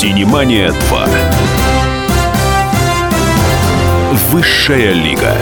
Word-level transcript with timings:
Синемания 0.00 0.72
2. 0.88 1.08
Высшая 4.30 4.94
лига. 4.94 5.34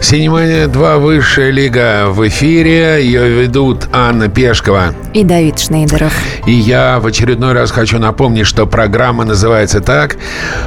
Синемания 0.00 0.68
2 0.68 0.98
Высшая 0.98 1.50
лига 1.50 2.06
в 2.06 2.28
эфире. 2.28 3.04
Ее 3.04 3.28
ведут 3.28 3.88
Анна 3.92 4.28
Пешкова. 4.28 4.94
И 5.12 5.24
Давид 5.24 5.58
Шнейдеров. 5.58 6.12
И 6.46 6.52
я 6.52 7.00
в 7.00 7.06
очередной 7.06 7.52
раз 7.52 7.72
хочу 7.72 7.98
напомнить, 7.98 8.46
что 8.46 8.64
программа 8.68 9.24
называется 9.24 9.80
так, 9.80 10.18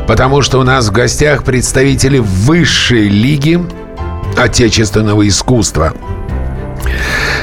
потому 0.06 0.42
что 0.42 0.60
у 0.60 0.64
нас 0.64 0.90
в 0.90 0.92
гостях 0.92 1.46
представители 1.46 2.18
Высшей 2.20 3.08
лиги 3.08 3.58
отечественного 4.36 5.26
искусства. 5.30 5.94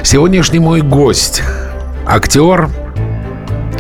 Сегодняшний 0.03 0.61
мой 0.61 0.81
гость– 0.81 1.43
актер, 2.07 2.71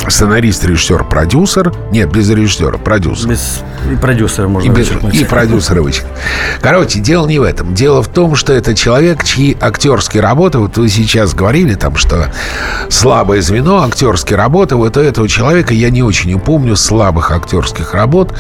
сценарист, 0.06 0.64
режиссер, 0.64 1.04
продюсер. 1.04 1.72
Нет, 1.90 2.12
без 2.12 2.28
режиссера, 2.28 2.76
продюсер. 2.76 3.30
Без 3.30 3.62
и 3.90 3.96
продюсера 3.96 4.46
можно 4.46 4.70
И, 4.70 4.74
без, 4.74 4.90
и 4.90 5.24
продюсера 5.24 5.80
вычеркнуть. 5.80 6.18
Короче, 6.60 7.00
дело 7.00 7.26
не 7.26 7.38
в 7.38 7.42
этом. 7.42 7.74
Дело 7.74 8.02
в 8.02 8.08
том, 8.08 8.36
что 8.36 8.52
это 8.52 8.74
человек, 8.74 9.24
чьи 9.24 9.56
актерские 9.58 10.22
работы, 10.22 10.58
вот 10.58 10.76
вы 10.76 10.88
сейчас 10.90 11.34
говорили 11.34 11.74
там, 11.74 11.96
что 11.96 12.30
слабое 12.90 13.40
звено, 13.40 13.82
актерские 13.82 14.36
работы, 14.36 14.76
вот 14.76 14.98
у 14.98 15.00
этого 15.00 15.26
человека 15.26 15.72
я 15.72 15.90
не 15.90 16.02
очень 16.02 16.34
упомню 16.34 16.76
слабых 16.76 17.30
актерских 17.30 17.94
работ. 17.94 18.34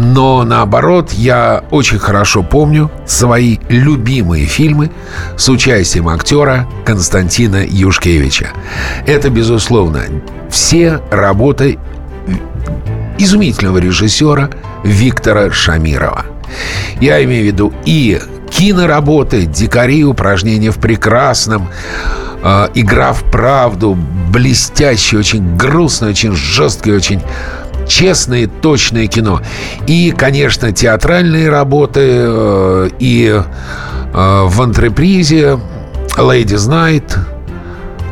Но 0.00 0.44
наоборот, 0.44 1.10
я 1.10 1.64
очень 1.72 1.98
хорошо 1.98 2.44
помню 2.44 2.88
свои 3.04 3.58
любимые 3.68 4.46
фильмы 4.46 4.92
с 5.36 5.48
участием 5.48 6.08
актера 6.08 6.68
Константина 6.84 7.66
Юшкевича. 7.68 8.50
Это, 9.08 9.28
безусловно, 9.28 10.02
все 10.52 11.00
работы 11.10 11.80
изумительного 13.18 13.78
режиссера 13.78 14.50
Виктора 14.84 15.50
Шамирова. 15.50 16.26
Я 17.00 17.24
имею 17.24 17.42
в 17.42 17.46
виду 17.46 17.74
и 17.84 18.20
киноработы, 18.50 19.46
дикари, 19.46 20.04
упражнения 20.04 20.70
в 20.70 20.78
прекрасном, 20.78 21.70
э, 22.44 22.68
игра 22.74 23.12
в 23.12 23.24
правду, 23.32 23.98
блестящее, 24.30 25.18
очень 25.18 25.56
грустное, 25.56 26.10
очень 26.10 26.36
жесткое, 26.36 26.94
очень 26.94 27.20
честное 27.88 28.46
точное 28.46 29.06
кино. 29.06 29.40
И, 29.86 30.14
конечно, 30.16 30.72
театральные 30.72 31.48
работы 31.48 32.00
э, 32.04 32.90
и 32.98 33.26
э, 33.34 33.42
в 34.12 34.62
антрепризе 34.62 35.58
Ladies 36.16 36.68
Night, 36.68 37.18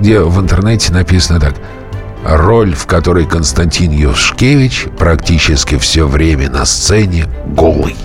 где 0.00 0.20
в 0.20 0.40
интернете 0.40 0.92
написано 0.92 1.38
так 1.38 1.54
роль, 2.24 2.74
в 2.74 2.86
которой 2.86 3.26
Константин 3.26 3.92
Юшкевич 3.92 4.86
практически 4.98 5.78
все 5.78 6.06
время 6.06 6.50
на 6.50 6.64
сцене 6.64 7.26
голый. 7.46 7.96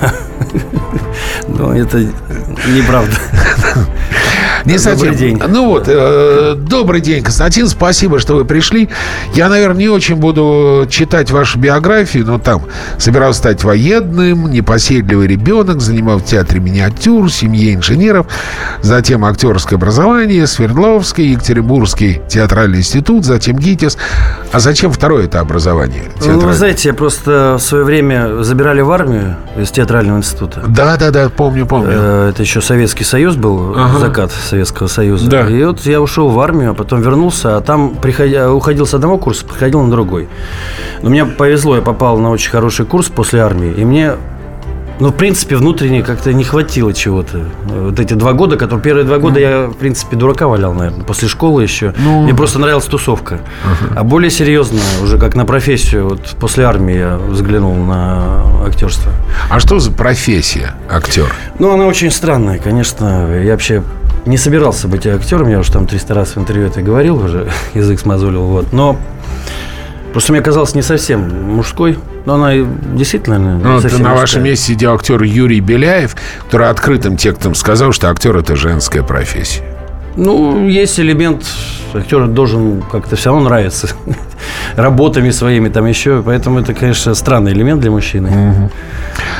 Но 1.48 1.74
это 1.74 1.98
неправда. 1.98 3.16
Не 4.64 4.76
Добрый 4.76 4.78
совсем. 4.78 5.14
день. 5.14 5.42
Ну 5.48 5.66
вот, 5.68 5.84
э, 5.86 6.54
добрый 6.56 7.00
день, 7.00 7.22
Константин. 7.22 7.68
Спасибо, 7.68 8.18
что 8.18 8.34
вы 8.34 8.44
пришли. 8.44 8.88
Я, 9.34 9.48
наверное, 9.48 9.78
не 9.78 9.88
очень 9.88 10.16
буду 10.16 10.86
читать 10.90 11.30
вашу 11.30 11.58
биографию, 11.58 12.26
но 12.26 12.38
там 12.38 12.62
собирался 12.98 13.38
стать 13.38 13.64
военным, 13.64 14.50
непоседливый 14.50 15.26
ребенок, 15.26 15.80
занимал 15.80 16.18
в 16.18 16.24
театре 16.24 16.60
миниатюр, 16.60 17.30
семье 17.30 17.74
инженеров, 17.74 18.26
затем 18.82 19.24
актерское 19.24 19.76
образование, 19.78 20.46
Свердловский, 20.46 21.32
Екатеринбургский 21.32 22.20
театральный 22.28 22.78
институт, 22.78 23.24
затем 23.24 23.56
ГИТИС. 23.56 23.96
А 24.52 24.60
зачем 24.60 24.92
второе 24.92 25.24
это 25.24 25.40
образование? 25.40 26.04
Ну, 26.24 26.40
вы 26.40 26.52
знаете, 26.52 26.88
я 26.88 26.94
просто 26.94 27.56
в 27.58 27.62
свое 27.62 27.84
время 27.84 28.42
забирали 28.42 28.80
в 28.80 28.90
армию 28.90 29.36
из 29.56 29.70
театрального 29.70 30.18
института. 30.18 30.62
Да, 30.66 30.96
да, 30.96 31.10
да, 31.10 31.28
помню, 31.28 31.66
помню. 31.66 31.88
Э, 31.92 32.28
Это 32.30 32.42
еще 32.42 32.60
Советский 32.60 33.04
Союз 33.04 33.36
был, 33.36 33.74
Ага. 33.76 33.98
закат 33.98 34.32
Советского 34.32 34.57
Союза. 34.64 35.28
Да. 35.28 35.48
И 35.48 35.64
вот 35.64 35.80
я 35.86 36.00
ушел 36.00 36.28
в 36.28 36.40
армию, 36.40 36.70
а 36.72 36.74
потом 36.74 37.00
вернулся, 37.00 37.56
а 37.56 37.60
там 37.60 37.96
приходя, 37.96 38.52
уходил 38.52 38.86
с 38.86 38.94
одного 38.94 39.18
курса, 39.18 39.44
приходил 39.44 39.82
на 39.82 39.90
другой. 39.90 40.28
Но 41.02 41.10
мне 41.10 41.24
повезло, 41.24 41.76
я 41.76 41.82
попал 41.82 42.18
на 42.18 42.30
очень 42.30 42.50
хороший 42.50 42.86
курс 42.86 43.08
после 43.08 43.40
армии, 43.40 43.72
и 43.72 43.84
мне 43.84 44.14
ну, 45.00 45.10
в 45.10 45.14
принципе, 45.14 45.56
внутренне 45.56 46.02
как-то 46.02 46.32
не 46.32 46.42
хватило 46.42 46.92
чего-то. 46.92 47.44
Вот 47.66 48.00
эти 48.00 48.14
два 48.14 48.32
года, 48.32 48.56
которые 48.56 48.82
первые 48.82 49.04
два 49.04 49.18
года 49.18 49.38
я, 49.38 49.66
в 49.66 49.74
принципе, 49.74 50.16
дурака 50.16 50.48
валял, 50.48 50.74
наверное, 50.74 51.04
после 51.04 51.28
школы 51.28 51.62
еще. 51.62 51.94
Ну. 51.98 52.24
Мне 52.24 52.34
просто 52.34 52.58
нравилась 52.58 52.86
тусовка. 52.86 53.38
А 53.94 54.02
более 54.02 54.30
серьезно, 54.30 54.80
уже 55.02 55.18
как 55.18 55.36
на 55.36 55.46
профессию, 55.46 56.08
вот 56.08 56.36
после 56.40 56.64
армии 56.64 56.96
я 56.96 57.16
взглянул 57.16 57.76
на 57.76 58.42
актерство. 58.66 59.12
А 59.48 59.60
что 59.60 59.78
за 59.78 59.92
профессия 59.92 60.74
актер? 60.90 61.32
Ну, 61.58 61.72
она 61.72 61.86
очень 61.86 62.10
странная, 62.10 62.58
конечно. 62.58 63.40
Я 63.40 63.52
вообще 63.52 63.82
не 64.28 64.36
собирался 64.36 64.88
быть 64.88 65.06
актером, 65.06 65.48
я 65.48 65.58
уже 65.58 65.72
там 65.72 65.86
300 65.86 66.14
раз 66.14 66.36
в 66.36 66.38
интервью 66.38 66.66
это 66.66 66.82
говорил 66.82 67.16
уже, 67.16 67.48
язык 67.74 67.98
смазулил, 67.98 68.44
вот. 68.44 68.72
Но 68.72 68.96
просто 70.12 70.32
мне 70.32 70.42
казалось 70.42 70.74
не 70.74 70.82
совсем 70.82 71.54
мужской. 71.54 71.98
Но 72.26 72.34
она 72.34 72.52
действительно 72.94 73.38
не 73.38 73.62
Ну, 73.64 73.80
совсем 73.80 74.02
на 74.02 74.10
мужская. 74.10 74.20
вашем 74.20 74.44
месте 74.44 74.72
сидел 74.74 74.94
актер 74.94 75.22
Юрий 75.22 75.60
Беляев, 75.60 76.14
который 76.44 76.68
открытым 76.68 77.16
текстом 77.16 77.54
сказал, 77.54 77.92
что 77.92 78.10
актер 78.10 78.36
это 78.36 78.54
женская 78.54 79.02
профессия. 79.02 79.62
Ну, 80.14 80.66
есть 80.68 81.00
элемент, 81.00 81.46
актер 81.94 82.26
должен 82.26 82.82
как-то 82.82 83.16
все 83.16 83.30
равно 83.30 83.44
нравиться 83.48 83.88
работами 84.76 85.30
своими 85.30 85.68
там 85.70 85.86
еще, 85.86 86.22
поэтому 86.22 86.58
это, 86.60 86.74
конечно, 86.74 87.14
странный 87.14 87.52
элемент 87.52 87.80
для 87.80 87.90
мужчины. 87.90 88.68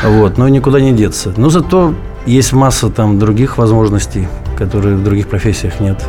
Вот, 0.04 0.38
но 0.38 0.48
никуда 0.48 0.80
не 0.80 0.92
деться. 0.92 1.34
Но 1.36 1.50
зато 1.50 1.94
есть 2.26 2.52
масса 2.52 2.88
там 2.88 3.18
других 3.18 3.58
возможностей, 3.58 4.28
которые 4.58 4.96
в 4.96 5.04
других 5.04 5.28
профессиях 5.28 5.80
нет. 5.80 6.04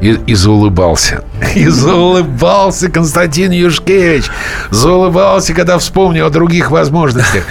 И, 0.00 0.16
и 0.26 0.34
заулыбался. 0.34 1.24
И 1.56 1.66
заулыбался 1.66 2.88
Константин 2.88 3.50
Юшкевич. 3.50 4.26
Заулыбался, 4.70 5.54
когда 5.54 5.76
вспомнил 5.78 6.26
о 6.26 6.30
других 6.30 6.70
возможностях. 6.70 7.42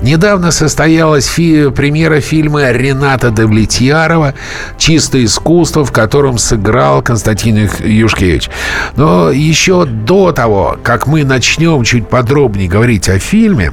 Недавно 0.00 0.52
состоялась 0.52 1.26
фи- 1.26 1.70
премьера 1.70 2.20
фильма 2.20 2.70
Рената 2.70 3.30
Давлетьярова 3.30 4.32
«Чистое 4.78 5.24
искусство», 5.26 5.84
в 5.84 5.92
котором 5.92 6.38
сыграл 6.38 7.02
Константин 7.02 7.68
Юшкевич. 7.84 8.48
Но 8.96 9.30
еще 9.30 9.84
до 9.84 10.32
того, 10.32 10.78
как 10.82 11.06
мы 11.06 11.24
начнем 11.24 11.84
чуть 11.84 12.08
подробнее 12.08 12.68
говорить 12.70 13.10
о 13.10 13.18
фильме, 13.18 13.72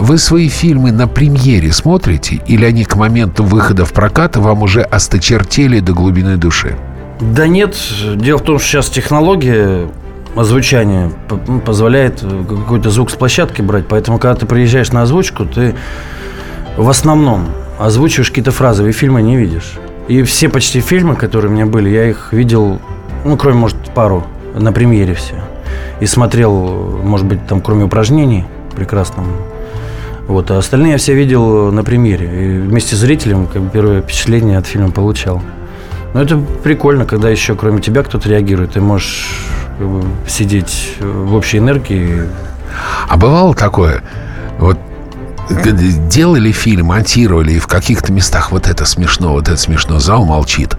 вы 0.00 0.16
свои 0.18 0.48
фильмы 0.48 0.92
на 0.92 1.06
премьере 1.06 1.72
смотрите 1.72 2.40
или 2.46 2.64
они 2.64 2.84
к 2.84 2.96
моменту 2.96 3.44
выхода 3.44 3.84
в 3.84 3.92
прокат 3.92 4.36
вам 4.36 4.62
уже 4.62 4.80
осточертели 4.80 5.80
до 5.80 5.92
глубины 5.92 6.36
души? 6.36 6.76
Да 7.20 7.46
нет, 7.46 7.76
дело 8.16 8.38
в 8.38 8.42
том, 8.42 8.58
что 8.58 8.66
сейчас 8.66 8.88
технология 8.88 9.88
озвучания 10.34 11.10
позволяет 11.66 12.20
э, 12.22 12.44
какой-то 12.48 12.88
звук 12.88 13.10
с 13.10 13.14
площадки 13.14 13.60
брать, 13.60 13.88
поэтому 13.88 14.18
когда 14.18 14.36
ты 14.36 14.46
приезжаешь 14.46 14.90
на 14.90 15.02
озвучку, 15.02 15.44
ты 15.44 15.74
в 16.78 16.88
основном 16.88 17.48
озвучиваешь 17.78 18.30
какие-то 18.30 18.52
фразовые 18.52 18.92
фильмы 18.92 19.20
не 19.20 19.36
видишь. 19.36 19.74
И 20.08 20.22
все 20.22 20.48
почти 20.48 20.80
фильмы, 20.80 21.14
которые 21.14 21.50
у 21.50 21.54
меня 21.54 21.66
были, 21.66 21.90
я 21.90 22.08
их 22.08 22.32
видел, 22.32 22.80
ну, 23.24 23.36
кроме, 23.36 23.58
может, 23.58 23.76
пару, 23.94 24.24
на 24.54 24.72
премьере 24.72 25.14
все. 25.14 25.34
И 26.00 26.06
смотрел, 26.06 27.00
может 27.04 27.26
быть, 27.26 27.46
там, 27.46 27.60
кроме 27.60 27.84
упражнений 27.84 28.46
прекрасном. 28.74 29.26
Вот, 30.30 30.48
а 30.52 30.58
остальные 30.58 30.92
я 30.92 30.98
все 30.98 31.12
видел 31.12 31.72
на 31.72 31.82
премьере. 31.82 32.26
И 32.26 32.58
вместе 32.60 32.94
с 32.94 33.00
зрителем 33.00 33.48
как 33.48 33.62
бы, 33.62 33.70
первое 33.70 34.00
впечатление 34.00 34.58
от 34.58 34.66
фильма 34.66 34.92
получал. 34.92 35.42
Ну, 36.14 36.20
это 36.20 36.36
прикольно, 36.62 37.04
когда 37.04 37.28
еще 37.28 37.56
кроме 37.56 37.80
тебя 37.80 38.04
кто-то 38.04 38.28
реагирует. 38.28 38.74
Ты 38.74 38.80
можешь 38.80 39.40
как 39.76 39.88
бы, 39.88 40.04
сидеть 40.28 40.94
в 41.00 41.34
общей 41.34 41.58
энергии. 41.58 42.28
А 43.08 43.16
бывало 43.16 43.56
такое, 43.56 44.04
вот 44.60 44.78
делали 46.08 46.52
фильм, 46.52 46.86
монтировали, 46.86 47.54
и 47.54 47.58
в 47.58 47.66
каких-то 47.66 48.12
местах 48.12 48.52
вот 48.52 48.68
это 48.68 48.84
смешно, 48.84 49.32
вот 49.32 49.48
это 49.48 49.56
смешно, 49.56 49.98
зал 49.98 50.24
молчит. 50.24 50.76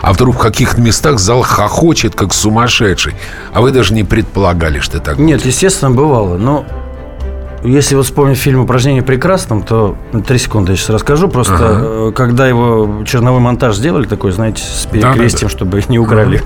А 0.00 0.12
вдруг 0.12 0.36
в 0.36 0.38
каких-то 0.38 0.80
местах 0.80 1.18
зал 1.18 1.42
хохочет, 1.42 2.14
как 2.14 2.32
сумасшедший. 2.32 3.14
А 3.52 3.62
вы 3.62 3.72
даже 3.72 3.94
не 3.94 4.04
предполагали, 4.04 4.78
что 4.78 5.00
так 5.00 5.18
Нет, 5.18 5.44
естественно, 5.44 5.90
бывало. 5.90 6.38
Но 6.38 6.64
если 7.64 7.94
вот 7.94 8.06
вспомнить 8.06 8.38
фильм 8.38 8.60
«Упражнение 8.60 9.02
прекрасном», 9.02 9.62
то 9.62 9.96
три 10.26 10.38
секунды 10.38 10.72
я 10.72 10.76
сейчас 10.76 10.90
расскажу. 10.90 11.28
Просто 11.28 11.54
Ага. 11.54 11.78
э, 11.82 12.12
когда 12.14 12.48
его 12.48 13.02
черновой 13.06 13.40
монтаж 13.40 13.76
сделали, 13.76 14.04
такой, 14.06 14.32
знаете, 14.32 14.62
с 14.62 14.86
перекрестием, 14.86 15.48
чтобы 15.48 15.82
не 15.88 15.98
украли. 15.98 16.42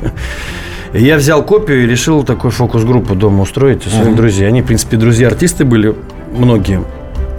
Я 0.93 1.17
взял 1.17 1.43
копию 1.43 1.83
и 1.83 1.87
решил 1.87 2.23
такую 2.23 2.51
фокус-группу 2.53 3.15
дома 3.15 3.43
устроить 3.43 3.87
у 3.87 3.91
своих 3.91 4.15
друзей. 4.17 4.47
Они, 4.49 4.63
в 4.63 4.67
принципе, 4.67 4.97
друзья-артисты 4.97 5.65
были, 5.65 5.95
многие. 6.33 6.83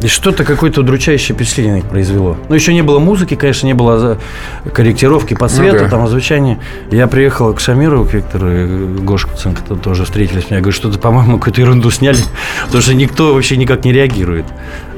И 0.02 0.08
что-то 0.08 0.44
какое-то 0.44 0.82
удручающее 0.82 1.36
впечатление 1.36 1.82
произвело. 1.82 2.38
Ну, 2.50 2.56
еще 2.56 2.74
не 2.74 2.84
было 2.84 3.00
музыки, 3.00 3.36
конечно, 3.36 3.66
не 3.66 3.74
было 3.74 4.20
корректировки 4.72 5.34
по 5.34 5.48
цвету, 5.50 5.78
ну, 5.78 5.84
да. 5.86 5.90
там, 5.90 6.04
озвучания. 6.04 6.60
Я 6.92 7.08
приехал 7.08 7.52
к 7.54 7.60
Шамиру, 7.60 8.06
к 8.06 8.14
Виктору 8.14 8.52
и 8.52 8.86
Гош 9.00 9.26
Куценко 9.26 9.64
тоже 9.76 10.06
встретились. 10.06 10.46
Я 10.50 10.58
говорю, 10.58 10.74
что-то, 10.74 11.00
по-моему, 11.00 11.40
какую-то 11.40 11.62
ерунду 11.62 11.90
сняли, 11.90 12.20
потому 12.66 12.82
что 12.82 12.94
никто 12.94 13.34
вообще 13.34 13.58
никак 13.58 13.86
не 13.86 13.92
реагирует. 13.92 14.46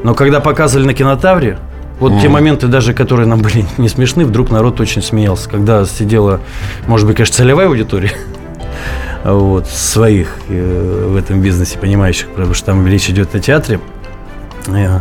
Но 0.04 0.14
когда 0.14 0.42
показывали 0.42 0.88
на 0.88 0.94
кинотавре, 0.94 1.60
вот 2.00 2.14
mm. 2.14 2.22
те 2.22 2.30
моменты 2.30 2.68
даже, 2.68 2.94
которые 2.94 3.26
нам 3.28 3.40
были 3.42 3.66
не 3.78 3.88
смешны, 3.88 4.26
вдруг 4.26 4.50
народ 4.50 4.82
очень 4.82 5.02
смеялся. 5.02 5.50
Когда 5.50 5.86
сидела, 5.86 6.42
может 6.88 7.08
быть, 7.08 7.16
конечно, 7.16 7.36
целевая 7.36 7.68
аудитория, 7.68 8.12
вот, 9.24 9.68
своих 9.68 10.36
э, 10.50 11.08
в 11.10 11.16
этом 11.16 11.42
бизнесе, 11.42 11.78
понимающих, 11.78 12.28
потому 12.30 12.54
что 12.54 12.68
там 12.68 12.86
речь 12.86 13.10
идет 13.10 13.34
о 13.36 13.40
театре. 13.40 13.80
Э, 14.76 15.00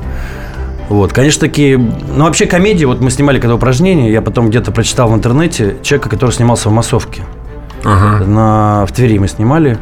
вот, 0.88 1.12
конечно, 1.12 1.40
такие... 1.40 1.76
Ну, 1.76 2.24
вообще 2.24 2.46
комедии, 2.46 2.84
вот 2.84 3.00
мы 3.00 3.10
снимали 3.10 3.38
когда 3.38 3.54
упражнения, 3.54 4.10
я 4.10 4.22
потом 4.22 4.48
где-то 4.48 4.72
прочитал 4.72 5.10
в 5.10 5.14
интернете 5.14 5.76
человека, 5.82 6.08
который 6.08 6.30
снимался 6.30 6.70
в 6.70 6.72
массовке. 6.72 7.22
Ага. 7.84 8.24
На, 8.24 8.86
в 8.86 8.92
Твери 8.92 9.18
мы 9.18 9.28
снимали. 9.28 9.78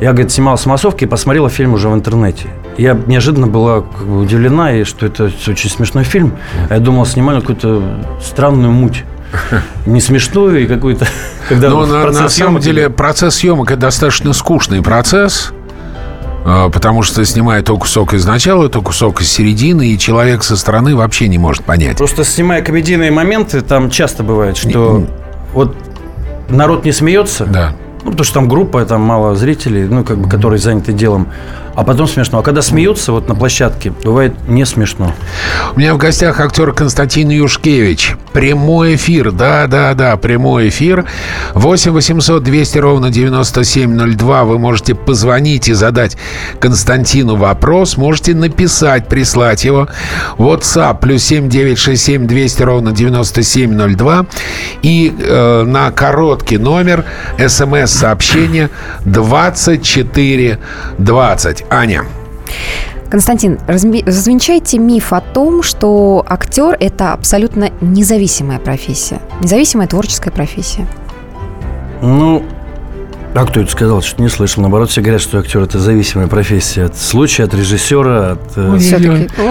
Я, 0.00 0.10
говорит, 0.10 0.32
снимался 0.32 0.64
в 0.64 0.66
массовке 0.66 1.04
и 1.04 1.08
посмотрела 1.08 1.48
фильм 1.48 1.74
уже 1.74 1.88
в 1.88 1.94
интернете. 1.94 2.48
Я 2.76 2.98
неожиданно 3.06 3.46
была 3.46 3.78
удивлена, 3.78 4.74
и 4.74 4.84
что 4.84 5.06
это 5.06 5.30
очень 5.46 5.70
смешной 5.70 6.02
фильм. 6.02 6.32
А 6.68 6.74
я 6.74 6.80
думал, 6.80 7.06
снимали 7.06 7.38
какую-то 7.38 7.82
странную 8.20 8.72
муть. 8.72 9.04
Не 9.86 10.00
смешную 10.00 10.64
и 10.64 10.66
какую-то... 10.66 11.06
Когда 11.48 11.70
Но 11.70 11.86
на, 11.86 12.10
на 12.10 12.28
самом 12.28 12.60
деле 12.60 12.90
процесс 12.90 13.36
съемок 13.36 13.70
это 13.70 13.82
достаточно 13.82 14.32
скучный 14.32 14.82
процесс. 14.82 15.52
А, 16.44 16.68
потому 16.70 17.02
что 17.02 17.24
снимая 17.24 17.62
то 17.62 17.76
кусок 17.76 18.14
из 18.14 18.26
начала, 18.26 18.68
то 18.68 18.82
кусок 18.82 19.20
из 19.20 19.30
середины, 19.30 19.88
и 19.88 19.98
человек 19.98 20.42
со 20.42 20.56
стороны 20.56 20.96
вообще 20.96 21.28
не 21.28 21.38
может 21.38 21.64
понять. 21.64 21.98
Просто 21.98 22.24
снимая 22.24 22.62
комедийные 22.62 23.10
моменты, 23.10 23.60
там 23.60 23.90
часто 23.90 24.22
бывает, 24.22 24.56
что 24.56 24.98
не... 24.98 25.06
вот 25.52 25.76
народ 26.48 26.84
не 26.84 26.92
смеется. 26.92 27.46
Да. 27.46 27.74
Ну, 28.04 28.10
потому 28.10 28.24
что 28.24 28.34
там 28.34 28.48
группа, 28.48 28.84
там 28.84 29.00
мало 29.02 29.36
зрителей, 29.36 29.84
ну, 29.84 30.04
как 30.04 30.18
бы, 30.18 30.28
которые 30.28 30.58
заняты 30.58 30.92
делом 30.92 31.28
а 31.74 31.84
потом 31.84 32.06
смешно. 32.06 32.38
А 32.38 32.42
когда 32.42 32.62
смеются 32.62 33.12
вот 33.12 33.28
на 33.28 33.34
площадке, 33.34 33.92
бывает 34.04 34.34
не 34.48 34.64
смешно. 34.66 35.14
У 35.74 35.78
меня 35.78 35.94
в 35.94 35.98
гостях 35.98 36.40
актер 36.40 36.72
Константин 36.72 37.30
Юшкевич. 37.30 38.16
Прямой 38.32 38.96
эфир, 38.96 39.32
да-да-да, 39.32 40.16
прямой 40.16 40.68
эфир. 40.68 41.06
8 41.54 41.92
800 41.92 42.42
200 42.42 42.78
ровно 42.78 43.10
9702. 43.10 44.44
Вы 44.44 44.58
можете 44.58 44.94
позвонить 44.94 45.68
и 45.68 45.72
задать 45.72 46.18
Константину 46.60 47.36
вопрос. 47.36 47.96
Можете 47.96 48.34
написать, 48.34 49.08
прислать 49.08 49.64
его. 49.64 49.88
WhatsApp 50.36 51.00
плюс 51.00 51.22
7 51.24 51.48
967 51.48 52.26
200 52.26 52.62
ровно 52.62 52.92
9702. 52.92 54.26
И 54.82 55.14
э, 55.18 55.62
на 55.64 55.90
короткий 55.90 56.58
номер 56.58 57.06
смс-сообщение 57.38 58.68
2420. 59.04 61.61
Аня. 61.70 62.04
Константин, 63.10 63.58
развенчайте 63.66 64.78
миф 64.78 65.12
о 65.12 65.20
том, 65.20 65.62
что 65.62 66.24
актер– 66.26 66.76
это 66.80 67.12
абсолютно 67.12 67.70
независимая 67.82 68.58
профессия, 68.58 69.20
независимая 69.42 69.86
творческая 69.86 70.30
профессия. 70.30 70.86
Ну, 72.00 72.42
а 73.34 73.46
кто 73.46 73.60
это 73.60 73.70
сказал? 73.70 74.02
Что 74.02 74.22
не 74.22 74.28
слышал. 74.28 74.62
Наоборот, 74.62 74.90
все 74.90 75.00
говорят, 75.00 75.20
что 75.20 75.38
актер 75.38 75.62
это 75.62 75.78
зависимая 75.78 76.26
профессия 76.26 76.84
от 76.84 76.96
случая, 76.96 77.44
от 77.44 77.54
режиссера, 77.54 78.32
от. 78.32 78.56
Э, 78.56 78.78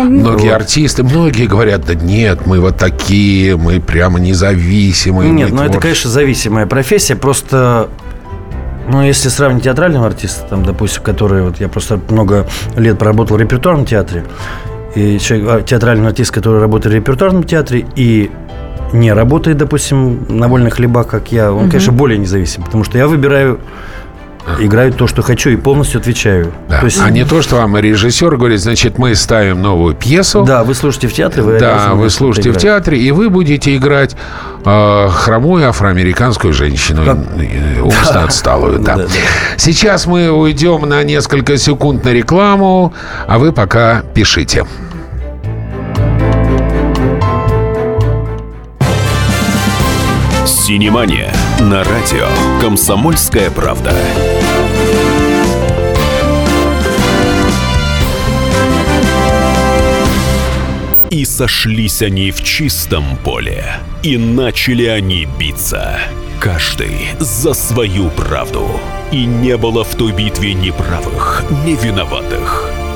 многие 0.06 0.50
вот. 0.50 0.54
артисты, 0.54 1.04
многие 1.04 1.46
говорят, 1.46 1.86
да 1.86 1.96
нет, 1.96 2.46
мы 2.46 2.60
вот 2.60 2.78
такие, 2.78 3.58
мы 3.58 3.80
прямо 3.80 4.20
независимые. 4.20 5.32
Нет, 5.32 5.52
ну 5.52 5.64
это, 5.64 5.80
конечно, 5.80 6.10
зависимая 6.10 6.68
профессия. 6.68 7.16
Просто 7.16 7.90
ну, 8.90 9.02
если 9.02 9.30
сравнить 9.30 9.64
театрального 9.64 10.08
артиста, 10.08 10.46
там, 10.50 10.64
допустим, 10.64 11.04
который, 11.04 11.44
вот 11.44 11.60
я 11.60 11.70
просто 11.70 12.00
много 12.10 12.48
лет 12.76 12.98
проработал 12.98 13.38
в 13.38 13.40
репертуарном 13.40 13.86
театре, 13.86 14.26
и 14.96 15.20
человек, 15.20 15.48
а, 15.50 15.62
театральный 15.62 16.08
артист, 16.08 16.32
который 16.32 16.60
работает 16.60 16.94
в 16.94 16.98
репертуарном 16.98 17.44
театре 17.44 17.86
и 17.96 18.30
не 18.94 19.14
работает, 19.14 19.58
допустим, 19.58 20.26
на 20.28 20.48
вольных 20.48 20.76
хлебах, 20.76 21.08
как 21.08 21.32
я, 21.32 21.52
он, 21.52 21.64
угу. 21.64 21.72
конечно, 21.72 21.94
более 21.94 22.18
независим, 22.18 22.64
потому 22.64 22.84
что 22.84 22.98
я 22.98 23.08
выбираю 23.08 23.60
играю 24.60 24.94
то, 24.94 25.08
что 25.08 25.22
хочу, 25.22 25.50
и 25.50 25.56
полностью 25.56 26.00
отвечаю. 26.00 26.52
Да. 26.70 26.80
То 26.80 26.86
есть... 26.86 27.02
А 27.02 27.10
не 27.10 27.26
то, 27.26 27.42
что 27.42 27.58
вам 27.58 27.78
режиссер 27.78 28.36
говорит, 28.38 28.60
значит, 28.60 28.98
мы 28.98 29.16
ставим 29.16 29.62
новую 29.62 29.96
пьесу. 29.96 30.44
Да, 30.44 30.64
вы 30.64 30.74
слушаете 30.74 31.08
в 31.08 31.14
театре. 31.14 31.44
Вы 31.44 31.60
да, 31.60 31.94
вы 31.94 32.10
слушаете 32.10 32.50
играть. 32.50 32.62
в 32.62 32.66
театре, 32.66 33.00
и 33.00 33.12
вы 33.12 33.30
будете 33.30 33.76
играть 33.76 34.16
э, 34.66 35.08
хромую 35.12 35.68
афроамериканскую 35.68 36.54
женщину, 36.54 37.06
как... 37.06 37.18
умственно 37.84 38.22
да. 38.22 38.24
отсталую. 38.26 38.80
Да. 38.80 38.96
Да, 38.96 39.04
да. 39.04 39.10
Сейчас 39.58 40.06
мы 40.06 40.32
уйдем 40.32 40.88
на 40.88 41.04
несколько 41.04 41.58
секунд 41.58 42.04
на 42.04 42.10
рекламу, 42.10 42.94
а 43.28 43.38
вы 43.38 43.52
пока 43.52 44.04
пишите. 44.14 44.66
Синемания 50.46 51.34
на 51.62 51.84
радио 51.84 52.28
«Комсомольская 52.60 53.52
правда». 53.52 53.94
И 61.12 61.24
сошлись 61.26 62.02
они 62.02 62.32
в 62.32 62.42
чистом 62.42 63.16
поле, 63.24 63.66
и 64.02 64.18
начали 64.18 64.86
они 64.86 65.28
биться. 65.38 66.00
Каждый 66.40 67.10
за 67.20 67.54
свою 67.54 68.10
правду. 68.10 68.68
И 69.12 69.26
не 69.26 69.56
было 69.58 69.84
в 69.84 69.94
той 69.96 70.14
битве 70.14 70.56
ни 70.56 70.72
правых, 70.72 71.44
ни 71.66 71.76
виноватых. 71.76 72.81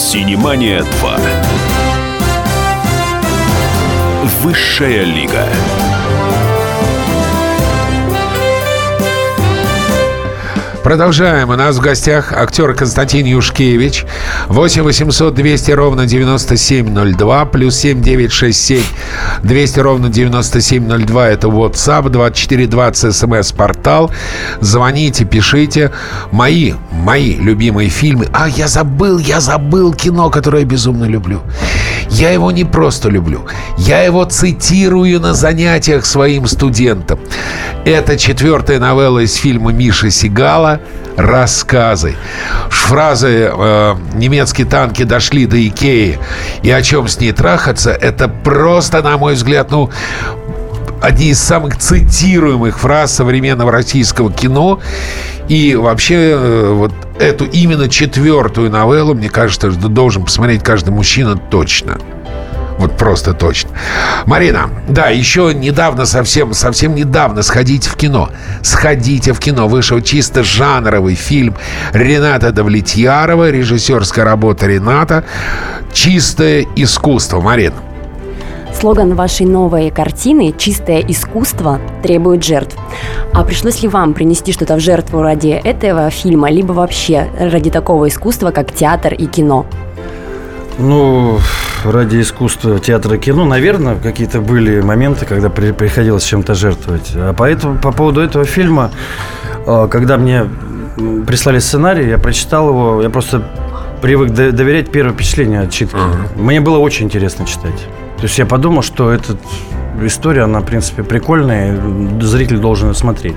Синемания 0.00 0.82
2. 0.82 1.20
Высшая 4.40 5.04
лига. 5.04 5.46
Продолжаем. 10.82 11.50
У 11.50 11.56
нас 11.56 11.76
в 11.76 11.80
гостях 11.80 12.32
актер 12.32 12.72
Константин 12.72 13.26
Юшкевич. 13.26 14.06
8 14.48 14.82
800 14.82 15.34
200 15.34 15.72
ровно 15.72 16.06
9702. 16.06 17.44
Плюс 17.44 17.76
7 17.76 18.00
967 18.00 18.82
200 19.42 19.80
ровно 19.80 20.08
9702. 20.08 21.28
Это 21.28 21.48
WhatsApp. 21.48 22.08
2420 22.08 23.14
смс-портал. 23.14 24.10
Звоните, 24.60 25.26
пишите. 25.26 25.92
Мои, 26.32 26.72
мои 26.90 27.34
любимые 27.34 27.90
фильмы. 27.90 28.28
А, 28.32 28.48
я 28.48 28.66
забыл, 28.66 29.18
я 29.18 29.40
забыл 29.40 29.92
кино, 29.92 30.30
которое 30.30 30.60
я 30.60 30.64
безумно 30.64 31.04
люблю. 31.04 31.42
Я 32.08 32.30
его 32.30 32.50
не 32.50 32.64
просто 32.64 33.10
люблю. 33.10 33.46
Я 33.76 34.02
его 34.02 34.24
цитирую 34.24 35.20
на 35.20 35.34
занятиях 35.34 36.06
своим 36.06 36.46
студентам. 36.46 37.20
Это 37.84 38.18
четвертая 38.18 38.78
новелла 38.78 39.20
из 39.20 39.34
фильма 39.34 39.72
Миши 39.72 40.10
Сигала 40.10 40.69
рассказы. 41.16 42.16
Фразы 42.68 43.50
э, 43.52 43.96
«немецкие 44.14 44.66
танки 44.66 45.02
дошли 45.02 45.46
до 45.46 45.56
Икеи» 45.56 46.18
и 46.62 46.70
«о 46.70 46.82
чем 46.82 47.08
с 47.08 47.18
ней 47.18 47.32
трахаться»— 47.32 47.90
это 48.00 48.28
просто, 48.28 49.02
на 49.02 49.16
мой 49.16 49.34
взгляд, 49.34 49.70
ну, 49.70 49.90
одни 51.00 51.30
из 51.30 51.40
самых 51.40 51.78
цитируемых 51.78 52.78
фраз 52.78 53.14
современного 53.14 53.72
российского 53.72 54.32
кино. 54.32 54.80
И 55.48 55.74
вообще 55.74 56.14
э, 56.14 56.72
вот 56.72 56.92
эту 57.18 57.44
именно 57.44 57.88
четвертую 57.88 58.70
новеллу, 58.70 59.14
мне 59.14 59.28
кажется, 59.28 59.70
должен 59.70 60.24
посмотреть 60.24 60.62
каждый 60.62 60.90
мужчина 60.90 61.36
точно. 61.36 61.98
Вот 62.80 62.96
просто 62.96 63.34
точно. 63.34 63.72
Марина, 64.24 64.70
да, 64.88 65.08
еще 65.08 65.52
недавно, 65.54 66.06
совсем, 66.06 66.54
совсем 66.54 66.94
недавно 66.94 67.42
сходите 67.42 67.90
в 67.90 67.94
кино. 67.94 68.30
Сходите 68.62 69.34
в 69.34 69.38
кино. 69.38 69.68
Вышел 69.68 70.00
чисто 70.00 70.42
жанровый 70.42 71.14
фильм 71.14 71.54
Рената 71.92 72.52
Давлетьярова, 72.52 73.50
режиссерская 73.50 74.24
работа 74.24 74.66
Рената. 74.66 75.24
Чистое 75.92 76.64
искусство. 76.74 77.42
Марина. 77.42 77.76
Слоган 78.72 79.14
вашей 79.14 79.44
новой 79.44 79.90
картины 79.90 80.54
«Чистое 80.56 81.00
искусство 81.06 81.80
требует 82.02 82.42
жертв». 82.42 82.78
А 83.34 83.44
пришлось 83.44 83.82
ли 83.82 83.88
вам 83.88 84.14
принести 84.14 84.54
что-то 84.54 84.76
в 84.76 84.80
жертву 84.80 85.20
ради 85.20 85.48
этого 85.48 86.08
фильма, 86.08 86.50
либо 86.50 86.72
вообще 86.72 87.28
ради 87.38 87.68
такого 87.70 88.08
искусства, 88.08 88.52
как 88.52 88.72
театр 88.72 89.12
и 89.12 89.26
кино? 89.26 89.66
Ну, 90.78 91.38
ради 91.84 92.20
искусства 92.20 92.78
театра 92.78 93.16
и 93.16 93.18
кино, 93.18 93.44
наверное, 93.44 93.96
какие-то 93.96 94.40
были 94.40 94.80
моменты, 94.80 95.26
когда 95.26 95.50
при, 95.50 95.72
приходилось 95.72 96.24
чем-то 96.24 96.54
жертвовать. 96.54 97.12
А 97.14 97.32
поэтому, 97.32 97.78
по 97.78 97.92
поводу 97.92 98.20
этого 98.20 98.44
фильма, 98.44 98.90
а, 99.66 99.88
когда 99.88 100.16
мне 100.16 100.46
прислали 101.26 101.58
сценарий, 101.58 102.08
я 102.08 102.18
прочитал 102.18 102.68
его, 102.68 103.02
я 103.02 103.10
просто 103.10 103.42
привык 104.02 104.30
доверять 104.30 104.90
первое 104.90 105.12
впечатление 105.12 105.60
от 105.60 105.70
читки. 105.70 105.96
Uh-huh. 105.96 106.42
Мне 106.42 106.60
было 106.60 106.78
очень 106.78 107.06
интересно 107.06 107.46
читать. 107.46 107.86
То 108.16 108.24
есть 108.24 108.38
я 108.38 108.46
подумал, 108.46 108.82
что 108.82 109.10
эта 109.10 109.36
история, 110.02 110.42
она, 110.42 110.60
в 110.60 110.64
принципе, 110.64 111.02
прикольная, 111.02 111.78
зритель 112.20 112.58
должен 112.58 112.88
ее 112.88 112.94
смотреть. 112.94 113.36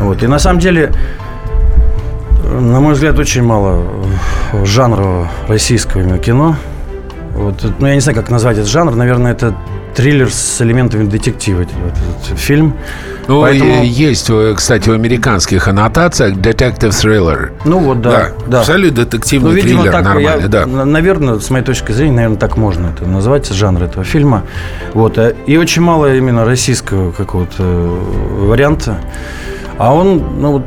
Вот. 0.00 0.22
И 0.22 0.26
на 0.26 0.38
самом 0.38 0.60
деле, 0.60 0.92
на 2.44 2.80
мой 2.80 2.94
взгляд, 2.94 3.18
очень 3.18 3.42
мало 3.42 3.84
жанра 4.64 5.30
российского 5.48 6.18
кино. 6.18 6.56
Вот, 7.40 7.64
ну, 7.78 7.86
я 7.86 7.94
не 7.94 8.00
знаю, 8.00 8.16
как 8.16 8.30
назвать 8.30 8.58
этот 8.58 8.68
жанр. 8.68 8.94
Наверное, 8.94 9.32
это 9.32 9.54
триллер 9.94 10.30
с 10.30 10.60
элементами 10.60 11.08
детектива, 11.08 11.62
этот 11.62 12.38
фильм. 12.38 12.74
Ну, 13.28 13.40
Поэтому... 13.42 13.84
есть, 13.84 14.28
э, 14.28 14.54
кстати, 14.56 14.88
в 14.88 14.92
американских 14.92 15.68
аннотациях 15.68 16.36
detective 16.36 16.90
thriller. 16.90 17.52
Ну 17.64 17.78
вот, 17.78 18.00
да. 18.00 18.10
да. 18.10 18.32
да. 18.46 18.60
Абсолютно 18.60 19.04
детективный 19.04 19.50
ну, 19.50 19.56
видимо, 19.56 19.82
триллер, 19.82 19.92
так, 19.92 20.04
нормальный, 20.04 20.42
я, 20.42 20.48
да. 20.48 20.66
Наверное, 20.66 21.38
с 21.38 21.48
моей 21.50 21.64
точки 21.64 21.92
зрения, 21.92 22.16
наверное, 22.16 22.38
так 22.38 22.56
можно 22.56 22.88
это 22.88 23.06
назвать, 23.06 23.48
жанр 23.48 23.84
этого 23.84 24.04
фильма. 24.04 24.42
Вот. 24.94 25.16
Э, 25.18 25.34
и 25.46 25.56
очень 25.56 25.82
мало 25.82 26.14
именно 26.14 26.44
российского 26.44 27.12
какого-то 27.12 27.62
э, 27.62 28.44
варианта. 28.46 28.98
А 29.78 29.94
он, 29.94 30.40
ну 30.40 30.52
вот, 30.52 30.64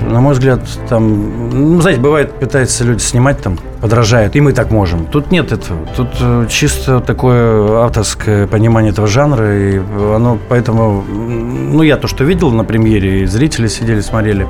на 0.00 0.20
мой 0.20 0.34
взгляд, 0.34 0.60
там, 0.88 1.74
ну, 1.74 1.80
знаете, 1.80 2.00
бывает, 2.00 2.32
пытаются 2.32 2.84
люди 2.84 3.00
снимать 3.00 3.40
там, 3.40 3.58
подражают, 3.86 4.34
и 4.34 4.40
мы 4.40 4.52
так 4.52 4.72
можем. 4.72 5.06
Тут 5.06 5.30
нет 5.30 5.52
этого. 5.52 5.78
Тут 5.96 6.08
э, 6.20 6.46
чисто 6.50 6.98
такое 6.98 7.84
авторское 7.84 8.48
понимание 8.48 8.90
этого 8.90 9.06
жанра, 9.06 9.56
и 9.56 9.78
оно 9.78 10.38
поэтому, 10.48 11.02
ну, 11.02 11.82
я 11.82 11.96
то, 11.96 12.08
что 12.08 12.24
видел 12.24 12.50
на 12.50 12.64
премьере, 12.64 13.22
и 13.22 13.26
зрители 13.26 13.68
сидели, 13.68 14.00
смотрели, 14.00 14.48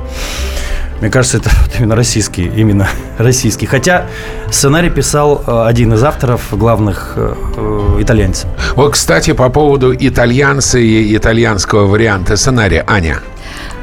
мне 1.01 1.11
кажется, 1.11 1.37
это 1.37 1.51
вот 1.61 1.71
именно 1.77 1.95
российский, 1.95 2.45
именно 2.47 2.87
российский. 3.19 3.67
Хотя 3.67 4.07
сценарий 4.49 4.89
писал 4.89 5.43
э, 5.45 5.67
один 5.67 5.93
из 5.93 6.03
авторов, 6.03 6.41
главных 6.51 7.13
э, 7.15 7.97
итальянцев. 7.99 8.49
Вот, 8.75 8.93
кстати, 8.93 9.33
по 9.33 9.49
поводу 9.49 9.93
итальянца 9.93 10.79
и 10.79 11.15
итальянского 11.15 11.85
варианта 11.85 12.37
сценария. 12.37 12.83
Аня. 12.87 13.19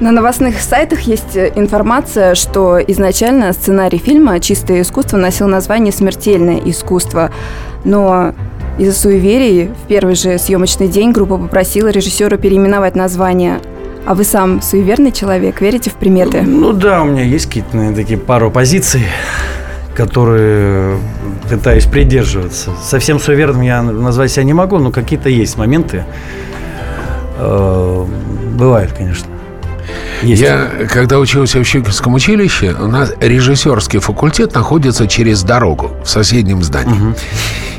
На 0.00 0.10
новостных 0.10 0.60
сайтах 0.60 1.02
есть 1.02 1.36
э, 1.36 1.52
информация, 1.54 2.34
что 2.34 2.80
изначально 2.80 3.52
сценарий 3.52 3.98
фильма 3.98 4.40
«Чистое 4.40 4.82
искусство» 4.82 5.18
носил 5.18 5.46
название 5.46 5.92
«Смертельное 5.92 6.60
искусство». 6.64 7.30
Но 7.84 8.32
из-за 8.76 8.92
суеверий 8.92 9.68
в 9.68 9.86
первый 9.86 10.16
же 10.16 10.36
съемочный 10.38 10.88
день 10.88 11.12
группа 11.12 11.38
попросила 11.38 11.88
режиссера 11.88 12.36
переименовать 12.36 12.96
название. 12.96 13.60
А 14.04 14.14
вы 14.14 14.24
сам 14.24 14.60
суеверный 14.62 15.12
человек? 15.12 15.60
Верите 15.60 15.90
в 15.90 15.94
приметы? 15.94 16.42
Ну 16.42 16.72
да, 16.72 17.02
у 17.02 17.04
меня 17.04 17.22
есть 17.22 17.46
какие-то 17.46 17.76
наверное, 17.76 18.02
такие 18.02 18.18
пару 18.18 18.50
позиций, 18.50 19.02
которые 19.94 20.98
пытаюсь 21.48 21.86
придерживаться. 21.86 22.72
Совсем 22.82 23.20
суеверным 23.20 23.62
я 23.62 23.80
назвать 23.80 24.32
себя 24.32 24.42
не 24.42 24.54
могу, 24.54 24.78
но 24.78 24.90
какие-то 24.90 25.28
есть 25.28 25.56
моменты. 25.56 26.04
Э, 27.38 28.04
бывает, 28.56 28.92
конечно. 28.92 29.33
Есть. 30.22 30.42
Я, 30.42 30.70
когда 30.90 31.18
учился 31.18 31.58
в 31.58 31.64
Щукинском 31.64 32.14
училище, 32.14 32.74
у 32.78 32.86
нас 32.86 33.12
режиссерский 33.20 33.98
факультет 33.98 34.54
находится 34.54 35.06
через 35.06 35.42
дорогу 35.42 35.90
в 36.04 36.08
соседнем 36.08 36.62
здании. 36.62 36.92
Угу. 36.92 37.14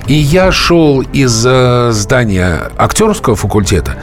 И 0.07 0.13
я 0.13 0.51
шел 0.51 1.01
из 1.01 1.43
э, 1.45 1.89
здания 1.91 2.69
актерского 2.77 3.35
факультета. 3.35 3.95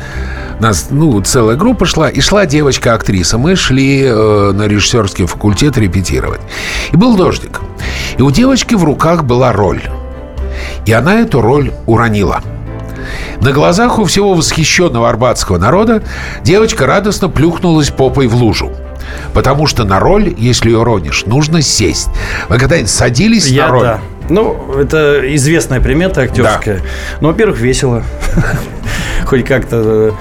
Нас, 0.58 0.88
ну, 0.90 1.20
целая 1.20 1.56
группа 1.56 1.86
шла, 1.86 2.08
и 2.08 2.20
шла 2.20 2.46
девочка-актриса. 2.46 3.38
Мы 3.38 3.56
шли 3.56 4.02
э, 4.04 4.52
на 4.52 4.66
режиссерский 4.66 5.26
факультет 5.26 5.78
репетировать. 5.78 6.40
И 6.92 6.96
был 6.96 7.16
дождик. 7.16 7.60
И 8.18 8.22
у 8.22 8.30
девочки 8.30 8.74
в 8.74 8.84
руках 8.84 9.24
была 9.24 9.52
роль. 9.52 9.82
И 10.86 10.92
она 10.92 11.20
эту 11.20 11.40
роль 11.40 11.72
уронила. 11.86 12.42
На 13.42 13.50
глазах 13.50 13.98
у 13.98 14.04
всего 14.04 14.34
восхищенного 14.34 15.08
арбатского 15.08 15.58
народа 15.58 16.04
девочка 16.44 16.86
радостно 16.86 17.28
плюхнулась 17.28 17.90
попой 17.90 18.28
в 18.28 18.36
лужу. 18.36 18.70
Потому 19.34 19.66
что 19.66 19.82
на 19.82 19.98
роль, 19.98 20.32
если 20.38 20.70
ее 20.70 20.84
ронишь, 20.84 21.26
нужно 21.26 21.60
сесть. 21.60 22.08
Вы 22.48 22.58
когда-нибудь 22.58 22.88
садились 22.88 23.48
Я, 23.48 23.66
на 23.66 23.72
роль? 23.72 23.82
Да. 23.82 24.00
Ну, 24.28 24.78
это 24.78 25.22
известная 25.34 25.80
примета 25.80 26.20
актерская. 26.20 26.78
Да. 26.78 26.84
Ну, 27.20 27.28
во-первых, 27.28 27.58
весело. 27.58 28.04
Хоть 29.26 29.44
как-то. 29.44 30.14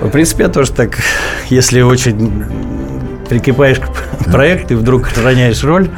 В 0.00 0.08
принципе, 0.08 0.42
я 0.42 0.48
тоже 0.48 0.72
так, 0.72 0.98
если 1.50 1.80
очень 1.80 2.44
прикипаешь 3.28 3.78
к 3.78 4.24
проекту 4.32 4.74
и 4.74 4.76
вдруг 4.76 5.08
роняешь 5.22 5.62
роль, 5.62 5.88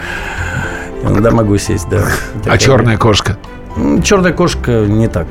иногда 1.02 1.30
могу 1.30 1.56
сесть, 1.56 1.88
да. 1.88 2.04
А 2.44 2.58
черная 2.58 2.98
кошка? 2.98 3.38
Черная 4.04 4.34
кошка 4.34 4.84
не 4.86 5.08
так. 5.08 5.26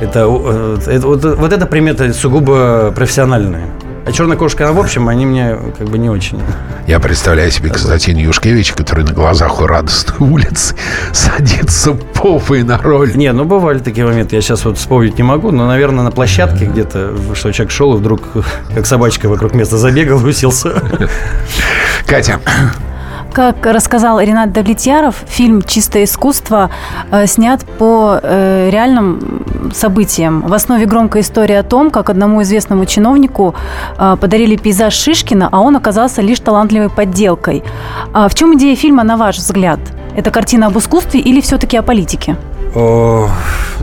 Это, 0.00 0.20
э, 0.20 0.78
это, 0.86 1.06
вот, 1.06 1.24
вот 1.24 1.52
эта 1.52 1.66
примета 1.66 2.12
сугубо 2.12 2.92
профессиональная. 2.94 3.68
А 4.08 4.12
черная 4.12 4.38
кошка, 4.38 4.64
она, 4.64 4.72
в 4.72 4.80
общем, 4.80 5.06
они 5.08 5.26
мне 5.26 5.54
как 5.76 5.88
бы 5.88 5.98
не 5.98 6.08
очень. 6.08 6.40
Я 6.86 6.98
представляю 6.98 7.50
себе 7.50 7.68
Константина 7.68 8.18
Юшкевича, 8.20 8.74
который 8.74 9.04
на 9.04 9.12
глазах 9.12 9.60
у 9.60 9.66
радостной 9.66 10.26
улицы 10.26 10.74
садится 11.12 11.92
попой 11.92 12.62
на 12.62 12.78
роль. 12.78 13.14
Не, 13.16 13.30
ну 13.32 13.44
бывали 13.44 13.80
такие 13.80 14.06
моменты. 14.06 14.36
Я 14.36 14.40
сейчас 14.40 14.64
вот 14.64 14.78
вспомнить 14.78 15.18
не 15.18 15.24
могу, 15.24 15.50
но, 15.50 15.66
наверное, 15.66 16.04
на 16.04 16.10
площадке 16.10 16.64
где-то, 16.64 17.14
что 17.34 17.52
человек 17.52 17.70
шел 17.70 17.94
и 17.94 17.98
вдруг, 17.98 18.22
как 18.74 18.86
собачка 18.86 19.28
вокруг 19.28 19.52
места 19.52 19.76
забегал, 19.76 20.24
уселся. 20.24 20.82
Катя, 22.06 22.40
как 23.38 23.66
рассказал 23.66 24.20
Ренат 24.20 24.52
Давлетьяров, 24.52 25.14
фильм 25.28 25.62
«Чистое 25.62 26.04
искусство» 26.04 26.70
э, 27.12 27.28
снят 27.28 27.64
по 27.78 28.18
э, 28.20 28.68
реальным 28.68 29.44
событиям. 29.72 30.40
В 30.40 30.52
основе 30.52 30.86
громкая 30.86 31.22
история 31.22 31.60
о 31.60 31.62
том, 31.62 31.90
как 31.90 32.10
одному 32.10 32.42
известному 32.42 32.84
чиновнику 32.84 33.54
э, 33.96 34.16
подарили 34.20 34.56
пейзаж 34.56 34.92
Шишкина, 34.92 35.48
а 35.52 35.60
он 35.60 35.76
оказался 35.76 36.20
лишь 36.20 36.40
талантливой 36.40 36.90
подделкой. 36.90 37.62
А 38.12 38.28
в 38.28 38.34
чем 38.34 38.56
идея 38.56 38.74
фильма, 38.74 39.04
на 39.04 39.16
ваш 39.16 39.36
взгляд? 39.36 39.78
Это 40.16 40.32
картина 40.32 40.66
об 40.66 40.76
искусстве 40.76 41.20
или 41.20 41.40
все-таки 41.40 41.76
о 41.76 41.82
политике? 41.82 42.34
О, 42.74 43.30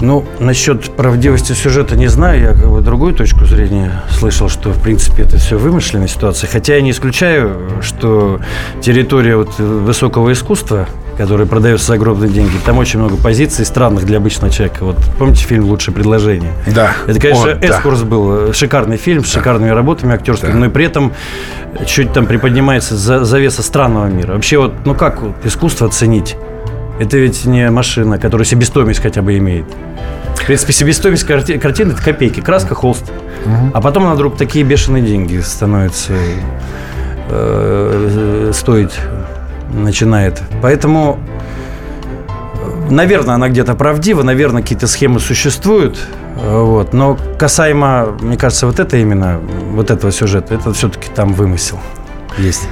ну, 0.02 0.26
насчет 0.40 0.96
правдивости 0.96 1.54
сюжета 1.54 1.96
не 1.96 2.08
знаю. 2.08 2.42
Я 2.42 2.54
как 2.54 2.70
бы 2.70 2.82
другую 2.82 3.14
точку 3.14 3.46
зрения 3.46 4.04
слышал, 4.10 4.50
что, 4.50 4.72
в 4.72 4.82
принципе, 4.82 5.24
это 5.24 5.38
все 5.38 5.58
вымышленная 5.58 6.08
ситуация. 6.08 6.50
Хотя 6.50 6.76
я 6.76 6.82
не 6.82 6.92
исключаю, 6.92 7.60
что 7.82 8.40
территория 8.82 9.38
вот 9.38 9.58
высокого 9.58 10.32
искусства, 10.34 10.88
которая 11.18 11.48
продается 11.48 11.88
за 11.88 11.94
огромные 11.94 12.30
деньги, 12.30 12.54
там 12.66 12.78
очень 12.78 13.00
много 13.00 13.16
позиций 13.16 13.66
странных 13.66 14.06
для 14.06 14.18
обычного 14.18 14.52
человека. 14.52 14.84
Вот 14.84 14.98
помните 15.18 15.46
фильм 15.46 15.66
«Лучшее 15.66 15.96
предложение»? 15.96 16.52
Да. 16.68 16.92
Это, 17.08 17.20
конечно, 17.20 17.52
О, 17.52 17.58
экскурс 17.60 18.02
да. 18.02 18.06
был. 18.06 18.54
Шикарный 18.54 18.98
фильм 18.98 19.24
с 19.24 19.32
да. 19.32 19.40
шикарными 19.40 19.70
работами 19.70 20.14
актерскими, 20.14 20.52
да. 20.52 20.58
но 20.58 20.66
и 20.66 20.70
при 20.70 20.86
этом 20.86 21.14
чуть 21.88 22.14
там 22.14 22.26
приподнимается 22.26 22.96
завеса 22.96 23.64
странного 23.64 24.08
мира. 24.08 24.34
Вообще 24.34 24.58
вот, 24.58 24.74
ну 24.86 24.94
как 24.94 25.22
вот, 25.22 25.36
искусство 25.44 25.88
оценить? 25.88 26.36
Это 27.00 27.18
ведь 27.18 27.46
не 27.46 27.70
машина, 27.70 28.18
которая 28.18 28.46
себестоимость 28.46 29.02
хотя 29.02 29.22
бы 29.22 29.38
имеет. 29.38 29.66
В 30.36 30.46
принципе, 30.46 30.74
себестоимость 30.74 31.26
карти- 31.26 31.58
картины– 31.58 31.92
это 31.94 32.02
копейки, 32.02 32.40
краска, 32.40 32.76
холст. 32.76 33.12
Угу. 33.46 33.72
А 33.74 33.82
потом 33.82 34.04
она 34.04 34.14
вдруг 34.14 34.38
такие 34.38 34.64
бешеные 34.64 35.04
деньги 35.04 35.40
становятся 35.40 36.14
э, 37.30 38.52
стоить, 38.54 38.94
начинает. 39.74 40.42
Поэтому, 40.62 41.20
наверное, 42.90 43.36
она 43.36 43.50
где-то 43.50 43.76
правдива, 43.76 44.24
наверное, 44.24 44.62
какие-то 44.62 44.88
схемы 44.88 45.20
существуют. 45.20 46.00
Вот. 46.36 46.94
Но 46.94 47.18
касаемо, 47.38 48.16
мне 48.22 48.38
кажется, 48.38 48.68
вот 48.68 48.80
это 48.80 48.98
именно, 48.98 49.40
вот 49.72 49.90
этого 49.90 50.12
сюжета, 50.12 50.54
это 50.56 50.74
все-таки 50.74 51.10
там 51.14 51.34
вымысел 51.34 51.80
есть. 52.38 52.68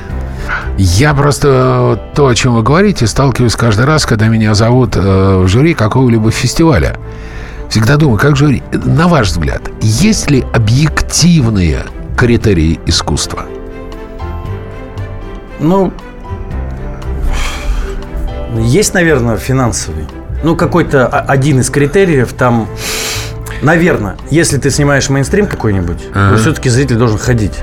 Я 0.78 1.14
просто 1.14 1.98
э, 2.12 2.16
то, 2.16 2.28
о 2.28 2.36
чем 2.36 2.56
вы 2.56 2.64
говорите, 2.64 3.06
сталкиваюсь 3.06 3.56
каждый 3.56 3.86
раз, 3.86 4.06
когда 4.06 4.28
меня 4.28 4.56
зовут 4.56 4.96
э, 4.96 5.00
в 5.00 5.48
жюри 5.48 5.76
какого-либо 5.76 6.32
фестиваля. 6.32 6.98
Всегда 7.70 7.98
думаю, 7.98 8.18
как 8.18 8.36
жюри, 8.36 8.64
на 8.72 9.08
ваш 9.08 9.30
взгляд, 9.30 9.62
есть 9.82 10.32
ли 10.32 10.44
объективные 10.54 11.84
критерии 12.18 12.80
искусства? 12.86 13.46
Ну, 15.60 15.94
есть, 18.60 18.94
наверное, 18.94 19.38
финансовый. 19.38 20.06
Ну, 20.44 20.56
какой-то 20.56 21.08
один 21.08 21.60
из 21.60 21.70
критериев 21.70 22.34
там, 22.34 22.68
наверное, 23.64 24.16
если 24.30 24.58
ты 24.58 24.70
снимаешь 24.70 25.10
мейнстрим 25.10 25.48
какой-нибудь, 25.48 25.98
Ага. 26.14 26.36
то 26.36 26.42
все-таки 26.42 26.70
зритель 26.70 26.98
должен 26.98 27.18
ходить. 27.18 27.54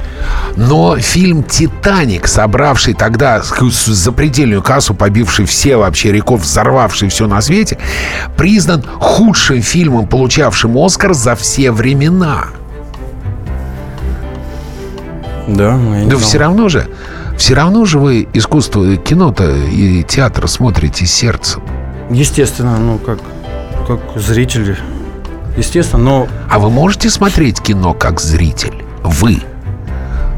Но 0.56 0.96
фильм 0.98 1.42
«Титаник», 1.44 2.26
собравший 2.26 2.94
тогда 2.94 3.42
запредельную 3.86 4.62
кассу, 4.62 4.94
побивший 4.94 5.44
все 5.46 5.76
вообще 5.76 6.10
рекорд, 6.12 6.42
взорвавший 6.42 7.08
все 7.08 7.26
на 7.26 7.40
свете, 7.40 7.78
признан 8.36 8.82
худшим 8.98 9.62
фильмом, 9.62 10.06
получавшим 10.08 10.76
«Оскар» 10.76 11.14
за 11.14 11.36
все 11.36 11.70
времена. 11.70 12.46
Да, 15.48 15.76
ну, 15.76 15.94
я 15.94 16.04
не 16.04 16.10
Да 16.10 16.16
знал. 16.16 16.28
все 16.28 16.38
равно 16.38 16.68
же, 16.68 16.86
все 17.36 17.54
равно 17.54 17.84
же 17.84 17.98
вы 17.98 18.28
искусство, 18.34 18.96
кино-то 18.96 19.50
и 19.50 20.02
театр 20.04 20.46
смотрите 20.48 21.06
сердцем. 21.06 21.62
Естественно, 22.10 22.78
ну, 22.78 22.98
как, 22.98 23.18
как 23.86 24.00
зрители. 24.16 24.76
Естественно, 25.60 26.02
но 26.02 26.28
А 26.50 26.58
вы 26.58 26.70
можете 26.70 27.10
смотреть 27.10 27.60
кино 27.60 27.92
как 27.92 28.18
зритель? 28.18 28.82
Вы, 29.02 29.40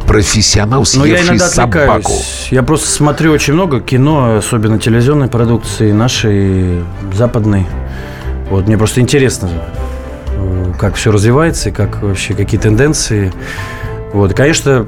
профессионал, 0.04 0.84
Но 0.96 1.04
я 1.04 1.14
съевший 1.16 1.28
иногда 1.28 1.48
собаку. 1.48 1.92
отвлекаюсь. 1.92 2.48
Я 2.50 2.62
просто 2.64 2.88
смотрю 2.88 3.30
очень 3.30 3.54
много 3.54 3.80
кино, 3.80 4.36
особенно 4.36 4.80
телевизионной 4.80 5.28
продукции, 5.28 5.92
нашей, 5.92 6.82
западной. 7.14 7.66
Вот 8.50 8.66
мне 8.66 8.76
просто 8.76 9.00
интересно, 9.00 9.48
э, 10.34 10.72
как 10.76 10.96
все 10.96 11.12
развивается, 11.12 11.68
и 11.68 11.72
как 11.72 12.02
вообще 12.02 12.34
какие 12.34 12.60
тенденции. 12.60 13.32
Вот, 14.12 14.34
конечно, 14.34 14.86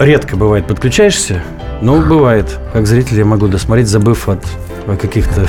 редко 0.00 0.36
бывает 0.36 0.66
подключаешься, 0.66 1.40
но 1.80 2.00
бывает. 2.00 2.58
Как 2.72 2.88
зритель 2.88 3.18
я 3.18 3.24
могу 3.24 3.46
досмотреть, 3.46 3.86
забыв 3.86 4.28
от 4.28 4.44
каких-то 5.00 5.46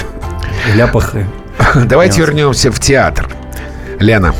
ляпах. 0.75 1.13
Давайте 1.85 2.21
вернемся 2.21 2.71
в 2.71 2.79
театр. 2.79 3.27
Лена. 3.99 4.33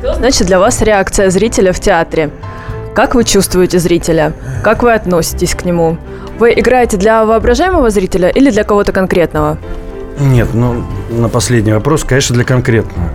Что 0.00 0.14
значит 0.14 0.46
для 0.46 0.58
вас 0.58 0.82
реакция 0.82 1.30
зрителя 1.30 1.72
в 1.72 1.80
театре? 1.80 2.30
Как 2.94 3.14
вы 3.14 3.24
чувствуете 3.24 3.78
зрителя? 3.78 4.32
Как 4.62 4.82
вы 4.82 4.92
относитесь 4.92 5.54
к 5.54 5.64
нему? 5.64 5.98
Вы 6.38 6.52
играете 6.52 6.96
для 6.96 7.24
воображаемого 7.24 7.90
зрителя 7.90 8.28
или 8.28 8.50
для 8.50 8.64
кого-то 8.64 8.92
конкретного? 8.92 9.58
Нет, 10.18 10.48
ну, 10.54 10.82
на 11.10 11.28
последний 11.28 11.72
вопрос, 11.72 12.04
конечно, 12.04 12.34
для 12.34 12.44
конкретного. 12.44 13.10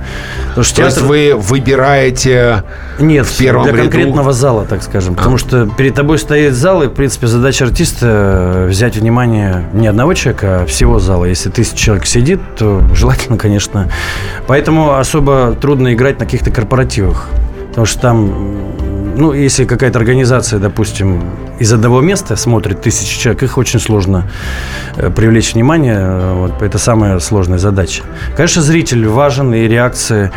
Потому 0.50 0.64
что 0.64 0.76
То 0.76 0.84
есть 0.84 0.98
театр- 0.98 1.10
вы 1.10 1.34
выбираете... 1.36 2.64
Нет, 3.00 3.26
в 3.26 3.38
первом 3.38 3.64
для 3.64 3.72
ряду? 3.74 3.84
конкретного 3.84 4.34
зала, 4.34 4.66
так 4.66 4.84
скажем. 4.84 5.16
Потому 5.16 5.38
что 5.38 5.66
перед 5.66 5.96
тобой 5.96 6.20
стоит 6.20 6.54
зал, 6.54 6.84
и, 6.84 6.88
в 6.88 6.92
принципе, 6.92 7.28
задача 7.28 7.66
артиста 7.66 8.06
э, 8.08 8.68
взять 8.70 8.98
внимание 8.98 9.66
не 9.74 9.88
одного 9.88 10.14
человека, 10.14 10.62
а 10.62 10.66
всего 10.66 11.00
зала. 11.00 11.26
Если 11.26 11.50
тысяча 11.50 11.76
человек 11.78 12.06
сидит, 12.06 12.40
то 12.58 12.84
желательно, 12.94 13.38
конечно. 13.38 13.90
Поэтому 14.48 14.96
особо 14.98 15.56
трудно 15.60 15.94
играть 15.94 16.20
на 16.20 16.26
каких-то 16.26 16.52
корпоративах. 16.52 17.28
Потому 17.70 17.86
что 17.86 18.00
там, 18.00 19.01
ну, 19.22 19.34
если 19.34 19.66
какая-то 19.66 20.00
организация, 20.00 20.60
допустим, 20.60 21.22
из 21.60 21.72
одного 21.72 22.02
места 22.02 22.36
смотрит 22.36 22.82
тысячи 22.82 23.20
человек, 23.20 23.44
их 23.44 23.58
очень 23.60 23.80
сложно 23.80 24.28
э, 24.96 25.12
привлечь 25.12 25.54
внимание. 25.54 25.98
э, 26.00 26.34
Вот, 26.34 26.64
это 26.64 26.80
самая 26.80 27.20
сложная 27.20 27.60
задача. 27.60 28.02
Конечно, 28.36 28.64
зритель 28.64 29.08
важен 29.08 29.54
и 29.54 29.68
реакция. 29.68 30.32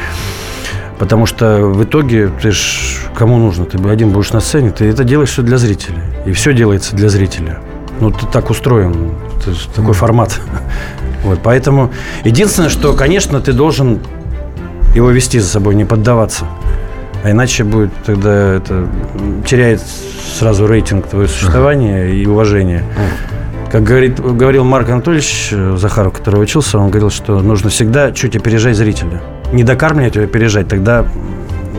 Потому 0.98 1.24
что 1.24 1.60
в 1.60 1.82
итоге 1.82 2.30
ты 2.42 2.50
ж 2.50 3.08
кому 3.14 3.38
нужно? 3.38 3.64
Ты 3.64 3.78
один 3.88 4.10
будешь 4.10 4.32
на 4.32 4.40
сцене, 4.40 4.70
ты 4.70 4.84
это 4.84 5.02
делаешь 5.02 5.30
все 5.30 5.40
для 5.42 5.56
зрителя. 5.56 6.02
И 6.26 6.32
все 6.32 6.52
делается 6.52 6.94
для 6.94 7.08
зрителя. 7.08 7.60
Ну, 8.00 8.10
ты 8.10 8.26
так 8.26 8.50
устроен. 8.50 9.12
Ж 9.46 9.66
такой 9.74 9.94
формат. 9.94 10.40
Вот, 11.24 11.40
поэтому 11.42 11.90
единственное, 12.22 12.68
что, 12.68 12.92
конечно, 12.92 13.40
ты 13.40 13.54
должен 13.54 14.00
его 14.94 15.10
вести 15.10 15.38
за 15.38 15.48
собой, 15.48 15.74
не 15.74 15.86
поддаваться. 15.86 16.44
А 17.24 17.30
иначе 17.30 17.64
будет 17.64 17.90
тогда 18.04 18.54
это 18.56 18.86
теряет 19.46 19.80
сразу 20.38 20.66
рейтинг 20.66 21.06
твое 21.06 21.26
существование 21.26 22.14
и 22.14 22.26
уважение. 22.26 22.84
Как 23.72 23.82
говорит, 23.82 24.20
говорил 24.20 24.62
Марк 24.64 24.90
Анатольевич 24.90 25.48
э, 25.50 25.76
Захаров, 25.78 26.12
который 26.12 26.40
учился, 26.40 26.78
он 26.78 26.90
говорил, 26.90 27.10
что 27.10 27.40
нужно 27.40 27.70
всегда 27.70 28.12
чуть 28.12 28.36
опережать 28.36 28.76
зрителя. 28.76 29.22
Не 29.52 29.64
докармливать, 29.64 30.18
а 30.18 30.22
опережать. 30.22 30.68
Тогда 30.68 31.06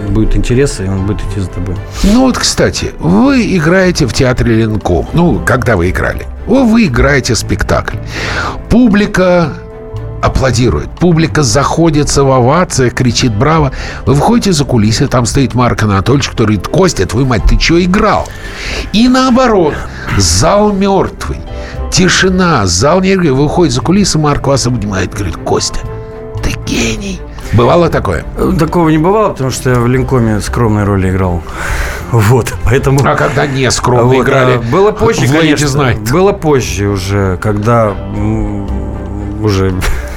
будет 0.10 0.36
интерес, 0.36 0.80
и 0.80 0.90
он 0.90 1.06
будет 1.06 1.22
идти 1.22 1.40
за 1.40 1.48
тобой. 1.48 1.76
Ну 2.04 2.22
вот, 2.22 2.38
кстати, 2.38 2.92
вы 3.00 3.56
играете 3.56 4.08
в 4.08 4.14
театре 4.14 4.56
Ленком. 4.56 5.08
Ну, 5.14 5.40
когда 5.46 5.78
вы 5.78 5.92
играли? 5.92 6.26
Вы, 6.48 6.66
вы 6.66 6.86
играете 6.88 7.36
спектакль. 7.36 7.98
Публика 8.70 9.54
аплодирует. 10.26 10.90
Публика 11.00 11.44
заходится 11.44 12.24
в 12.24 12.32
овациях, 12.32 12.94
кричит 12.94 13.34
«Браво!». 13.34 13.72
Вы 14.06 14.14
выходите 14.14 14.52
за 14.52 14.64
кулисы, 14.66 15.08
там 15.08 15.26
стоит 15.26 15.54
Марк 15.54 15.84
Анатольевич, 15.84 16.30
который 16.30 16.56
говорит 16.56 16.68
«Костя, 16.68 17.06
твою 17.06 17.26
мать, 17.26 17.44
ты 17.50 17.60
что 17.60 17.84
играл?» 17.84 18.28
И 18.94 19.08
наоборот, 19.08 19.74
зал 20.18 20.72
мертвый, 20.74 21.38
тишина, 21.92 22.66
зал 22.66 23.02
не 23.02 23.14
играет. 23.14 23.34
Вы 23.36 23.44
выходите 23.44 23.76
за 23.76 23.82
кулисы, 23.82 24.18
Марк 24.20 24.48
вас 24.48 24.68
обнимает, 24.68 25.14
говорит 25.14 25.38
«Костя, 25.38 25.80
ты 26.44 26.52
гений!» 26.66 27.22
Бывало 27.54 27.90
такое? 27.90 28.26
Э, 28.38 28.52
Такого 28.58 28.90
не 28.90 28.98
бывало, 28.98 29.30
потому 29.30 29.52
что 29.52 29.70
я 29.70 29.76
в 29.80 29.88
Линкоме 29.88 30.42
скромной 30.42 30.84
роли 30.84 31.12
играл. 31.12 31.44
Вот, 32.12 32.54
поэтому... 32.66 33.00
А 33.06 33.16
когда 33.16 33.46
не 33.46 33.70
скромно 33.70 34.04
Вот, 34.16 34.24
играли? 34.26 34.56
а, 34.56 34.60
Было 34.60 34.92
позже, 34.92 35.28
конечно. 35.28 35.68
Night? 35.68 36.12
Было 36.12 36.32
позже 36.34 36.88
уже, 36.88 37.38
когда 37.42 37.94
уже 39.42 39.76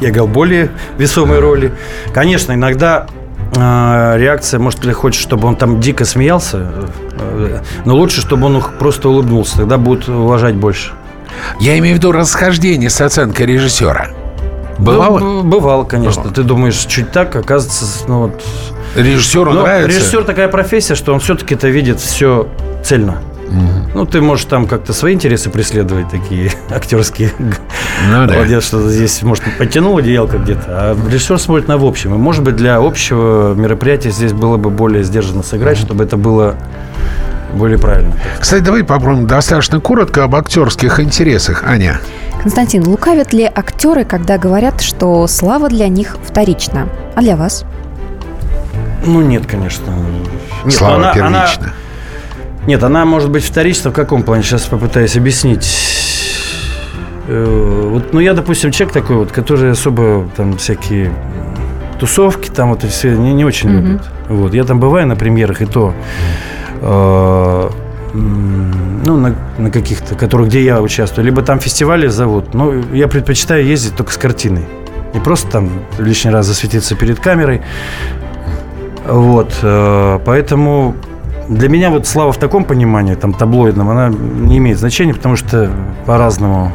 я 0.00 0.10
играл 0.10 0.26
более 0.26 0.70
весомые 0.98 1.40
роли. 1.40 1.72
Конечно, 2.12 2.52
иногда 2.52 3.06
э, 3.54 4.14
реакция, 4.16 4.60
может, 4.60 4.80
ты 4.80 4.92
хочешь, 4.92 5.20
чтобы 5.20 5.48
он 5.48 5.56
там 5.56 5.80
дико 5.80 6.04
смеялся, 6.04 6.70
э, 7.18 7.60
но 7.84 7.94
лучше, 7.94 8.20
чтобы 8.20 8.46
он 8.46 8.62
просто 8.78 9.08
улыбнулся, 9.08 9.58
тогда 9.58 9.78
будут 9.78 10.08
уважать 10.08 10.54
больше. 10.54 10.92
Я 11.60 11.78
имею 11.78 11.96
в 11.96 11.98
виду 11.98 12.12
расхождение 12.12 12.90
с 12.90 13.00
оценкой 13.00 13.46
режиссера. 13.46 14.08
Бывало? 14.78 15.18
Ну, 15.18 15.42
бывало, 15.42 15.84
конечно. 15.84 16.24
Ты 16.30 16.42
думаешь, 16.42 16.76
чуть 16.76 17.12
так, 17.12 17.34
оказывается, 17.36 17.84
ну 18.08 18.18
вот... 18.22 18.42
Режиссеру 18.96 19.52
Но 19.52 19.62
нравится? 19.62 19.98
режиссер 19.98 20.22
такая 20.24 20.46
профессия, 20.46 20.94
что 20.94 21.12
он 21.12 21.18
все-таки 21.20 21.54
это 21.56 21.68
видит 21.68 21.98
все 21.98 22.48
цельно. 22.84 23.22
Ну, 23.94 24.06
ты 24.06 24.20
можешь 24.20 24.46
там 24.46 24.66
как-то 24.66 24.92
свои 24.92 25.14
интересы 25.14 25.50
преследовать, 25.50 26.08
такие 26.10 26.50
актерские. 26.70 27.30
Ну 27.38 28.26
да. 28.26 28.34
Молодец, 28.34 28.64
что 28.64 28.88
здесь, 28.90 29.22
может, 29.22 29.44
подтянул 29.58 29.96
одеялко 29.98 30.38
где-то, 30.38 30.64
а 30.68 30.96
режиссер 31.08 31.38
смотрит 31.38 31.68
на 31.68 31.78
в 31.78 31.84
общем. 31.84 32.14
И, 32.14 32.18
может 32.18 32.42
быть, 32.42 32.56
для 32.56 32.76
общего 32.78 33.54
мероприятия 33.54 34.10
здесь 34.10 34.32
было 34.32 34.56
бы 34.56 34.70
более 34.70 35.04
сдержанно 35.04 35.42
сыграть, 35.42 35.78
чтобы 35.78 36.04
это 36.04 36.16
было 36.16 36.56
более 37.54 37.78
правильно. 37.78 38.12
Кстати, 38.40 38.62
давай 38.62 38.82
попробуем 38.82 39.26
достаточно 39.28 39.78
коротко 39.80 40.24
об 40.24 40.34
актерских 40.34 40.98
интересах. 40.98 41.62
Аня. 41.64 42.00
Константин, 42.42 42.86
лукавят 42.86 43.32
ли 43.32 43.44
актеры, 43.44 44.04
когда 44.04 44.36
говорят, 44.38 44.80
что 44.80 45.26
слава 45.28 45.68
для 45.68 45.86
них 45.88 46.16
вторична? 46.24 46.88
А 47.14 47.20
для 47.20 47.36
вас? 47.36 47.64
Ну, 49.06 49.20
нет, 49.22 49.46
конечно. 49.46 49.92
Нет, 50.64 50.74
Слава 50.74 50.96
она- 50.96 51.12
она- 51.26 51.40
первична. 51.46 51.72
Нет, 52.66 52.82
она 52.82 53.04
может 53.04 53.30
быть 53.30 53.44
вторична 53.44 53.90
в 53.90 53.94
каком 53.94 54.22
плане? 54.22 54.42
Сейчас 54.42 54.62
попытаюсь 54.62 55.16
объяснить. 55.16 55.66
Э, 57.28 57.88
Вот, 57.90 58.12
ну, 58.12 58.20
я, 58.20 58.34
допустим, 58.34 58.70
человек 58.70 58.92
такой 58.94 59.16
вот, 59.16 59.32
который 59.32 59.70
особо 59.70 60.28
там 60.36 60.56
всякие 60.56 61.12
тусовки 62.00 62.48
там 62.50 62.70
вот 62.70 62.82
все 62.84 63.16
не, 63.16 63.32
не 63.34 63.44
очень 63.44 63.70
Мгм. 63.70 63.86
любит. 63.86 64.02
Вот, 64.28 64.54
я 64.54 64.64
там 64.64 64.80
бываю 64.80 65.06
на 65.06 65.14
премьерах 65.16 65.60
и 65.62 65.66
то, 65.66 65.94
э, 66.80 67.70
ну, 68.14 69.16
на, 69.16 69.34
на 69.58 69.70
каких-то, 69.70 70.14
которых, 70.14 70.48
где 70.48 70.64
я 70.64 70.80
участвую, 70.80 71.24
либо 71.24 71.42
там 71.42 71.58
фестивали 71.60 72.06
зовут, 72.08 72.54
но 72.54 72.72
я 72.92 73.08
предпочитаю 73.08 73.64
ездить 73.66 73.96
только 73.96 74.12
с 74.12 74.16
картиной. 74.16 74.64
Не 75.12 75.20
просто 75.20 75.50
там 75.50 75.70
лишний 75.98 76.30
раз 76.30 76.46
засветиться 76.46 76.94
перед 76.96 77.20
камерой. 77.20 77.60
Вот, 79.06 79.52
э, 79.62 80.18
поэтому 80.24 80.94
для 81.48 81.68
меня 81.68 81.90
вот 81.90 82.06
слава 82.06 82.32
в 82.32 82.38
таком 82.38 82.64
понимании, 82.64 83.14
там, 83.14 83.32
таблоидном, 83.32 83.90
она 83.90 84.08
не 84.08 84.58
имеет 84.58 84.78
значения, 84.78 85.14
потому 85.14 85.36
что 85.36 85.70
по-разному. 86.06 86.72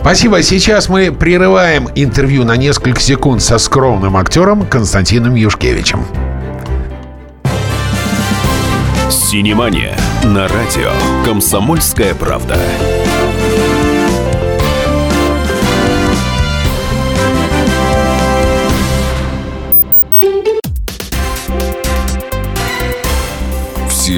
Спасибо. 0.00 0.42
Сейчас 0.42 0.88
мы 0.88 1.12
прерываем 1.12 1.88
интервью 1.94 2.44
на 2.44 2.56
несколько 2.56 3.00
секунд 3.00 3.40
со 3.42 3.58
скромным 3.58 4.16
актером 4.16 4.66
Константином 4.66 5.34
Юшкевичем. 5.36 6.04
«Синемания» 9.10 9.96
на 10.24 10.48
радио 10.48 10.90
«Комсомольская 11.24 12.14
правда». 12.14 12.56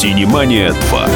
«Синемания 0.00 0.72
2». 0.72 1.10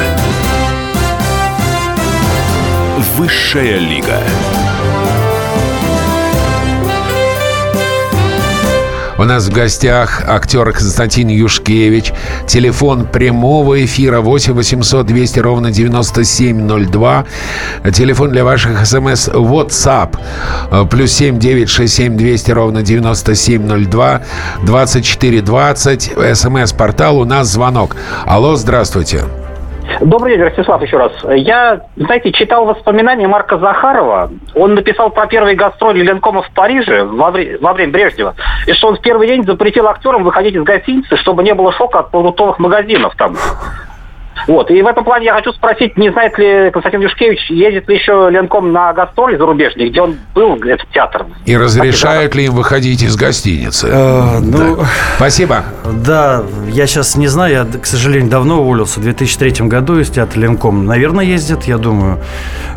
Высшая 3.17 3.79
лига. 3.79 4.21
У 9.17 9.23
нас 9.23 9.47
в 9.47 9.53
гостях 9.53 10.23
актер 10.27 10.73
Константин 10.73 11.29
Юшкевич. 11.29 12.11
Телефон 12.47 13.05
прямого 13.07 13.83
эфира 13.85 14.19
8 14.19 14.53
800 14.53 15.05
200 15.05 15.39
ровно 15.39 15.71
9702. 15.71 17.25
Телефон 17.93 18.31
для 18.31 18.43
ваших 18.43 18.85
смс 18.85 19.29
WhatsApp. 19.29 20.17
э, 20.71 20.85
Плюс 20.89 21.13
7 21.13 21.39
967 21.39 22.17
200 22.17 22.51
ровно 22.51 22.81
9702. 22.83 24.21
2420. 24.65 26.11
СМС-портал. 26.33 27.17
У 27.19 27.25
нас 27.25 27.47
звонок. 27.47 27.95
Алло, 28.25 28.57
здравствуйте. 28.57 29.23
Добрый 30.01 30.33
день, 30.35 30.43
Ростислав, 30.43 30.81
еще 30.81 30.97
раз. 30.97 31.11
Я, 31.35 31.81
знаете, 31.95 32.31
читал 32.31 32.65
воспоминания 32.65 33.27
Марка 33.27 33.57
Захарова. 33.57 34.29
Он 34.53 34.75
написал 34.75 35.09
про 35.09 35.27
первые 35.27 35.55
гастроли 35.55 36.01
Ленкома 36.01 36.41
в 36.41 36.49
Париже 36.51 37.03
во, 37.03 37.31
вре- 37.31 37.57
во 37.59 37.73
время 37.73 37.91
Брежнева. 37.91 38.35
И 38.67 38.73
что 38.73 38.87
он 38.87 38.97
в 38.97 39.01
первый 39.01 39.27
день 39.27 39.43
запретил 39.43 39.87
актерам 39.87 40.23
выходить 40.23 40.55
из 40.55 40.63
гостиницы, 40.63 41.15
чтобы 41.17 41.43
не 41.43 41.53
было 41.53 41.71
шока 41.71 41.99
от 41.99 42.11
продуктовых 42.11 42.59
магазинов 42.59 43.15
там. 43.15 43.35
Вот. 44.47 44.69
И 44.71 44.81
в 44.81 44.87
этом 44.87 45.03
плане 45.03 45.25
я 45.25 45.33
хочу 45.33 45.51
спросить, 45.53 45.97
не 45.97 46.11
знает 46.11 46.37
ли 46.37 46.69
Константин 46.71 47.01
Юшкевич, 47.01 47.49
ездит 47.49 47.87
ли 47.89 47.95
еще 47.95 48.27
Ленком 48.29 48.71
на 48.71 48.93
гастроли 48.93 49.37
зарубежные, 49.37 49.89
где 49.89 50.01
он 50.01 50.17
был, 50.33 50.55
этот 50.55 50.89
театр? 50.91 51.25
И 51.45 51.57
разрешают 51.57 52.35
ли 52.35 52.45
им 52.45 52.53
выходить 52.53 53.01
из 53.01 53.15
гостиницы? 53.15 53.87
Э, 53.91 54.39
ну, 54.39 54.79
Спасибо. 55.17 55.63
Да, 56.05 56.43
я 56.67 56.87
сейчас 56.87 57.15
не 57.15 57.27
знаю, 57.27 57.67
я, 57.71 57.79
к 57.79 57.85
сожалению, 57.85 58.29
давно 58.29 58.61
уволился, 58.61 58.99
в 58.99 59.03
2003 59.03 59.67
году 59.67 59.99
из 59.99 60.09
театра 60.09 60.39
Ленком. 60.39 60.85
Наверное, 60.85 61.25
ездят, 61.25 61.63
я 61.65 61.77
думаю. 61.77 62.19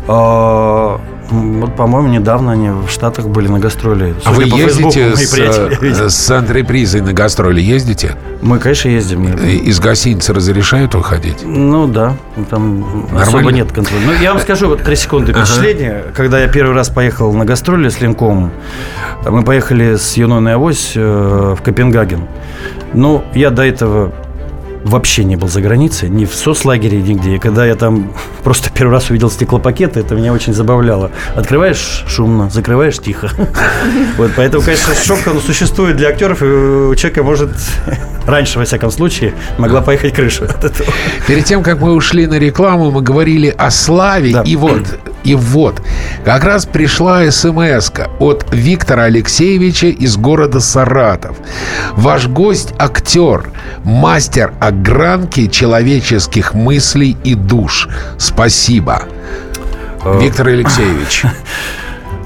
М, 0.07 0.99
Вот, 1.29 1.75
по-моему, 1.75 2.09
недавно 2.09 2.53
они 2.53 2.69
в 2.69 2.89
Штатах 2.89 3.27
были 3.27 3.47
на 3.47 3.59
гастроли. 3.59 4.15
А 4.25 4.31
вы 4.31 4.43
Судя 4.43 4.51
по 4.51 4.57
Фейсбуку, 4.57 4.99
ездите 4.99 5.37
мои 5.81 5.93
с, 5.93 5.99
э, 6.01 6.09
с 6.09 6.31
антрепризой 6.31 7.01
на 7.01 7.13
гастроли? 7.13 7.61
Ездите? 7.61 8.15
Мы, 8.41 8.59
конечно, 8.59 8.89
ездим. 8.89 9.25
Из 9.33 9.79
гостиницы 9.79 10.33
разрешают 10.33 10.95
выходить? 10.95 11.43
Ну 11.45 11.87
да, 11.87 12.15
там 12.49 12.79
Нормально? 12.81 13.21
особо 13.21 13.51
нет 13.51 13.71
контроля. 13.71 14.01
Ну, 14.05 14.13
я 14.21 14.33
вам 14.33 14.41
скажу, 14.41 14.67
вот 14.67 14.81
три 14.83 14.95
секунды 14.95 15.31
Ага. 15.31 15.45
впечатления. 15.45 16.03
Когда 16.15 16.39
я 16.39 16.47
первый 16.47 16.75
раз 16.75 16.89
поехал 16.89 17.31
на 17.33 17.45
гастроли 17.45 17.89
с 17.89 18.01
Ленком, 18.01 18.51
мы 19.27 19.43
поехали 19.43 19.95
с 19.95 20.17
Юной 20.17 20.41
на 20.41 20.53
Авось 20.55 20.93
э, 20.95 21.55
в 21.57 21.61
Копенгаген. 21.61 22.27
Ну, 22.93 23.23
я 23.33 23.51
до 23.51 23.63
этого 23.63 24.11
вообще 24.83 25.23
не 25.23 25.35
был 25.35 25.47
за 25.47 25.61
границей, 25.61 26.09
ни 26.09 26.25
в 26.25 26.33
соцлагере, 26.33 27.01
нигде. 27.01 27.35
И 27.35 27.39
когда 27.39 27.65
я 27.65 27.75
там 27.75 28.13
просто 28.43 28.69
первый 28.69 28.91
раз 28.91 29.09
увидел 29.09 29.29
стеклопакеты, 29.29 29.99
это 29.99 30.15
меня 30.15 30.33
очень 30.33 30.53
забавляло. 30.53 31.11
Открываешь 31.35 32.03
шумно, 32.07 32.49
закрываешь 32.49 32.99
тихо. 32.99 33.29
Вот, 34.17 34.31
поэтому, 34.35 34.63
конечно, 34.63 34.93
шок 34.93 35.19
он 35.27 35.39
существует 35.39 35.95
для 35.95 36.09
актеров, 36.09 36.41
и 36.43 36.45
у 36.45 36.95
человека 36.95 37.23
может 37.23 37.51
раньше, 38.25 38.59
во 38.59 38.65
всяком 38.65 38.91
случае, 38.91 39.33
могла 39.57 39.81
поехать 39.81 40.13
крыша 40.13 40.45
от 40.45 40.63
этого. 40.63 40.89
Перед 41.27 41.45
тем, 41.45 41.63
как 41.63 41.79
мы 41.79 41.93
ушли 41.93 42.27
на 42.27 42.37
рекламу, 42.37 42.91
мы 42.91 43.01
говорили 43.01 43.53
о 43.57 43.71
славе. 43.71 44.33
Да. 44.33 44.41
И 44.41 44.55
вот, 44.55 44.99
и 45.23 45.35
вот, 45.35 45.81
как 46.25 46.43
раз 46.43 46.65
пришла 46.65 47.29
смс 47.29 47.91
от 48.19 48.45
Виктора 48.51 49.03
Алексеевича 49.03 49.87
из 49.87 50.17
города 50.17 50.59
Саратов. 50.59 51.37
Ваш 51.93 52.27
гость– 52.27 52.73
актер, 52.79 53.51
мастер 53.83 54.53
огранки 54.59 55.47
человеческих 55.47 56.53
мыслей 56.53 57.17
и 57.23 57.35
душ. 57.35 57.87
Спасибо. 58.17 59.03
Э, 60.03 60.19
Виктор 60.21 60.47
Алексеевич. 60.47 61.23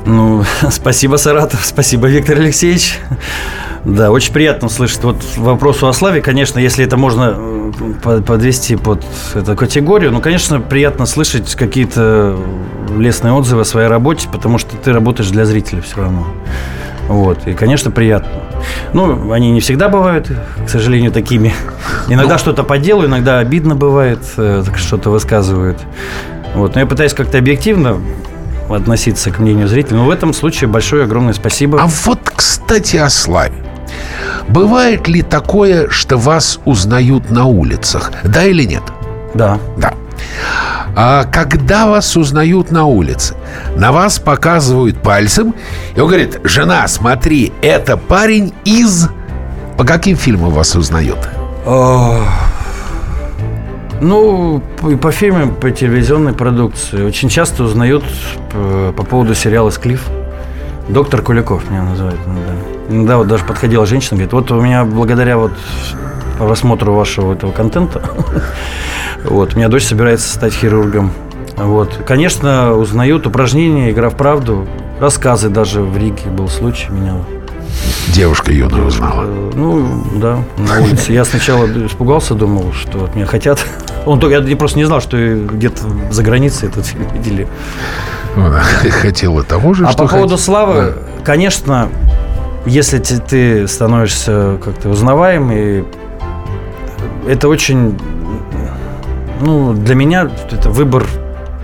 Ну, 0.06 0.44
спасибо, 0.70 1.16
Саратов, 1.16 1.62
спасибо, 1.64 2.08
Виктор 2.08 2.38
Алексеевич. 2.38 3.00
Да, 3.86 4.12
очень 4.12 4.32
приятно 4.32 4.68
услышать. 4.68 5.04
Вот 5.04 5.18
вопросу 5.38 5.88
о 5.88 5.94
славе, 5.94 6.22
конечно, 6.22 6.60
если 6.60 6.86
это 6.86 6.96
можно 6.96 7.72
по- 8.02 8.22
подвести 8.22 8.76
под 8.78 9.04
эту 9.36 9.56
категорию, 9.56 10.12
ну, 10.12 10.22
конечно, 10.22 10.62
приятно 10.62 11.06
слышать 11.06 11.56
какие-то 11.56 12.38
лестные 12.98 13.34
отзывы 13.34 13.62
о 13.62 13.65
своей 13.65 13.88
работе, 13.88 14.28
потому 14.32 14.58
что 14.58 14.76
ты 14.78 14.93
работаешь 14.93 15.30
для 15.30 15.46
зрителя 15.46 15.82
все 15.82 15.98
равно. 15.98 16.28
Вот, 17.08 17.48
и, 17.48 17.54
конечно, 17.54 17.91
приятно. 17.91 18.32
Ну, 18.93 19.32
они 19.32 19.52
не 19.52 19.60
всегда 19.60 19.89
бывают, 19.89 20.32
к 20.65 20.69
сожалению, 20.69 21.12
такими. 21.12 21.54
Иногда 22.08 22.38
что-то 22.38 22.63
по 22.63 22.78
делу, 22.78 23.06
иногда 23.06 23.39
обидно 23.39 23.76
бывает, 23.76 24.19
э, 24.38 24.63
что-то 24.78 25.10
высказывают. 25.10 25.78
Вот, 26.56 26.76
но 26.76 26.82
я 26.82 26.88
пытаюсь 26.88 27.13
как-то 27.13 27.38
объективно 27.38 28.00
относиться 28.69 29.32
к 29.32 29.39
мнению 29.39 29.67
зрителя. 29.67 29.98
Но 29.98 30.06
в 30.06 30.10
этом 30.10 30.34
случае 30.34 30.69
большое 30.69 31.04
огромное 31.04 31.34
спасибо. 31.34 31.82
А 31.82 31.88
вот, 31.88 32.19
кстати, 32.34 32.98
о 32.98 33.10
славе. 33.10 33.56
Бывает 34.48 35.08
ли 35.08 35.22
такое, 35.22 35.89
что 35.89 36.17
вас 36.17 36.60
узнают 36.65 37.30
на 37.30 37.46
улицах? 37.46 38.12
Да 38.24 38.43
или 38.43 38.63
нет? 38.63 38.84
Да. 39.34 39.60
Да. 39.78 39.93
А 40.96 41.24
когда 41.26 41.88
вас 41.88 42.16
узнают 42.16 42.72
на 42.72 42.86
улице, 42.86 43.36
на 43.76 43.92
вас 43.92 44.20
показывают 44.20 45.02
пальцем, 45.02 45.56
и 45.96 46.00
он 46.00 46.08
говорит, 46.08 46.40
жена, 46.44 46.88
смотри, 46.88 47.52
это 47.62 47.98
парень 47.98 48.54
из... 48.64 49.10
По 49.78 49.86
каким 49.86 50.16
фильмам 50.16 50.52
вас 50.52 50.76
узнают? 50.76 51.18
О, 51.66 52.20
Ну, 54.02 54.62
и 54.88 54.96
по 54.96 55.12
фильмам, 55.12 55.56
по 55.56 55.72
телевизионной 55.72 56.34
продукции. 56.34 57.02
Очень 57.04 57.30
часто 57.30 57.64
узнают 57.64 58.04
э, 58.54 58.94
по 58.96 59.04
поводу 59.04 59.34
сериала 59.34 59.72
«Склиф». 59.72 60.08
Доктор 60.90 61.22
Куликов 61.22 61.68
меня 61.72 61.84
называют. 61.84 62.20
Да. 62.26 62.94
Иногда 62.94 63.18
вот 63.18 63.28
даже 63.28 63.46
подходила 63.46 63.86
женщина, 63.86 64.18
говорит, 64.18 64.34
вот 64.34 64.52
у 64.52 64.62
меня 64.62 64.84
благодаря 64.84 65.38
вот 65.38 65.54
просмотру 66.38 66.93
вашего 66.93 67.34
этого 67.34 67.52
контента, 67.52 68.02
вот, 69.24 69.54
у 69.54 69.58
меня 69.58 69.69
дочь 69.69 69.86
собирается 69.86 70.34
стать 70.34 70.54
хирургом. 70.54 71.12
Вот. 71.56 72.00
Конечно, 72.06 72.74
узнают 72.74 73.28
упражнения, 73.28 73.91
игра 73.91 74.10
в 74.10 74.15
правду, 74.15 74.67
рассказы 75.00 75.50
даже 75.50 75.82
в 75.82 75.96
Риге 75.98 76.30
был 76.30 76.48
случай, 76.50 76.91
меня 76.91 77.15
Девушка 78.13 78.52
юная 78.52 78.84
узнала. 78.84 79.24
Э, 79.26 79.52
Ну, 79.56 80.04
да, 80.15 80.39
на 80.58 80.82
улице. 80.82 81.13
Я 81.13 81.26
сначала 81.26 81.65
испугался, 81.86 82.36
думал, 82.36 82.74
что 82.74 83.06
от 83.06 83.15
меня 83.15 83.26
хотят. 83.26 83.63
Он 84.06 84.19
только, 84.19 84.39
я 84.48 84.58
просто 84.58 84.78
не 84.78 84.86
знал, 84.86 85.02
что 85.02 85.17
где-то 85.17 85.84
за 86.12 86.24
границей 86.24 86.69
этот 86.69 86.86
фильм 86.86 87.08
видели. 87.13 87.48
Ну 88.36 88.52
Хотела 89.02 89.43
того 89.43 89.74
же, 89.74 89.86
А 89.86 89.91
что 89.91 90.04
по 90.04 90.10
поводу 90.10 90.38
славы, 90.38 90.96
конечно, 91.24 91.89
если 92.65 93.00
ты 93.00 93.67
становишься 93.67 94.58
как-то 94.63 94.89
узнаваемый, 94.89 95.86
это 97.28 97.48
очень, 97.48 97.98
ну, 99.42 99.74
для 99.74 99.96
меня 99.96 100.30
это 100.52 100.70
выбор 100.70 101.06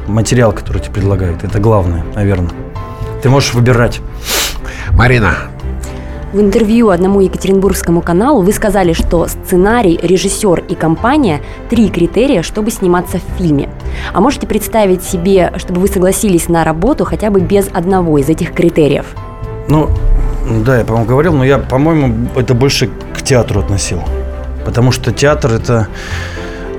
материал, 0.08 0.52
который 0.52 0.82
тебе 0.82 0.94
предлагают. 0.96 1.44
Это 1.44 1.60
главное, 1.60 2.04
наверное. 2.16 2.52
Ты 3.22 3.30
можешь 3.30 3.54
выбирать. 3.54 4.02
Марина, 4.92 5.36
В 6.34 6.40
интервью 6.40 6.90
одному 6.90 7.22
екатеринбургскому 7.22 8.02
каналу 8.02 8.42
вы 8.42 8.54
сказали, 8.54 8.94
что 8.94 9.28
сценарий, 9.28 10.00
режиссер 10.02 10.64
и 10.70 10.76
компания– 10.76 11.42
три 11.70 11.90
критерия, 11.90 12.44
чтобы 12.44 12.70
сниматься 12.72 13.18
в 13.18 13.38
фильме. 13.38 13.70
А 14.14 14.22
можете 14.22 14.46
представить 14.46 15.04
себе, 15.04 15.52
чтобы 15.58 15.82
вы 15.82 15.88
согласились 15.88 16.48
на 16.48 16.64
работу 16.64 17.04
хотя 17.04 17.30
бы 17.30 17.40
без 17.40 17.68
одного 17.74 18.18
из 18.20 18.30
этих 18.30 18.54
критериев? 18.54 19.06
Ну, 19.68 19.90
да, 20.66 20.80
я, 20.80 20.86
по-моему, 20.86 21.08
говорил, 21.08 21.34
но 21.34 21.44
я, 21.44 21.58
по-моему, 21.58 22.28
это 22.36 22.54
больше 22.54 22.90
к 23.16 23.22
театру 23.22 23.62
относил. 23.62 24.02
Потому 24.70 24.92
что 24.92 25.12
театр– 25.12 25.52
это 25.54 25.88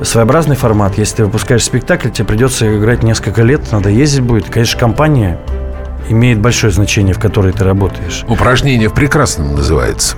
своеобразный 0.05 0.55
формат. 0.55 0.96
Если 0.96 1.16
ты 1.16 1.24
выпускаешь 1.24 1.64
спектакль, 1.64 2.09
тебе 2.09 2.24
придется 2.24 2.79
играть 2.79 3.03
несколько 3.03 3.42
лет, 3.42 3.72
надо 3.72 3.88
ездить 3.88 4.22
будет. 4.22 4.48
Конечно, 4.48 4.79
компания 4.79 5.40
имеет 6.09 6.38
большое 6.38 6.72
значение, 6.72 7.14
в 7.14 7.18
которой 7.18 7.53
ты 7.53 7.64
работаешь. 7.64 8.24
Упражнение 8.29 8.88
в 8.88 8.94
прекрасном 8.94 9.57
называется. 9.57 10.14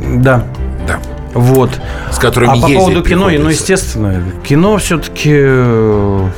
Да. 0.00 0.44
Да. 0.88 0.98
Вот. 1.34 1.70
С 2.10 2.18
которыми 2.18 2.58
А 2.58 2.60
по 2.60 2.66
поводу 2.66 3.04
кино, 3.04 3.30
ну, 3.30 3.48
естественно, 3.48 4.20
кино 4.42 4.76
все-таки 4.78 5.30
э, 5.32 6.28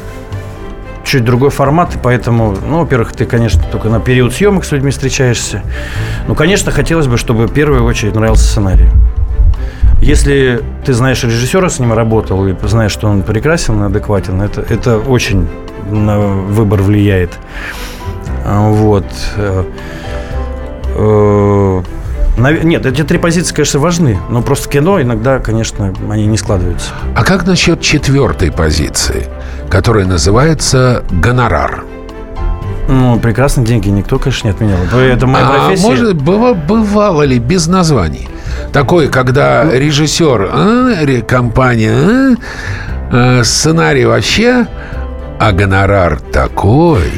чуть 1.07 1.25
другой 1.25 1.49
формат, 1.49 1.97
и 1.97 1.99
поэтому, 1.99 2.55
ну, 2.69 2.81
во-первых, 2.81 3.15
ты, 3.15 3.25
конечно, 3.25 3.63
только 3.73 3.89
на 3.89 3.99
период 3.99 4.35
съемок 4.35 4.67
с 4.67 4.73
людьми 4.73 4.91
встречаешься. 4.91 5.63
Ну, 6.29 6.35
конечно, 6.35 6.71
хотелось 6.71 7.07
бы, 7.07 7.17
чтобы 7.17 7.47
в 7.47 7.53
первую 7.55 7.85
очередь 7.85 8.15
нравился 8.15 8.45
сценарий. 8.45 8.91
Если 10.05 10.63
ты 10.85 10.93
знаешь 10.93 11.25
режиссера, 11.25 11.71
с 11.71 11.79
ним 11.79 11.95
работал, 11.95 12.47
и 12.47 12.55
знаешь, 12.65 12.93
что 12.93 13.09
он 13.09 13.23
прекрасен 13.23 13.83
и 13.83 13.87
адекватен, 13.87 14.43
это, 14.43 14.61
это 14.61 14.99
очень 14.99 15.49
на 15.91 16.19
выбор 16.19 16.83
влияет. 16.83 17.39
А, 18.45 18.69
Вот. 18.69 19.07
Э, 19.37 19.65
э, 20.95 21.83
Нет, 22.37 22.85
эти 22.85 23.03
три 23.03 23.17
позиции, 23.17 23.55
конечно, 23.55 23.81
важны, 23.81 24.19
но 24.29 24.43
просто 24.43 24.69
кино 24.69 25.01
иногда, 25.01 25.39
конечно, 25.39 25.95
они 26.11 26.27
не 26.27 26.37
складываются. 26.37 26.91
А 27.17 27.25
как 27.25 27.47
насчет 27.47 27.81
четвертой 27.81 28.53
позиции, 28.53 29.29
которая 29.71 30.05
называется 30.05 31.03
гонорар? 31.13 31.83
Ну, 32.89 33.19
прекрасно, 33.21 33.65
деньги 33.65 33.89
никто, 33.89 34.19
конечно, 34.19 34.49
не 34.49 34.53
отменял. 34.53 34.79
Это 35.01 35.27
моя 35.27 35.47
а 35.49 35.67
профессия. 35.67 35.87
может, 35.87 36.17
быва- 36.17 36.53
бывало 36.53 37.23
ли 37.23 37.39
без 37.39 37.67
названий? 37.69 38.29
Такое, 38.73 39.09
когда 39.09 39.65
режиссер, 39.65 40.51
а, 40.53 41.23
компания, 41.27 42.37
а, 43.11 43.41
а, 43.41 43.45
сценарий 43.45 44.05
вообще, 44.05 44.67
а 45.39 45.53
гонорар 45.53 46.21
такой. 46.21 47.11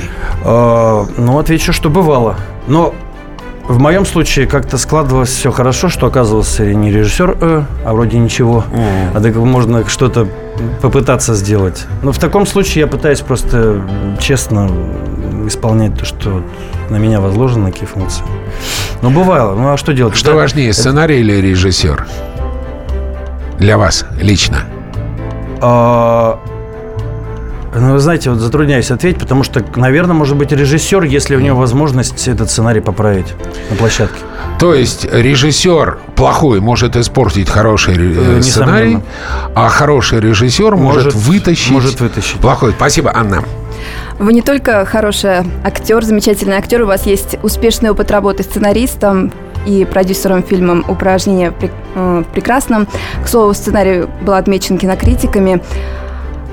А, 0.44 1.06
ну, 1.16 1.38
отвечу, 1.38 1.72
что 1.72 1.90
бывало. 1.90 2.36
Но 2.66 2.94
в 3.68 3.78
моем 3.78 4.06
случае 4.06 4.46
как-то 4.46 4.78
складывалось 4.78 5.30
все 5.30 5.50
хорошо, 5.50 5.88
что 5.88 6.06
оказывался 6.06 6.64
не 6.64 6.92
режиссер, 6.92 7.38
э, 7.40 7.62
а 7.84 7.92
вроде 7.92 8.18
ничего. 8.18 8.64
А 9.14 9.20
так 9.20 9.34
можно 9.36 9.88
что-то 9.88 10.28
попытаться 10.80 11.34
сделать. 11.34 11.86
Но 12.02 12.12
в 12.12 12.18
таком 12.18 12.46
случае 12.46 12.82
я 12.82 12.86
пытаюсь 12.86 13.20
просто 13.20 13.82
честно 14.20 14.70
исполнять 15.46 15.98
то, 15.98 16.04
что 16.04 16.42
на 16.90 16.96
меня 16.96 17.20
возложено, 17.20 17.70
какие 17.70 17.86
функции. 17.86 18.24
Но 19.02 19.10
бывало. 19.10 19.54
Ну, 19.54 19.72
а 19.72 19.76
что 19.76 19.92
делать? 19.92 20.16
Что 20.16 20.30
Это- 20.30 20.38
важнее, 20.40 20.72
сценарий 20.72 21.20
или 21.20 21.32
режиссер? 21.34 22.06
Для 23.58 23.78
вас 23.78 24.04
лично. 24.20 24.58
А, 25.60 26.38
Ну, 27.78 27.92
вы 27.92 27.98
знаете, 27.98 28.30
вот 28.30 28.38
затрудняюсь 28.38 28.90
ответить, 28.90 29.20
потому 29.20 29.42
что, 29.42 29.62
наверное, 29.76 30.14
может 30.14 30.34
быть 30.38 30.50
режиссер, 30.50 31.02
если 31.02 31.36
у 31.36 31.40
него 31.40 31.58
возможность 31.60 32.26
этот 32.26 32.50
сценарий 32.50 32.80
поправить 32.80 33.34
на 33.68 33.76
площадке. 33.76 34.16
То 34.58 34.72
есть 34.72 35.04
режиссер 35.04 35.98
плохой 36.14 36.60
может 36.60 36.96
испортить 36.96 37.50
хороший 37.50 37.96
Э, 37.96 38.40
сценарий, 38.40 38.94
несомненно. 38.94 39.02
а 39.54 39.68
хороший 39.68 40.20
режиссер 40.20 40.74
может, 40.76 41.04
Может- 41.04 41.14
вытащить, 41.14 41.70
может 41.70 42.00
вытащить. 42.00 42.40
плохой. 42.40 42.72
Спасибо, 42.72 43.12
Анна. 43.14 43.42
Вы 44.18 44.32
не 44.32 44.42
только 44.42 44.84
хороший 44.84 45.44
актер, 45.64 46.02
замечательный 46.02 46.56
актер, 46.56 46.82
у 46.82 46.86
вас 46.86 47.06
есть 47.06 47.38
успешный 47.42 47.90
опыт 47.90 48.10
работы 48.10 48.42
сценаристом 48.42 49.32
и 49.66 49.84
продюсером 49.84 50.42
фильма 50.42 50.82
«Упражнение 50.88 51.52
э, 51.94 52.22
в 52.26 52.32
прекрасном». 52.32 52.86
К 53.22 53.28
слову, 53.28 53.52
сценарий 53.52 54.06
был 54.22 54.34
отмечен 54.34 54.78
кинокритиками. 54.78 55.62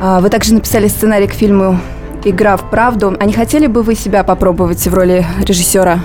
А, 0.01 0.19
Вы 0.19 0.29
также 0.29 0.53
написали 0.53 0.87
сценарий 0.87 1.27
к 1.27 1.33
фильму 1.33 1.79
«Игра 2.23 2.57
в 2.57 2.69
правду». 2.69 3.15
А 3.19 3.25
не 3.25 3.33
хотели 3.33 3.67
бы 3.67 3.83
вы 3.83 3.95
себя 3.95 4.23
попробовать 4.23 4.85
в 4.87 4.93
роли 4.93 5.25
режиссера? 5.45 5.99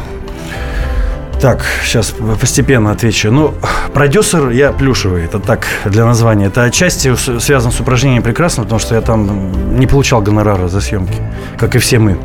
Так, 1.41 1.65
сейчас 1.85 2.15
постепенно 2.41 2.91
отвечу. 2.91 3.31
Ну, 3.31 3.55
продюсер 3.95 4.51
я 4.51 4.73
плюшевый, 4.73 5.25
это 5.25 5.39
так 5.39 5.67
для 5.85 6.05
названия. 6.05 6.47
Это 6.47 6.65
отчасти 6.65 7.15
связано 7.39 7.73
с 7.73 7.81
упражнением 7.81 8.25
прекрасно, 8.25 8.65
потому 8.65 8.81
что 8.81 8.97
я 8.97 9.01
там 9.01 9.79
не 9.79 9.87
получал 9.87 10.21
гонорара 10.21 10.67
за 10.67 10.81
съемки, 10.81 11.15
как 11.57 11.77
и 11.77 11.79
все 11.79 12.01
мы. 12.01 12.19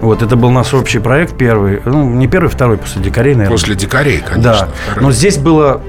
Вот, 0.00 0.22
это 0.22 0.36
был 0.36 0.50
наш 0.50 0.74
общий 0.74 0.98
проект 0.98 1.38
первый, 1.38 1.80
ну, 1.84 2.10
не 2.10 2.26
первый, 2.26 2.48
второй 2.48 2.76
после 2.76 3.02
дикарей, 3.02 3.34
наверное. 3.34 3.56
После 3.56 3.76
дикарей, 3.76 4.18
конечно. 4.18 4.42
Да, 4.42 4.68
второй. 4.84 5.04
но 5.04 5.12
здесь 5.12 5.38
было 5.38 5.80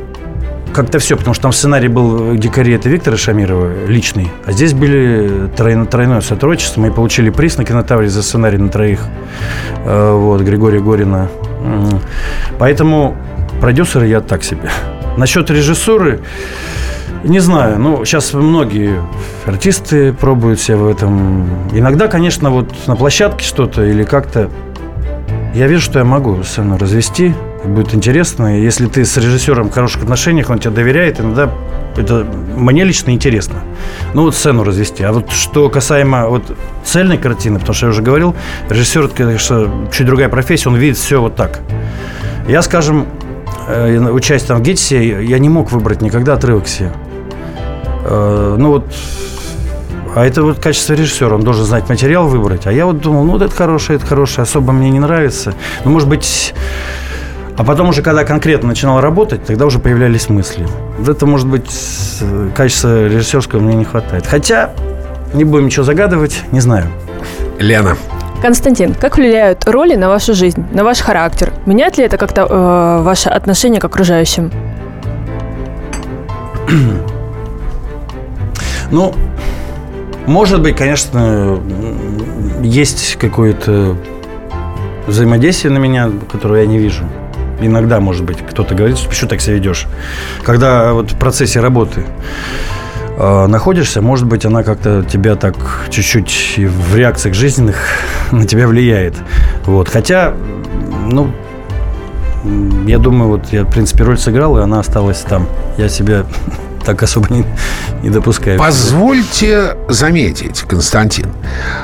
как-то 0.78 1.00
все, 1.00 1.18
потому 1.18 1.34
что 1.34 1.42
там 1.42 1.54
сценарий 1.54 1.88
был 1.88 2.36
дикари 2.36 2.72
это 2.74 2.88
Виктора 2.88 3.18
Шамирова 3.18 3.88
личный, 3.88 4.32
а 4.46 4.52
здесь 4.52 4.74
были 4.74 5.50
тройно- 5.58 5.88
тройное 5.88 6.22
сотрудничество. 6.22 6.80
Мы 6.82 6.92
получили 6.92 7.32
приз 7.32 7.58
на 7.58 7.66
кинотавре 7.66 8.08
за 8.10 8.22
сценарий 8.22 8.60
на 8.60 8.70
троих. 8.70 9.00
Э, 9.86 10.12
Вот, 10.14 10.42
Григория 10.42 10.80
Горина. 10.80 11.30
Поэтому 12.60 13.16
продюсер 13.60 14.04
я 14.04 14.22
так 14.22 14.44
себе. 14.44 14.70
Насчет 15.18 15.50
режиссуры, 15.50 16.20
не 17.24 17.40
знаю, 17.40 17.80
ну, 17.80 18.06
сейчас 18.06 18.34
многие 18.34 19.02
артисты 19.48 20.14
пробуют 20.14 20.60
себя 20.60 20.78
в 20.78 20.88
этом. 20.88 21.50
Иногда, 21.74 22.08
конечно, 22.08 22.52
вот 22.52 22.72
на 22.86 22.96
площадке 22.96 23.44
что-то 23.44 23.84
или 23.84 24.04
как-то 24.04 24.52
я 25.56 25.66
вижу, 25.66 25.82
что 25.82 25.98
я 25.98 26.06
могу 26.06 26.44
сцену 26.44 26.78
развести, 26.78 27.34
будет 27.66 27.94
интересно. 27.94 28.60
Если 28.60 28.88
ты 28.88 29.06
с 29.06 29.18
режиссером 29.18 29.70
в 29.70 29.74
хороших 29.74 30.04
отношениях, 30.04 30.50
он 30.50 30.60
тебе 30.60 30.72
доверяет, 30.72 31.20
иногда 31.20 31.50
это 31.96 32.26
мне 32.56 32.84
лично 32.84 33.12
интересно. 33.12 33.60
Ну, 34.14 34.24
вот 34.24 34.36
сцену 34.36 34.64
развести. 34.64 35.04
А 35.04 35.12
вот 35.12 35.32
что 35.32 35.70
касаемо 35.70 36.28
вот 36.28 36.56
цельной 36.86 37.18
картины, 37.18 37.60
потому 37.60 37.74
что 37.74 37.88
я 37.88 37.90
уже 37.92 38.02
говорил, 38.02 38.36
режиссер, 38.70 39.06
это, 39.06 39.16
конечно, 39.16 39.72
чуть 39.92 40.06
другая 40.06 40.30
профессия, 40.30 40.70
он 40.70 40.76
видит 40.76 40.98
все 40.98 41.22
вот 41.22 41.36
так. 41.36 41.60
Я, 42.48 42.62
скажем, 42.62 43.08
э, 43.68 43.98
учась 44.00 44.44
там 44.44 44.60
в 44.60 44.62
ГИТИСе, 44.62 45.24
я 45.26 45.40
не 45.40 45.50
мог 45.50 45.72
выбрать 45.72 46.02
никогда 46.02 46.34
отрывок 46.34 46.68
себе. 46.68 46.92
Э, 48.06 48.56
Ну, 48.58 48.70
вот 48.70 48.86
а 50.16 50.26
это 50.26 50.42
вот 50.42 50.58
качество 50.58 50.94
режиссера, 50.94 51.36
он 51.36 51.44
должен 51.44 51.64
знать 51.64 51.90
материал 51.90 52.28
выбрать. 52.28 52.66
А 52.66 52.72
я 52.72 52.88
вот 52.88 53.02
думал, 53.02 53.24
ну 53.24 53.34
вот 53.34 53.44
это 53.44 53.54
хорошее, 53.54 53.98
это 53.98 54.08
хорошее, 54.08 54.44
особо 54.44 54.72
мне 54.72 54.90
не 54.90 55.00
нравится. 55.00 55.54
Ну, 55.86 55.92
может 55.92 56.10
быть... 56.10 56.56
А 57.58 57.64
потом 57.64 57.90
уже, 57.90 58.04
когда 58.04 58.24
конкретно 58.24 58.70
начинал 58.70 59.02
работать, 59.02 59.44
тогда 59.44 59.66
уже 59.66 59.80
появлялись 59.80 60.30
мысли. 60.30 60.68
Вот 61.00 61.10
это, 61.10 61.26
может 61.26 61.48
быть, 61.48 61.72
э, 62.22 62.50
качества 62.56 63.08
режиссерского 63.08 63.60
мне 63.60 63.74
не 63.76 63.84
хватает. 63.84 64.28
Хотя, 64.28 64.74
не 65.34 65.44
будем 65.44 65.66
ничего 65.66 65.84
загадывать, 65.84 66.44
не 66.52 66.60
знаю. 66.60 66.86
Лена. 67.58 67.98
Константин, 68.44 68.94
как 68.94 69.18
влияют 69.18 69.68
роли 69.68 69.96
на 69.96 70.08
вашу 70.08 70.36
жизнь, 70.36 70.64
на 70.72 70.84
ваш 70.84 71.00
характер? 71.00 71.52
Меняет 71.66 71.98
ли 71.98 72.04
это 72.04 72.18
как-то 72.18 72.46
э, 72.48 73.02
ваше 73.02 73.30
отношение 73.30 73.82
к 73.82 73.86
окружающим? 73.86 74.52
Ну, 78.90 79.14
может 80.28 80.62
быть, 80.62 80.78
конечно, 80.78 81.60
есть 82.64 83.18
какое-то 83.20 83.98
взаимодействие 85.08 85.74
на 85.74 85.78
меня, 85.78 86.10
которое 86.32 86.62
я 86.62 86.68
не 86.68 86.78
вижу. 86.78 87.04
Иногда, 87.60 88.00
может 88.00 88.24
быть, 88.24 88.38
кто-то 88.38 88.76
говорит, 88.76 88.98
почему 89.08 89.30
так 89.30 89.42
себя 89.42 89.56
ведешь. 89.56 89.88
Когда 90.44 90.94
вот 90.94 91.12
в 91.12 91.18
процессе 91.18 91.60
работы 91.60 92.06
э, 93.18 93.48
находишься, 93.48 94.02
может 94.02 94.28
быть, 94.28 94.46
она 94.46 94.64
как-то 94.64 95.04
тебя 95.04 95.36
так 95.36 95.56
чуть-чуть 95.90 96.58
в 96.58 96.96
реакциях 96.96 97.36
жизненных 97.36 97.78
на 98.32 98.46
тебя 98.46 98.68
влияет. 98.68 99.16
Вот. 99.66 99.90
Хотя, 99.90 100.34
ну, 101.08 101.32
я 102.86 103.00
думаю, 103.00 103.30
вот 103.30 103.48
я, 103.52 103.64
в 103.64 103.72
принципе, 103.72 104.04
роль 104.04 104.18
сыграл, 104.18 104.58
и 104.58 104.62
она 104.62 104.80
осталась 104.80 105.20
там. 105.20 105.48
Я 105.78 105.90
себя 105.90 106.26
так 106.86 107.02
особо 107.04 107.34
не, 107.34 107.44
не 108.04 108.10
допускаю. 108.10 108.60
Позвольте 108.60 109.76
заметить, 109.90 110.62
Константин, 110.62 111.28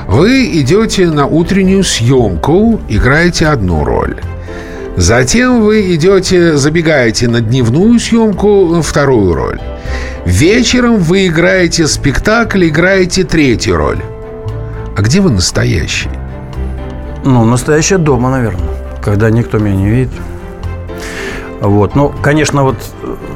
вы 0.06 0.46
идете 0.60 1.10
на 1.10 1.26
утреннюю 1.26 1.84
съемку, 1.84 2.80
играете 2.88 3.48
одну 3.48 3.84
роль. 3.84 4.16
Затем 4.96 5.62
вы 5.62 5.94
идете, 5.94 6.56
забегаете 6.56 7.28
на 7.28 7.40
дневную 7.40 7.98
съемку, 7.98 8.80
вторую 8.80 9.34
роль. 9.34 9.60
Вечером 10.24 10.98
вы 10.98 11.26
играете 11.26 11.88
спектакль, 11.88 12.68
играете 12.68 13.24
третью 13.24 13.76
роль. 13.76 13.98
А 14.96 15.02
где 15.02 15.20
вы 15.20 15.30
настоящий? 15.30 16.10
Ну, 17.24 17.44
настоящая 17.44 17.98
дома, 17.98 18.30
наверное, 18.30 18.70
когда 19.02 19.30
никто 19.30 19.58
меня 19.58 19.76
не 19.76 19.90
видит. 19.90 20.12
Вот. 21.64 21.94
Ну, 21.94 22.14
конечно, 22.22 22.62
вот, 22.62 22.76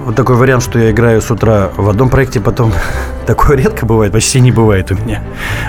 вот 0.05 0.15
такой 0.15 0.37
вариант, 0.37 0.63
что 0.63 0.79
я 0.79 0.91
играю 0.91 1.23
с 1.23 1.31
утра 1.31 1.71
в 1.77 1.89
одном 1.89 2.11
проекте, 2.11 2.41
потом 2.41 2.73
такое 3.27 3.57
редко 3.57 3.87
бывает, 3.87 4.13
почти 4.13 4.41
не 4.41 4.53
бывает 4.53 4.91
у 4.93 4.95
меня. 4.95 5.23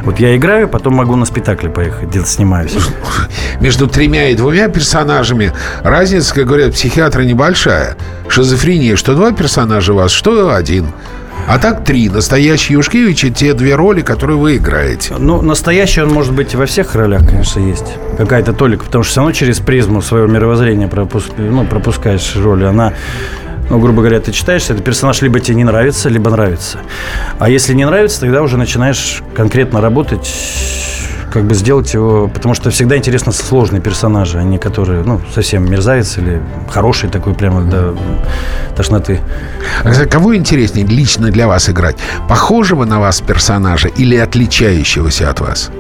Вот 0.03 0.19
я 0.19 0.35
играю, 0.35 0.67
потом 0.67 0.95
могу 0.95 1.15
на 1.15 1.25
спектакле 1.25 1.69
поехать, 1.69 2.09
где-то 2.09 2.27
снимаюсь. 2.27 2.75
Между 3.61 3.87
тремя 3.87 4.29
и 4.29 4.35
двумя 4.35 4.67
персонажами 4.67 5.53
разница, 5.83 6.35
как 6.35 6.47
говорят 6.47 6.73
психиатры, 6.73 7.25
небольшая. 7.25 7.95
Шизофрения, 8.27 8.97
что 8.97 9.15
два 9.15 9.31
персонажа 9.31 9.93
у 9.93 9.95
вас, 9.95 10.11
что 10.11 10.53
один. 10.53 10.87
А 11.49 11.57
так 11.57 11.83
три. 11.83 12.09
Настоящий 12.09 12.73
Юшкевич 12.73 13.23
и 13.23 13.31
те 13.31 13.55
две 13.55 13.73
роли, 13.73 14.01
которые 14.01 14.37
вы 14.37 14.57
играете. 14.57 15.15
Ну, 15.17 15.41
настоящий 15.41 15.99
он 15.99 16.09
может 16.09 16.31
быть 16.31 16.53
во 16.53 16.67
всех 16.67 16.93
ролях, 16.93 17.27
конечно, 17.27 17.59
есть. 17.59 17.87
Какая-то 18.19 18.53
толика, 18.53 18.85
потому 18.85 19.03
что 19.03 19.11
все 19.13 19.21
равно 19.21 19.31
через 19.33 19.59
призму 19.59 20.03
своего 20.03 20.27
мировоззрения 20.27 20.87
пропуск... 20.87 21.31
ну, 21.39 21.65
пропускаешь 21.65 22.35
роли. 22.35 22.65
Она 22.65 22.93
ну, 23.67 23.79
грубо 23.79 24.01
говоря, 24.01 24.19
ты 24.19 24.31
читаешь, 24.31 24.69
этот 24.69 24.83
персонаж 24.83 25.23
либо 25.23 25.39
тебе 25.39 25.55
не 25.55 25.63
нравится, 25.63 26.07
либо 26.07 26.29
нравится. 26.29 26.81
А 27.39 27.49
если 27.49 27.73
не 27.73 27.85
нравится, 27.85 28.19
тогда 28.19 28.43
уже 28.43 28.57
начинаешь 28.57 29.23
конкретно 29.33 29.81
работать 29.81 30.31
как 31.31 31.43
бы 31.43 31.53
сделать 31.55 31.93
его, 31.93 32.27
потому 32.27 32.53
что 32.53 32.69
всегда 32.69 32.97
интересно 32.97 33.31
сложные 33.31 33.81
персонажи, 33.81 34.39
а 34.39 34.43
не 34.43 34.57
которые, 34.57 35.03
ну, 35.03 35.21
совсем 35.33 35.69
мерзавец 35.69 36.17
или 36.17 36.41
хороший 36.69 37.09
такой 37.09 37.33
прямо 37.33 37.61
до 37.61 37.95
тошноты. 38.75 39.19
А 39.83 40.05
кого 40.05 40.35
интереснее 40.35 40.85
лично 40.85 41.31
для 41.31 41.47
вас 41.47 41.69
играть? 41.69 41.97
Похожего 42.27 42.85
на 42.85 42.99
вас 42.99 43.21
персонажа 43.21 43.87
или 43.87 44.15
отличающегося 44.15 45.29
от 45.29 45.39
вас? 45.39 45.71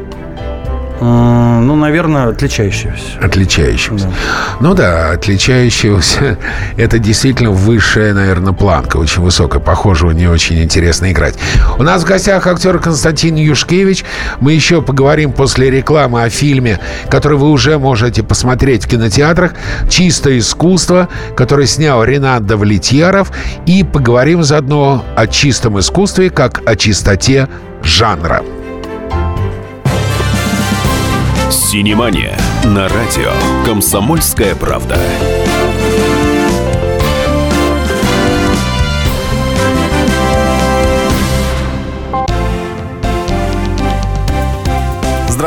Ну, 1.01 1.75
наверное, 1.75 2.27
отличающегося. 2.27 3.19
Отличающегося. 3.21 4.07
Да. 4.07 4.13
Ну 4.59 4.73
да, 4.73 5.11
отличающегося. 5.11 6.37
Это 6.77 6.99
действительно 6.99 7.51
высшая, 7.51 8.13
наверное, 8.13 8.53
планка. 8.53 8.97
Очень 8.97 9.21
высокая. 9.21 9.61
Похожего 9.61 10.11
не 10.11 10.27
очень 10.27 10.61
интересно 10.61 11.11
играть. 11.11 11.35
У 11.77 11.83
нас 11.83 12.03
в 12.03 12.05
гостях 12.05 12.47
актер 12.47 12.79
Константин 12.79 13.35
Юшкевич. 13.35 14.03
Мы 14.41 14.53
еще 14.53 14.81
поговорим 14.81 15.31
после 15.31 15.69
рекламы 15.69 16.23
о 16.23 16.29
фильме, 16.29 16.79
который 17.09 17.37
вы 17.37 17.49
уже 17.49 17.77
можете 17.77 18.21
посмотреть 18.23 18.85
в 18.85 18.89
кинотеатрах. 18.89 19.53
«Чистое 19.89 20.39
искусство», 20.39 21.07
который 21.35 21.67
снял 21.67 22.03
Ренат 22.03 22.45
Давлетьяров. 22.45 23.31
И 23.65 23.83
поговорим 23.83 24.43
заодно 24.43 25.05
о 25.15 25.27
чистом 25.27 25.79
искусстве, 25.79 26.29
как 26.29 26.61
о 26.65 26.75
чистоте 26.75 27.47
жанра. 27.83 28.43
Синемания 31.71 32.35
на 32.63 32.87
радио 32.87 33.31
«Комсомольская 33.63 34.55
правда». 34.55 34.97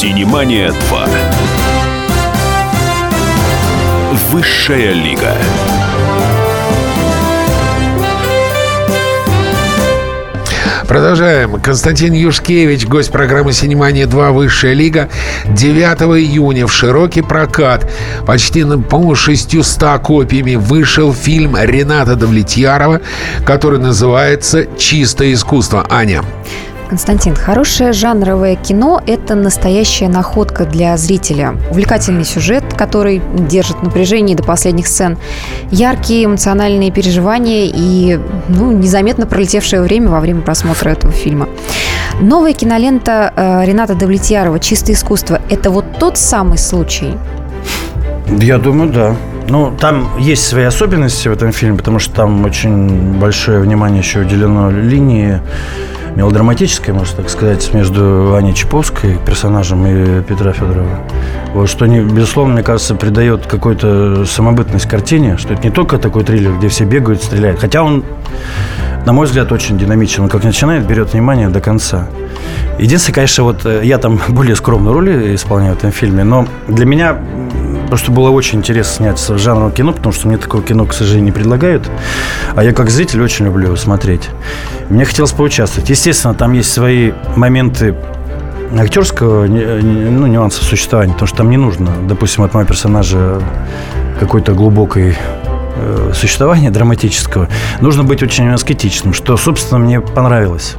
«Синемания 0.00 0.70
2». 0.70 1.08
Высшая 4.30 4.92
лига. 4.92 5.34
Продолжаем. 10.86 11.60
Константин 11.60 12.12
Юшкевич, 12.12 12.86
гость 12.86 13.10
программы 13.10 13.52
«Синемания 13.52 14.06
2. 14.06 14.30
Высшая 14.30 14.74
лига». 14.74 15.08
9 15.46 16.02
июня 16.16 16.68
в 16.68 16.72
широкий 16.72 17.22
прокат 17.22 17.90
почти, 18.24 18.62
по-моему, 18.62 19.16
600 19.16 19.98
копиями 20.00 20.54
вышел 20.54 21.12
фильм 21.12 21.56
Рената 21.60 22.14
Давлетьярова, 22.14 23.00
который 23.44 23.80
называется 23.80 24.64
«Чистое 24.78 25.32
искусство». 25.32 25.84
Аня. 25.90 26.22
Константин, 26.88 27.34
хорошее 27.34 27.92
жанровое 27.92 28.56
кино– 28.56 29.00
это 29.06 29.34
настоящая 29.34 30.08
находка 30.08 30.64
для 30.64 30.96
зрителя. 30.96 31.54
Увлекательный 31.70 32.24
сюжет, 32.24 32.64
который 32.76 33.20
держит 33.34 33.82
напряжение 33.82 34.34
до 34.34 34.42
последних 34.42 34.86
сцен, 34.86 35.18
яркие 35.70 36.24
эмоциональные 36.24 36.90
переживания 36.90 37.70
и 37.72 38.18
ну, 38.48 38.72
незаметно 38.72 39.26
пролетевшее 39.26 39.82
время 39.82 40.08
во 40.08 40.20
время 40.20 40.40
просмотра 40.40 40.88
этого 40.88 41.12
фильма. 41.12 41.48
Новая 42.20 42.54
кинолента 42.54 43.32
э, 43.36 43.64
Рената 43.66 43.94
Давлетьярова 43.94 44.58
«Чистое 44.58 44.96
искусство»– 44.96 45.40
это 45.50 45.70
вот 45.70 45.84
тот 46.00 46.16
самый 46.16 46.56
случай? 46.56 47.14
Я 48.40 48.58
думаю, 48.58 48.90
да. 48.90 49.16
Ну, 49.48 49.74
там 49.78 50.08
есть 50.18 50.46
свои 50.46 50.64
особенности 50.64 51.28
в 51.28 51.32
этом 51.32 51.52
фильме, 51.52 51.76
потому 51.76 51.98
что 51.98 52.14
там 52.14 52.44
очень 52.44 53.18
большое 53.18 53.60
внимание 53.60 54.00
еще 54.00 54.20
уделено 54.20 54.70
линии 54.70 55.40
мелодраматическая, 56.16 56.94
можно 56.94 57.16
так 57.16 57.30
сказать, 57.30 57.72
между 57.74 58.34
Аней 58.34 58.54
Чаповской, 58.54 59.18
персонажем, 59.24 59.86
и 59.86 60.22
Петра 60.22 60.52
Федорова. 60.52 61.00
Вот, 61.54 61.68
что, 61.68 61.86
не, 61.86 62.00
безусловно, 62.00 62.54
мне 62.54 62.62
кажется, 62.62 62.94
придает 62.94 63.46
какую-то 63.46 64.24
самобытность 64.24 64.88
картине, 64.88 65.36
что 65.38 65.54
это 65.54 65.62
не 65.62 65.70
только 65.70 65.98
такой 65.98 66.24
триллер, 66.24 66.56
где 66.58 66.68
все 66.68 66.84
бегают, 66.84 67.22
стреляют. 67.22 67.60
Хотя 67.60 67.82
он, 67.82 68.04
на 69.06 69.12
мой 69.12 69.26
взгляд, 69.26 69.50
очень 69.52 69.78
динамичен. 69.78 70.24
Он 70.24 70.28
как 70.28 70.44
начинает, 70.44 70.86
берет 70.86 71.12
внимание 71.12 71.48
до 71.48 71.60
конца. 71.60 72.08
Единственное, 72.78 73.14
конечно, 73.14 73.44
вот 73.44 73.66
э, 73.66 73.80
я 73.84 73.98
там 73.98 74.20
более 74.28 74.56
скромную 74.56 74.94
роль 74.94 75.34
исполняю 75.34 75.74
в 75.74 75.78
этом 75.78 75.90
фильме, 75.90 76.24
но 76.24 76.46
для 76.68 76.86
меня 76.86 77.16
просто 77.88 78.12
было 78.12 78.30
очень 78.30 78.58
интересно 78.58 78.94
снять 78.96 79.18
в 79.18 79.38
жанровом 79.38 79.72
кино, 79.72 79.92
потому 79.92 80.12
что 80.12 80.28
мне 80.28 80.36
такое 80.36 80.62
кино, 80.62 80.86
к 80.86 80.92
сожалению, 80.92 81.26
не 81.26 81.32
предлагают. 81.32 81.88
А 82.54 82.62
я 82.62 82.72
как 82.72 82.90
зритель 82.90 83.22
очень 83.22 83.46
люблю 83.46 83.66
его 83.66 83.76
смотреть. 83.76 84.28
Мне 84.88 85.04
хотелось 85.04 85.32
поучаствовать. 85.32 85.90
Естественно, 85.90 86.34
там 86.34 86.52
есть 86.52 86.72
свои 86.72 87.12
моменты 87.36 87.94
актерского 88.76 89.46
ну, 89.46 90.26
нюансов 90.26 90.64
существования, 90.64 91.12
потому 91.12 91.26
что 91.28 91.38
там 91.38 91.50
не 91.50 91.56
нужно, 91.56 91.90
допустим, 92.06 92.44
от 92.44 92.54
моего 92.54 92.68
персонажа 92.68 93.40
какой-то 94.20 94.52
глубокой 94.52 95.16
э, 95.76 96.12
существования 96.14 96.70
драматического. 96.70 97.48
Нужно 97.80 98.04
быть 98.04 98.22
очень 98.22 98.48
аскетичным, 98.50 99.14
что, 99.14 99.36
собственно, 99.36 99.78
мне 99.78 100.00
понравилось. 100.00 100.76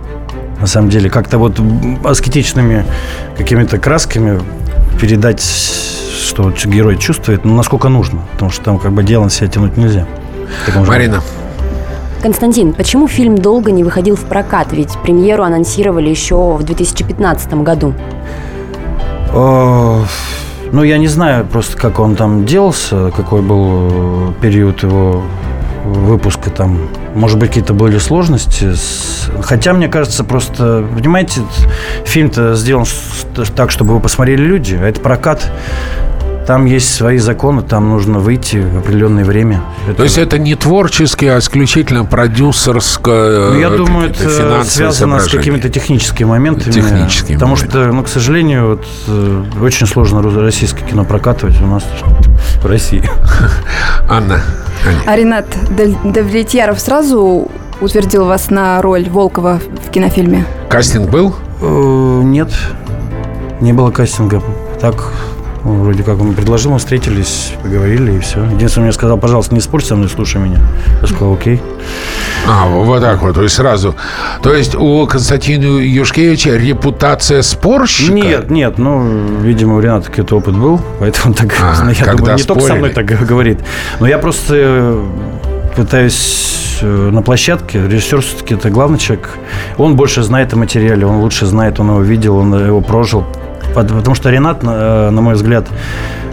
На 0.59 0.67
самом 0.67 0.89
деле, 0.89 1.09
как-то 1.09 1.37
вот 1.37 1.59
аскетичными 2.03 2.85
какими-то 3.37 3.77
красками 3.77 4.41
передать, 4.99 5.41
что 5.41 6.51
герой 6.65 6.97
чувствует, 6.97 7.45
ну, 7.45 7.55
насколько 7.55 7.89
нужно. 7.89 8.21
Потому 8.33 8.51
что 8.51 8.63
там 8.63 8.79
как 8.79 8.91
бы 8.91 9.03
дело 9.03 9.25
на 9.25 9.29
себя 9.29 9.47
тянуть 9.47 9.77
нельзя. 9.77 10.05
Марина. 10.87 11.21
Константин, 12.21 12.73
почему 12.73 13.07
фильм 13.07 13.37
долго 13.37 13.71
не 13.71 13.83
выходил 13.83 14.15
в 14.17 14.25
прокат? 14.25 14.73
Ведь 14.73 14.91
премьеру 15.03 15.43
анонсировали 15.43 16.09
еще 16.09 16.53
в 16.53 16.63
2015 16.63 17.53
году. 17.63 17.93
О, 19.33 20.03
ну, 20.71 20.83
я 20.83 20.97
не 20.97 21.07
знаю 21.07 21.45
просто, 21.45 21.77
как 21.77 21.99
он 21.99 22.15
там 22.15 22.45
делался, 22.45 23.11
какой 23.15 23.41
был 23.41 24.33
период 24.41 24.83
его 24.83 25.23
выпуска 25.85 26.49
там. 26.49 26.77
Может 27.19 27.37
быть, 27.37 27.49
какие-то 27.49 27.73
были 27.73 27.97
сложности. 27.97 28.69
Хотя, 29.41 29.73
мне 29.73 29.89
кажется, 29.89 30.23
просто, 30.23 30.85
понимаете, 30.95 31.41
фильм-то 32.05 32.55
сделан 32.55 32.85
так, 33.57 33.71
чтобы 33.71 33.91
его 33.91 33.99
посмотрели 33.99 34.41
люди, 34.41 34.79
а 34.81 34.87
это 34.87 35.01
прокат 35.01 35.51
там 36.49 36.65
есть 36.65 36.95
свои 36.95 37.19
законы, 37.19 37.61
там 37.61 37.89
нужно 37.89 38.17
выйти 38.17 38.57
в 38.57 38.79
определенное 38.79 39.23
время. 39.23 39.61
Это... 39.85 39.97
То 39.97 40.03
есть 40.05 40.17
это 40.17 40.39
не 40.39 40.55
творческий, 40.55 41.27
а 41.27 41.37
исключительно 41.37 42.05
продюсерское. 42.05 43.51
Ну, 43.51 43.59
я 43.59 43.69
думаю, 43.69 44.09
это 44.09 44.63
связано 44.63 45.19
с 45.19 45.27
какими-то 45.27 45.69
техническими 45.69 46.25
моментами. 46.25 46.71
Техническими. 46.71 47.35
Потому 47.35 47.55
моментами. 47.55 47.83
что, 47.83 47.93
ну, 47.93 48.03
к 48.03 48.07
сожалению, 48.07 48.67
вот, 48.67 48.85
э, 49.09 49.43
очень 49.61 49.85
сложно 49.85 50.23
российское 50.41 50.83
кино 50.83 51.05
прокатывать 51.05 51.61
у 51.61 51.67
нас 51.67 51.83
в 52.63 52.65
России. 52.65 53.03
Анна. 54.09 54.41
А 55.05 55.15
Ренат 55.15 55.45
Давлетьяров 56.03 56.79
сразу 56.79 57.47
утвердил 57.79 58.25
вас 58.25 58.49
на 58.49 58.81
роль 58.81 59.07
Волкова 59.07 59.59
в 59.85 59.91
кинофильме? 59.91 60.47
Кастинг 60.67 61.11
был? 61.11 61.35
Э, 61.61 62.21
нет, 62.23 62.49
не 63.61 63.71
было 63.71 63.91
кастинга. 63.91 64.41
Так 64.81 64.95
Ну, 65.63 65.83
Вроде 65.83 66.03
как 66.03 66.19
он 66.21 66.33
предложил, 66.33 66.71
мы 66.71 66.79
встретились, 66.79 67.53
поговорили 67.61 68.13
и 68.13 68.19
все. 68.19 68.43
Единственное, 68.45 68.85
мне 68.85 68.93
сказал, 68.93 69.17
пожалуйста, 69.17 69.53
не 69.53 69.61
спорь 69.61 69.83
со 69.83 69.95
мной, 69.95 70.09
слушай 70.09 70.39
меня. 70.41 70.59
Я 71.01 71.07
сказал, 71.07 71.33
окей. 71.33 71.61
А, 72.47 72.67
вот 72.67 73.01
так 73.01 73.21
вот, 73.21 73.35
то 73.35 73.43
есть 73.43 73.55
сразу. 73.55 73.95
То 74.41 74.53
есть 74.53 74.75
у 74.75 75.05
Константина 75.05 75.79
Юшкевича 75.79 76.55
репутация 76.55 77.41
спорщика? 77.41 78.13
Нет, 78.13 78.49
нет, 78.49 78.77
ну, 78.77 79.05
видимо, 79.41 79.75
у 79.75 79.79
Рената 79.81 80.09
какой-то 80.09 80.37
опыт 80.37 80.57
был, 80.57 80.79
поэтому 80.99 81.27
он 81.27 81.33
так, 81.33 81.53
А, 81.61 81.89
я 81.91 82.05
когда 82.05 82.17
думаю, 82.17 82.37
не 82.37 82.43
только 82.43 82.63
со 82.63 82.75
мной 82.75 82.89
так 82.91 83.05
говорит. 83.05 83.59
Но 83.99 84.07
я 84.07 84.17
просто 84.17 84.53
э, 84.55 85.05
пытаюсь 85.75 86.79
э, 86.81 87.09
на 87.11 87.21
площадке, 87.21 87.85
режиссер 87.85 88.21
все-таки 88.21 88.53
это 88.55 88.69
главный 88.69 88.97
человек, 88.97 89.29
он 89.77 89.95
больше 89.95 90.23
знает 90.23 90.53
о 90.53 90.55
материале, 90.55 91.05
он 91.05 91.17
лучше 91.17 91.45
знает, 91.45 91.79
он 91.79 91.89
его 91.89 92.01
видел, 92.01 92.37
он 92.37 92.53
его 92.65 92.81
прожил. 92.81 93.25
Пот- 93.73 93.87
Потому 93.87 94.15
что 94.15 94.29
Ренат, 94.29 94.63
на 94.63 95.11
на 95.11 95.21
мой 95.21 95.33
взгляд, 95.35 95.67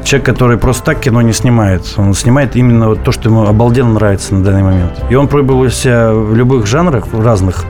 человек, 0.04 0.26
который 0.26 0.56
просто 0.58 0.84
так 0.84 1.00
кино 1.00 1.20
не 1.22 1.32
снимает. 1.32 1.82
Он 1.96 2.14
снимает 2.14 2.56
именно 2.56 2.88
вот 2.88 3.04
то, 3.04 3.12
что 3.12 3.28
ему 3.28 3.46
обалденно 3.46 3.94
нравится 3.94 4.34
на 4.34 4.42
данный 4.44 4.62
момент. 4.62 4.92
И 5.10 5.14
он 5.14 5.28
пробовал 5.28 5.68
себя 5.70 6.12
в 6.12 6.34
любых 6.34 6.66
жанрах, 6.66 7.08
в 7.12 7.20
разных. 7.24 7.64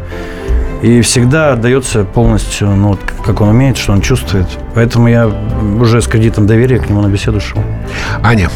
И 0.82 1.00
всегда 1.00 1.52
отдается 1.54 2.04
полностью, 2.04 2.68
ну, 2.68 2.88
вот 2.88 3.00
как 3.24 3.40
он 3.40 3.48
умеет, 3.48 3.78
что 3.78 3.92
он 3.92 4.02
чувствует. 4.02 4.46
Поэтому 4.74 5.08
я 5.08 5.26
уже 5.80 6.02
с 6.02 6.06
кредитом 6.06 6.46
доверия 6.46 6.78
к 6.78 6.88
нему 6.90 7.00
на 7.00 7.08
беседу 7.08 7.40
шел. 7.40 7.62
Аня, 8.22 8.50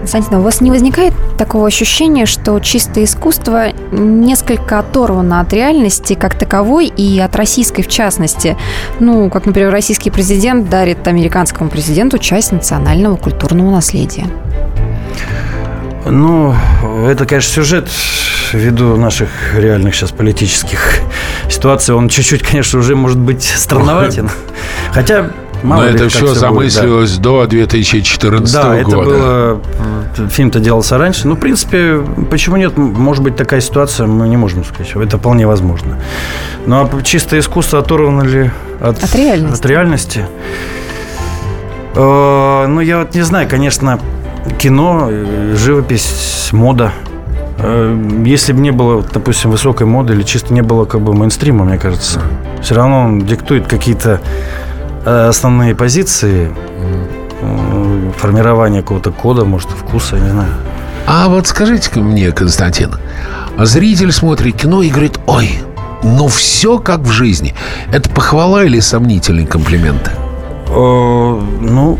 Константин, 0.00 0.38
у 0.38 0.42
вас 0.42 0.60
не 0.60 0.70
возникает 0.70 1.14
такого 1.36 1.66
ощущения, 1.66 2.26
что 2.26 2.58
чистое 2.60 3.04
искусство 3.04 3.72
несколько 3.90 4.78
оторвано 4.78 5.40
от 5.40 5.52
реальности 5.52 6.14
как 6.14 6.38
таковой 6.38 6.86
и 6.86 7.18
от 7.18 7.34
российской 7.36 7.82
в 7.82 7.88
частности? 7.88 8.56
Ну, 9.00 9.30
как, 9.30 9.46
например, 9.46 9.70
российский 9.70 10.10
президент 10.10 10.68
дарит 10.68 11.06
американскому 11.08 11.70
президенту 11.70 12.18
часть 12.18 12.52
национального 12.52 13.16
культурного 13.16 13.70
наследия. 13.70 14.26
Ну, 16.04 16.54
это, 17.06 17.26
конечно, 17.26 17.52
сюжет 17.52 17.88
ввиду 18.52 18.96
наших 18.96 19.28
реальных 19.54 19.94
сейчас 19.94 20.12
политических 20.12 21.00
ситуаций. 21.50 21.94
Он 21.94 22.08
чуть-чуть, 22.08 22.42
конечно, 22.42 22.78
уже 22.78 22.94
может 22.94 23.18
быть 23.18 23.42
странноватен. 23.42 24.30
Хотя, 24.92 25.30
мало 25.66 25.82
но 25.82 25.88
это 25.88 26.08
все 26.08 26.18
всё 26.18 26.26
будет, 26.26 26.34
да. 26.34 26.40
замыслилось 26.40 27.18
до 27.18 27.46
2014 27.46 28.54
Да, 28.54 28.62
года. 28.62 28.78
это 28.80 28.90
было... 28.96 29.60
Фильм-то 30.30 30.60
делался 30.60 30.96
раньше. 30.96 31.28
Ну, 31.28 31.34
в 31.34 31.38
принципе, 31.40 32.00
почему 32.30 32.56
нет? 32.56 32.76
Может 32.78 33.22
быть, 33.22 33.36
такая 33.36 33.60
ситуация, 33.60 34.06
мы 34.06 34.28
не 34.28 34.36
можем 34.36 34.64
сказать. 34.64 34.90
Это 34.96 35.18
вполне 35.18 35.46
возможно. 35.46 35.98
Ну, 36.66 36.76
а 36.80 37.02
чистое 37.02 37.40
искусство 37.40 37.80
оторвано 37.80 38.22
ли 38.22 38.50
от, 38.80 39.02
От 39.02 39.14
реальности. 39.14 39.58
От 39.58 39.66
реальности? 39.66 40.26
Э, 41.94 42.66
ну, 42.68 42.80
я 42.80 42.98
вот 43.00 43.14
не 43.14 43.22
знаю, 43.22 43.48
конечно, 43.48 43.98
кино, 44.58 45.08
э, 45.10 45.54
живопись, 45.56 46.48
мода. 46.52 46.92
Э, 47.58 47.96
Если 48.24 48.52
бы 48.52 48.60
не 48.60 48.70
было, 48.70 49.02
допустим, 49.12 49.50
высокой 49.50 49.86
моды 49.86 50.12
или 50.14 50.22
чисто 50.22 50.52
не 50.52 50.62
было 50.62 50.84
как 50.84 51.00
бы 51.00 51.14
мейнстрима, 51.14 51.64
мне 51.64 51.78
кажется, 51.78 52.20
все 52.62 52.74
равно 52.74 53.04
он 53.04 53.20
диктует 53.22 53.66
какие-то 53.66 54.20
основные 55.06 55.74
позиции, 55.74 56.50
э, 57.40 58.12
формирование 58.16 58.82
какого-то 58.82 59.12
кода, 59.12 59.44
может, 59.44 59.68
вкуса, 59.70 60.16
я 60.16 60.22
не 60.22 60.30
знаю. 60.30 60.52
А 61.06 61.28
вот 61.28 61.46
скажите-ка 61.46 62.00
мне, 62.00 62.32
Константин, 62.32 62.96
зритель 63.58 64.10
смотрит 64.10 64.56
кино 64.56 64.82
и 64.82 64.90
говорит, 64.90 65.20
ой, 65.26 65.60
ну 66.02 66.26
все 66.26 66.78
как 66.78 67.00
в 67.00 67.10
жизни. 67.10 67.54
Это 67.92 68.10
похвала 68.10 68.64
или 68.64 68.80
сомнительный 68.80 69.46
комплимент? 69.46 70.10
Э, 70.68 70.70
Ну, 70.70 71.98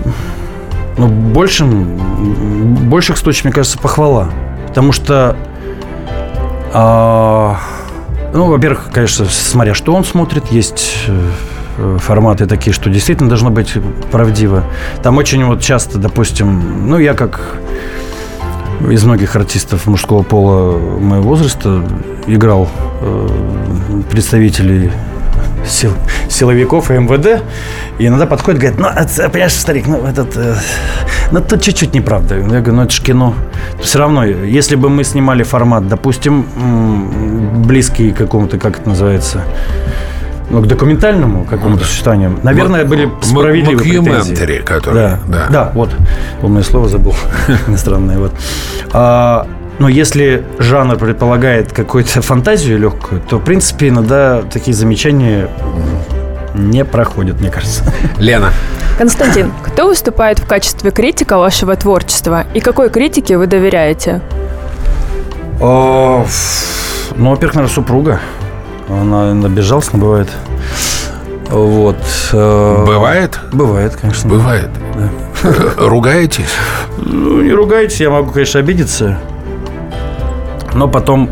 ну 0.99 1.07
большим, 1.07 2.89
больших 2.89 3.19
случаев, 3.19 3.45
мне 3.45 3.53
кажется, 3.53 3.79
похвала. 3.79 4.31
Потому 4.69 4.93
что, 4.93 5.37
а, 6.73 7.59
ну, 8.35 8.47
во-первых, 8.47 8.89
конечно, 8.93 9.27
смотря 9.27 9.75
что 9.75 9.95
он 9.95 10.05
смотрит, 10.05 10.51
есть 10.51 11.05
э, 11.07 11.31
форматы 11.99 12.47
такие, 12.47 12.73
что 12.73 12.91
действительно 12.91 13.29
должно 13.29 13.51
быть 13.51 13.75
правдиво. 14.11 14.65
Там 15.03 15.19
очень 15.19 15.45
вот 15.45 15.61
часто, 15.61 15.99
допустим, 15.99 16.89
ну, 16.89 16.99
я 16.99 17.15
как 17.15 17.59
из 18.91 19.05
многих 19.05 19.35
артистов 19.37 19.87
мужского 19.87 20.23
пола 20.23 20.79
моего 20.79 21.29
возраста 21.29 21.83
играл 22.27 22.69
э, 23.01 23.29
представителей 24.11 24.91
сил, 25.67 25.93
силовиков 26.29 26.91
и 26.91 26.95
МВД. 26.95 27.43
И 27.99 28.07
иногда 28.07 28.27
подходит, 28.27 28.61
говорит, 28.61 28.81
ну, 28.81 28.89
это, 28.89 29.29
понимаешь, 29.29 29.53
старик, 29.53 29.87
ну, 29.87 30.05
этот, 30.05 30.37
э, 30.37 30.57
ну, 31.33 31.41
тут 31.41 31.63
чуть-чуть 31.63 31.95
неправда. 31.95 32.37
Я 32.37 32.43
говорю, 32.43 32.75
ну, 32.75 32.83
это 32.83 32.93
же 32.93 33.03
кино. 33.03 33.35
Все 33.81 33.99
равно, 33.99 34.25
если 34.25 34.77
бы 34.77 34.89
мы 34.89 35.05
снимали 35.05 35.43
формат, 35.43 35.89
допустим, 35.89 36.47
близкий 37.65 38.13
к 38.13 38.17
какому-то, 38.17 38.59
как 38.59 38.81
это 38.81 38.89
называется, 38.89 39.41
ну, 40.51 40.61
к 40.63 40.67
документальному 40.67 41.45
какому-то 41.45 41.85
существованию, 41.85 42.39
наверное, 42.43 42.83
М- 42.83 42.89
были 42.89 43.11
справедливы 43.23 43.83
претензии. 43.83 44.59
который, 44.63 44.95
да, 44.95 45.19
да. 45.27 45.47
да, 45.51 45.71
вот, 45.75 45.91
умное 46.43 46.63
слово 46.63 46.89
забыл, 46.89 47.15
иностранное, 47.67 48.19
вот. 48.19 48.33
А, 48.93 49.47
но 49.79 49.89
если 49.89 50.45
жанр 50.59 50.97
предполагает 50.97 51.73
какую-то 51.73 52.23
фантазию 52.23 52.79
легкую, 52.79 53.21
то, 53.21 53.39
в 53.39 53.45
принципе, 53.45 53.89
иногда 53.89 54.43
такие 54.43 54.75
замечания 54.75 55.49
не 56.55 56.85
проходят, 56.85 57.41
мне 57.41 57.51
кажется. 57.51 57.83
Лена. 58.19 58.51
Константин, 58.99 59.53
кто 59.67 59.89
выступает 59.89 60.39
в 60.39 60.47
качестве 60.47 60.91
критика 60.91 61.37
вашего 61.37 61.77
творчества 61.77 62.45
и 62.55 62.61
какой 62.61 62.89
критике 62.89 63.37
вы 63.37 63.47
доверяете? 63.47 64.23
О, 65.61 66.23
ф- 66.25 67.13
Ну, 67.17 67.31
во-первых, 67.31 67.57
наверное, 67.57 67.75
супруга. 67.75 68.21
Она, 68.89 69.33
безжалостна 69.49 69.99
бывает. 69.99 70.29
Вот. 71.51 71.97
э, 72.33 72.85
Бывает? 72.87 73.39
Бывает, 73.53 73.97
конечно. 73.97 74.29
Бывает. 74.29 74.71
Э, 75.45 75.87
Ругаетесь? 75.87 76.51
Ну, 76.99 77.43
не 77.43 77.53
ругайтесь, 77.53 78.01
я 78.01 78.11
могу, 78.11 78.31
конечно, 78.33 78.61
обидеться. 78.61 79.19
Но 80.75 80.89
потом 80.89 81.31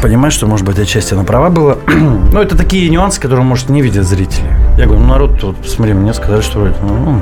понимаешь, 0.00 0.34
что, 0.34 0.46
может 0.46 0.66
быть, 0.66 0.78
отчасти 0.78 1.14
она 1.14 1.24
права 1.24 1.48
была. 1.50 1.76
Но 2.32 2.42
это 2.42 2.56
такие 2.56 2.88
нюансы, 2.90 3.20
которые, 3.20 3.44
может, 3.44 3.68
не 3.68 3.82
видят 3.82 4.04
зрители. 4.06 4.46
Я 4.76 4.86
говорю, 4.86 5.02
ну, 5.02 5.08
народ, 5.08 5.42
вот, 5.42 5.56
смотри, 5.66 5.94
мне 5.94 6.12
сказали, 6.14 6.40
что 6.40 6.60
вроде... 6.60 6.74
ну, 6.82 7.20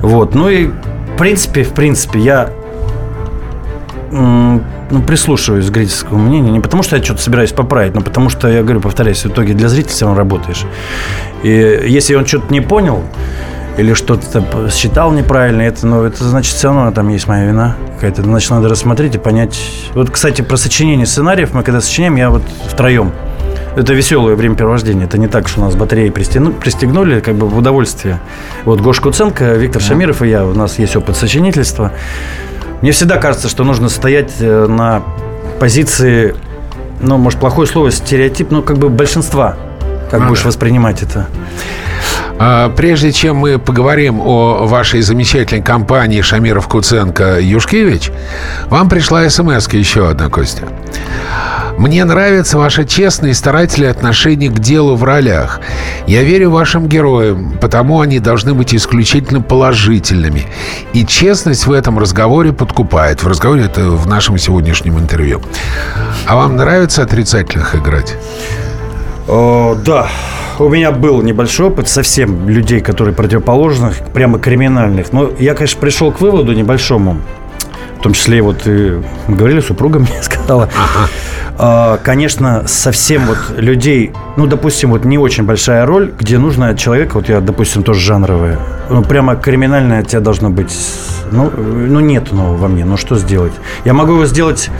вот, 0.00 0.34
ну 0.34 0.48
и, 0.48 0.66
в 0.66 1.18
принципе, 1.18 1.62
в 1.64 1.72
принципе, 1.72 2.18
я 2.20 2.50
ну, 4.12 5.02
прислушиваюсь 5.06 5.70
к 5.70 5.74
зрительскому 5.74 6.22
мнению. 6.22 6.52
Не 6.52 6.60
потому, 6.60 6.82
что 6.82 6.96
я 6.96 7.02
что-то 7.02 7.22
собираюсь 7.22 7.52
поправить, 7.52 7.94
но 7.94 8.02
потому 8.02 8.28
что, 8.28 8.48
я 8.48 8.62
говорю, 8.62 8.80
повторяюсь, 8.80 9.24
в 9.24 9.26
итоге 9.26 9.54
для 9.54 9.68
зрителя 9.68 9.92
все 9.92 10.04
равно 10.04 10.18
работаешь. 10.18 10.64
И 11.42 11.48
если 11.86 12.14
он 12.14 12.26
что-то 12.26 12.52
не 12.52 12.60
понял, 12.60 13.02
или 13.78 13.94
что-то 13.94 14.70
считал 14.70 15.12
неправильно, 15.12 15.62
это, 15.62 15.86
ну, 15.86 16.02
это 16.02 16.24
значит, 16.24 16.54
все 16.54 16.68
равно 16.68 16.90
там 16.92 17.08
есть 17.08 17.26
моя 17.26 17.46
вина 17.46 17.76
какая-то. 17.94 18.22
Значит, 18.22 18.50
надо 18.50 18.68
рассмотреть 18.68 19.14
и 19.14 19.18
понять. 19.18 19.58
Вот, 19.94 20.10
кстати, 20.10 20.42
про 20.42 20.56
сочинение 20.56 21.06
сценариев 21.06 21.54
мы 21.54 21.62
когда 21.62 21.80
сочиняем, 21.80 22.16
я 22.16 22.30
вот 22.30 22.42
втроем. 22.68 23.12
Это 23.74 23.94
веселое 23.94 24.36
времяпровождение. 24.36 25.06
Это 25.06 25.16
не 25.16 25.28
так, 25.28 25.48
что 25.48 25.60
у 25.62 25.64
нас 25.64 25.74
батареи 25.74 26.10
пристегну- 26.10 26.52
пристегнули, 26.52 27.20
как 27.20 27.36
бы 27.36 27.48
в 27.48 27.56
удовольствие. 27.56 28.20
Вот 28.66 28.82
Гоша 28.82 29.00
Куценко, 29.00 29.54
Виктор 29.54 29.80
Шамиров 29.80 30.20
и 30.20 30.28
я, 30.28 30.44
у 30.44 30.52
нас 30.52 30.78
есть 30.78 30.94
опыт 30.94 31.16
сочинительства. 31.16 31.90
Мне 32.82 32.90
всегда 32.90 33.16
кажется, 33.16 33.48
что 33.48 33.62
нужно 33.62 33.88
стоять 33.88 34.32
э, 34.40 34.66
на 34.66 35.02
позиции, 35.60 36.34
ну, 37.00 37.16
может, 37.16 37.38
плохое 37.38 37.68
слово, 37.68 37.92
стереотип, 37.92 38.50
но 38.50 38.60
как 38.60 38.78
бы 38.78 38.88
большинства. 38.88 39.56
Как 40.10 40.20
Ну 40.20 40.28
будешь 40.28 40.44
воспринимать 40.44 41.00
это? 41.02 41.28
А, 42.38 42.70
Прежде 42.70 43.12
чем 43.12 43.36
мы 43.36 43.58
поговорим 43.58 44.20
о 44.20 44.66
вашей 44.66 45.02
замечательной 45.02 45.62
компании 45.62 46.20
Шамиров 46.20 46.68
Куценко 46.68 47.40
Юшкевич, 47.40 48.10
вам 48.66 48.88
пришла 48.88 49.28
смс 49.28 49.68
еще 49.72 50.08
одна, 50.08 50.28
Костя. 50.28 50.64
Мне 51.78 52.04
нравится 52.04 52.58
ваше 52.58 52.84
честное 52.84 53.30
и 53.30 53.34
старательное 53.34 53.90
отношение 53.90 54.50
к 54.50 54.58
делу 54.58 54.94
в 54.94 55.04
ролях. 55.04 55.60
Я 56.06 56.22
верю 56.22 56.50
вашим 56.50 56.86
героям, 56.86 57.58
потому 57.60 58.00
они 58.00 58.18
должны 58.18 58.54
быть 58.54 58.74
исключительно 58.74 59.40
положительными. 59.40 60.46
И 60.92 61.04
честность 61.04 61.66
в 61.66 61.72
этом 61.72 61.98
разговоре 61.98 62.52
подкупает. 62.52 63.22
В 63.22 63.26
разговоре 63.26 63.64
это 63.64 63.90
в 63.90 64.06
нашем 64.06 64.38
сегодняшнем 64.38 64.98
интервью. 64.98 65.42
А 66.26 66.36
вам 66.36 66.56
нравится 66.56 67.02
отрицательных 67.02 67.74
играть? 67.74 68.16
О, 69.34 69.74
да, 69.82 70.08
у 70.58 70.68
меня 70.68 70.92
был 70.92 71.22
небольшой 71.22 71.68
опыт 71.68 71.88
совсем 71.88 72.50
людей, 72.50 72.80
которые 72.80 73.14
противоположных, 73.14 74.00
прямо 74.12 74.38
криминальных. 74.38 75.10
Но 75.14 75.30
я, 75.38 75.54
конечно, 75.54 75.80
пришел 75.80 76.12
к 76.12 76.20
выводу 76.20 76.52
небольшому. 76.52 77.16
В 77.98 78.02
том 78.02 78.12
числе, 78.12 78.42
вот 78.42 78.66
и 78.66 79.00
мы 79.28 79.36
говорили, 79.36 79.60
супруга 79.60 79.98
мне 80.00 80.22
сказала. 80.22 80.68
А, 81.58 81.98
конечно, 81.98 82.64
совсем 82.66 83.26
вот 83.26 83.38
людей, 83.56 84.12
ну, 84.36 84.46
допустим, 84.46 84.90
вот 84.90 85.04
не 85.04 85.18
очень 85.18 85.44
большая 85.44 85.84
роль, 85.86 86.12
где 86.18 86.38
нужно 86.38 86.76
человека, 86.76 87.14
вот 87.14 87.28
я, 87.28 87.40
допустим, 87.40 87.82
тоже 87.82 88.00
жанровая, 88.00 88.58
ну, 88.88 89.02
прямо 89.02 89.36
криминальное 89.36 90.00
от 90.00 90.08
тебя 90.08 90.20
должно 90.20 90.50
быть, 90.50 90.72
ну, 91.30 91.50
ну 91.50 92.00
нет 92.00 92.32
нового 92.32 92.56
во 92.56 92.68
мне, 92.68 92.84
ну, 92.84 92.96
что 92.96 93.16
сделать? 93.16 93.52
Я 93.84 93.92
могу 93.92 94.12
его 94.12 94.26
сделать 94.26 94.70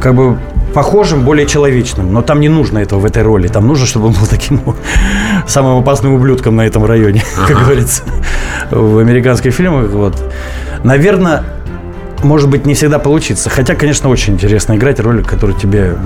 как 0.00 0.14
бы 0.14 0.38
похожим, 0.74 1.24
более 1.24 1.46
человечным, 1.46 2.12
но 2.12 2.22
там 2.22 2.40
не 2.40 2.48
нужно 2.48 2.78
этого 2.78 3.00
в 3.00 3.04
этой 3.04 3.22
роли, 3.22 3.48
там 3.48 3.66
нужно, 3.66 3.86
чтобы 3.86 4.06
он 4.08 4.12
был 4.12 4.26
таким 4.28 4.60
самым 5.46 5.78
опасным 5.78 6.14
ублюдком 6.14 6.56
на 6.56 6.66
этом 6.66 6.84
районе, 6.84 7.24
как 7.48 7.58
говорится, 7.58 8.02
в 8.70 8.98
американских 8.98 9.52
фильмах, 9.52 9.90
вот. 9.90 10.22
Наверное, 10.84 11.44
может 12.24 12.48
быть, 12.48 12.66
не 12.66 12.74
всегда 12.74 12.98
получится. 12.98 13.50
Хотя, 13.50 13.74
конечно, 13.74 14.08
очень 14.08 14.34
интересно 14.34 14.76
играть 14.76 15.00
роль, 15.00 15.24
которая 15.24 15.56
тебе 15.56 15.96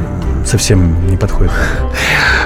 совсем 0.44 1.08
не 1.08 1.16
подходит. 1.16 1.52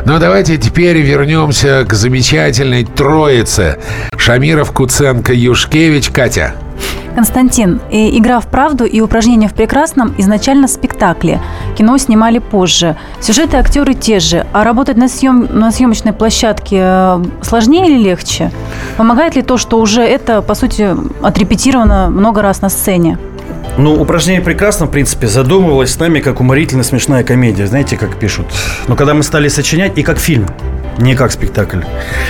Ну, 0.05 0.19
давайте 0.19 0.57
теперь 0.57 0.99
вернемся 0.99 1.85
к 1.87 1.93
замечательной 1.93 2.85
троице. 2.85 3.79
Шамиров, 4.17 4.73
Куценко, 4.73 5.33
Юшкевич. 5.33 6.11
Катя. 6.11 6.55
Константин, 7.15 7.81
и 7.91 8.17
игра 8.17 8.39
в 8.39 8.47
правду 8.47 8.85
и 8.85 9.01
упражнения 9.01 9.49
в 9.49 9.53
прекрасном 9.53 10.15
изначально 10.19 10.69
спектакли. 10.69 11.41
Кино 11.77 11.99
снимали 11.99 12.39
позже. 12.39 12.97
Сюжеты 13.21 13.57
актеры 13.57 13.95
те 13.95 14.21
же. 14.21 14.47
А 14.53 14.63
работать 14.63 14.97
на, 14.97 15.09
съем, 15.09 15.49
на 15.51 15.73
съемочной 15.73 16.13
площадке 16.13 16.79
э, 16.81 17.25
сложнее 17.43 17.89
или 17.89 17.99
легче? 17.99 18.53
Помогает 18.97 19.35
ли 19.35 19.43
то, 19.43 19.57
что 19.57 19.81
уже 19.81 20.03
это, 20.03 20.43
по 20.43 20.55
сути, 20.55 20.95
отрепетировано 21.21 22.09
много 22.09 22.41
раз 22.41 22.61
на 22.61 22.69
сцене? 22.69 23.19
Ну, 23.79 23.95
упражнение 23.95 24.43
прекрасно, 24.43 24.87
в 24.87 24.91
принципе, 24.91 25.29
задумывалось 25.29 25.93
с 25.93 25.99
нами 25.99 26.19
как 26.19 26.41
уморительно 26.41 26.83
смешная 26.83 27.23
комедия, 27.23 27.67
знаете, 27.67 27.97
как 27.97 28.19
пишут. 28.19 28.47
Но 28.89 28.97
когда 28.97 29.15
мы 29.15 29.23
стали 29.23 29.49
сочинять, 29.49 29.97
и 29.97 30.03
как 30.03 30.19
фильм, 30.19 30.47
не 30.99 31.15
как 31.15 31.31
спектакль. 31.31 31.83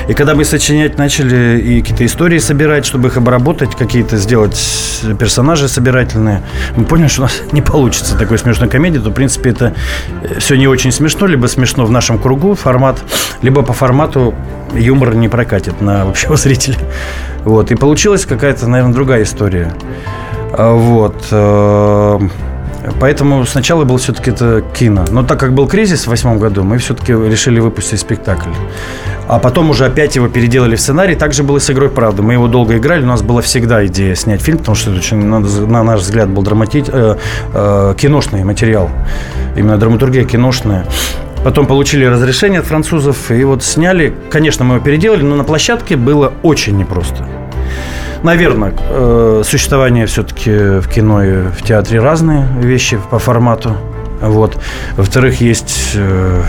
И 0.09 0.14
когда 0.14 0.35
мы 0.35 0.45
сочинять 0.45 0.99
начали 0.99 1.59
и 1.59 1.81
какие-то 1.81 2.05
истории 2.05 2.39
собирать, 2.39 2.85
чтобы 2.85 3.09
их 3.09 3.16
обработать, 3.16 3.75
какие-то 3.75 4.19
сделать 4.19 4.59
персонажи 5.19 5.69
собирательные, 5.69 6.43
мы 6.77 6.85
поняли, 6.85 7.09
что 7.09 7.23
у 7.23 7.25
нас 7.25 7.41
не 7.53 7.62
получится 7.62 8.16
такой 8.16 8.39
смешной 8.39 8.69
комедии, 8.69 8.99
то, 8.99 9.11
в 9.11 9.14
принципе, 9.14 9.51
это 9.51 9.75
э, 10.23 10.39
все 10.39 10.57
не 10.57 10.69
очень 10.69 10.93
смешно, 10.93 11.27
либо 11.27 11.47
смешно 11.47 11.87
в 11.87 11.91
нашем 11.91 12.19
кругу 12.19 12.55
формат, 12.55 13.03
либо 13.41 13.62
по 13.62 13.73
формату 13.73 14.35
юмор 14.75 15.14
не 15.14 15.29
прокатит 15.29 15.81
на 15.81 16.03
общего 16.03 16.37
зрителя. 16.37 16.77
Вот. 17.45 17.71
И 17.71 17.75
получилась 17.75 18.27
какая-то, 18.27 18.66
наверное, 18.69 18.93
другая 18.93 19.23
история. 19.23 19.73
А, 20.53 20.75
вот. 20.75 21.27
Э, 21.31 22.19
поэтому 23.01 23.45
сначала 23.45 23.85
был 23.85 23.97
все-таки 23.99 24.31
это 24.31 24.63
кино. 24.75 25.05
Но 25.11 25.23
так 25.23 25.39
как 25.39 25.53
был 25.53 25.67
кризис 25.67 26.05
в 26.05 26.09
восьмом 26.09 26.39
году, 26.39 26.63
мы 26.63 26.79
все-таки 26.79 27.13
решили 27.13 27.61
выпустить 27.61 28.01
спектакль. 28.01 28.51
А 29.29 29.39
потом 29.39 29.71
уже 29.71 29.85
опять 29.85 30.17
его 30.17 30.29
переделали 30.29 30.77
в 30.77 30.81
сценарий. 30.81 31.15
Так 31.15 31.35
же 31.35 31.43
было 31.43 31.59
с 31.59 31.71
«Игрой 31.71 31.91
правды». 31.91 32.23
Мы 32.23 32.33
его 32.33 32.49
долго 32.49 32.79
играли. 32.79 33.03
У 33.03 33.07
нас 33.07 33.23
была 33.23 33.43
всегда 33.43 33.85
идея 33.87 34.15
снять 34.15 34.41
фильм, 34.41 34.59
потому 34.59 34.75
что 34.75 34.91
это 34.91 35.01
очень, 35.01 35.23
на 35.23 35.83
наш 35.83 36.01
взгляд, 36.01 36.31
был 36.31 36.43
драмати... 36.43 36.83
э, 36.87 37.17
э, 37.53 37.95
киношный 37.99 38.43
материал. 38.45 38.91
Именно 39.55 39.77
драматургия 39.77 40.25
киношная. 40.25 40.87
Потом 41.45 41.67
получили 41.67 42.05
разрешение 42.05 42.61
от 42.61 42.67
французов 42.67 43.31
и 43.31 43.45
вот 43.45 43.63
сняли. 43.63 44.15
Конечно, 44.31 44.65
мы 44.65 44.77
его 44.77 44.85
переделали, 44.85 45.23
но 45.23 45.37
на 45.37 45.45
площадке 45.45 45.97
было 45.97 46.33
очень 46.43 46.77
непросто. 46.77 47.27
Наверное, 48.23 48.75
э, 48.77 49.43
существование 49.45 50.07
все-таки 50.07 50.51
в 50.81 50.89
кино 50.89 51.25
и 51.25 51.43
в 51.49 51.62
театре 51.62 52.01
разные 52.01 52.47
вещи 52.61 52.99
по 53.11 53.19
формату. 53.19 53.77
Вот. 54.21 54.59
Во-вторых, 54.97 55.41
есть 55.41 55.93
э, 55.95 56.43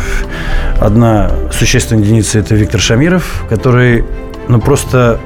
одна 0.79 1.31
существенная 1.51 2.03
единица, 2.03 2.39
это 2.39 2.55
Виктор 2.55 2.81
Шамиров, 2.81 3.45
который, 3.49 4.03
ну, 4.47 4.59
просто, 4.59 5.19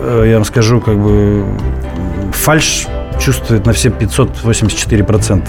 э, 0.00 0.24
я 0.26 0.36
вам 0.36 0.44
скажу, 0.44 0.80
как 0.80 0.98
бы 0.98 1.44
фальш 2.32 2.86
чувствует 3.20 3.66
на 3.66 3.72
все 3.74 3.90
584%. 3.90 5.48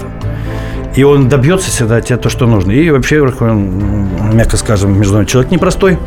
И 0.94 1.02
он 1.02 1.28
добьется 1.28 1.70
всегда 1.70 1.96
от 1.96 2.06
тебя 2.06 2.16
то, 2.18 2.28
что 2.28 2.46
нужно. 2.46 2.72
И 2.72 2.90
вообще, 2.90 3.20
он, 3.20 4.08
мягко 4.34 4.56
скажем, 4.56 4.98
международный 4.98 5.30
человек 5.30 5.50
непростой. 5.50 5.98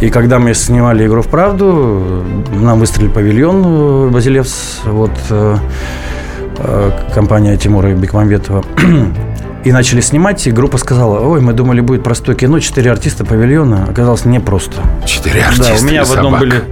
И 0.00 0.08
когда 0.08 0.38
мы 0.38 0.54
снимали 0.54 1.06
«Игру 1.06 1.20
в 1.20 1.28
правду», 1.28 2.24
нам 2.52 2.78
выстрелили 2.80 3.10
павильон 3.10 3.62
э, 3.64 4.08
Базилевс, 4.10 4.80
вот 4.86 5.10
э, 5.28 5.56
э, 6.58 6.90
компания 7.14 7.56
Тимура 7.58 7.88
Бекмамбетова. 7.88 8.64
И 9.64 9.72
начали 9.72 10.00
снимать, 10.00 10.46
и 10.46 10.50
группа 10.52 10.78
сказала, 10.78 11.20
ой, 11.20 11.42
мы 11.42 11.52
думали, 11.52 11.82
будет 11.82 12.02
простое 12.02 12.34
кино, 12.34 12.60
четыре 12.60 12.90
артиста 12.90 13.26
павильона. 13.26 13.84
Оказалось, 13.90 14.24
не 14.24 14.40
просто. 14.40 14.80
Четыре 15.04 15.42
артиста 15.42 15.74
Да, 15.74 15.80
у 15.82 15.84
меня 15.84 16.04
в 16.04 16.12
одном 16.12 16.32
собак. 16.32 16.40
были 16.40 16.62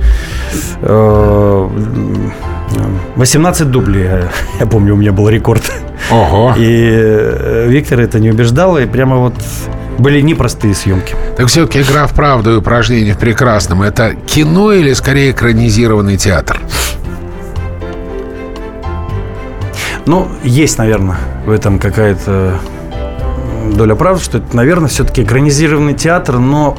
э, 0.81 1.69
18 3.17 3.71
дублей, 3.71 4.09
я, 4.61 4.67
помню, 4.67 4.95
у 4.95 4.97
меня 4.97 5.13
был 5.13 5.29
рекорд. 5.29 5.71
Ого. 6.11 6.55
И 6.57 6.89
э, 6.91 7.67
Виктор 7.69 8.01
это 8.01 8.21
не 8.21 8.31
убеждал, 8.31 8.79
и 8.79 8.87
прямо 8.87 9.19
вот 9.19 9.35
были 9.99 10.21
непростые 10.21 10.75
съемки. 10.75 11.15
Так 11.37 11.49
все-таки 11.49 11.83
игра 11.83 12.07
в 12.07 12.15
правду 12.15 12.55
и 12.55 12.57
упражнение 12.57 13.15
в 13.15 13.19
прекрасном– 13.19 13.83
это 13.83 14.15
кино 14.15 14.73
или 14.73 14.93
скорее 14.93 15.33
экранизированный 15.33 16.17
театр? 16.17 16.61
Ну, 20.07 20.29
есть, 20.43 20.79
наверное, 20.79 21.19
в 21.45 21.51
этом 21.51 21.79
какая-то 21.79 22.59
доля 23.75 23.95
правды, 23.95 24.23
что 24.23 24.39
это, 24.39 24.57
наверное, 24.57 24.89
все-таки 24.89 25.23
экранизированный 25.23 25.95
театр, 25.95 26.39
но 26.39 26.79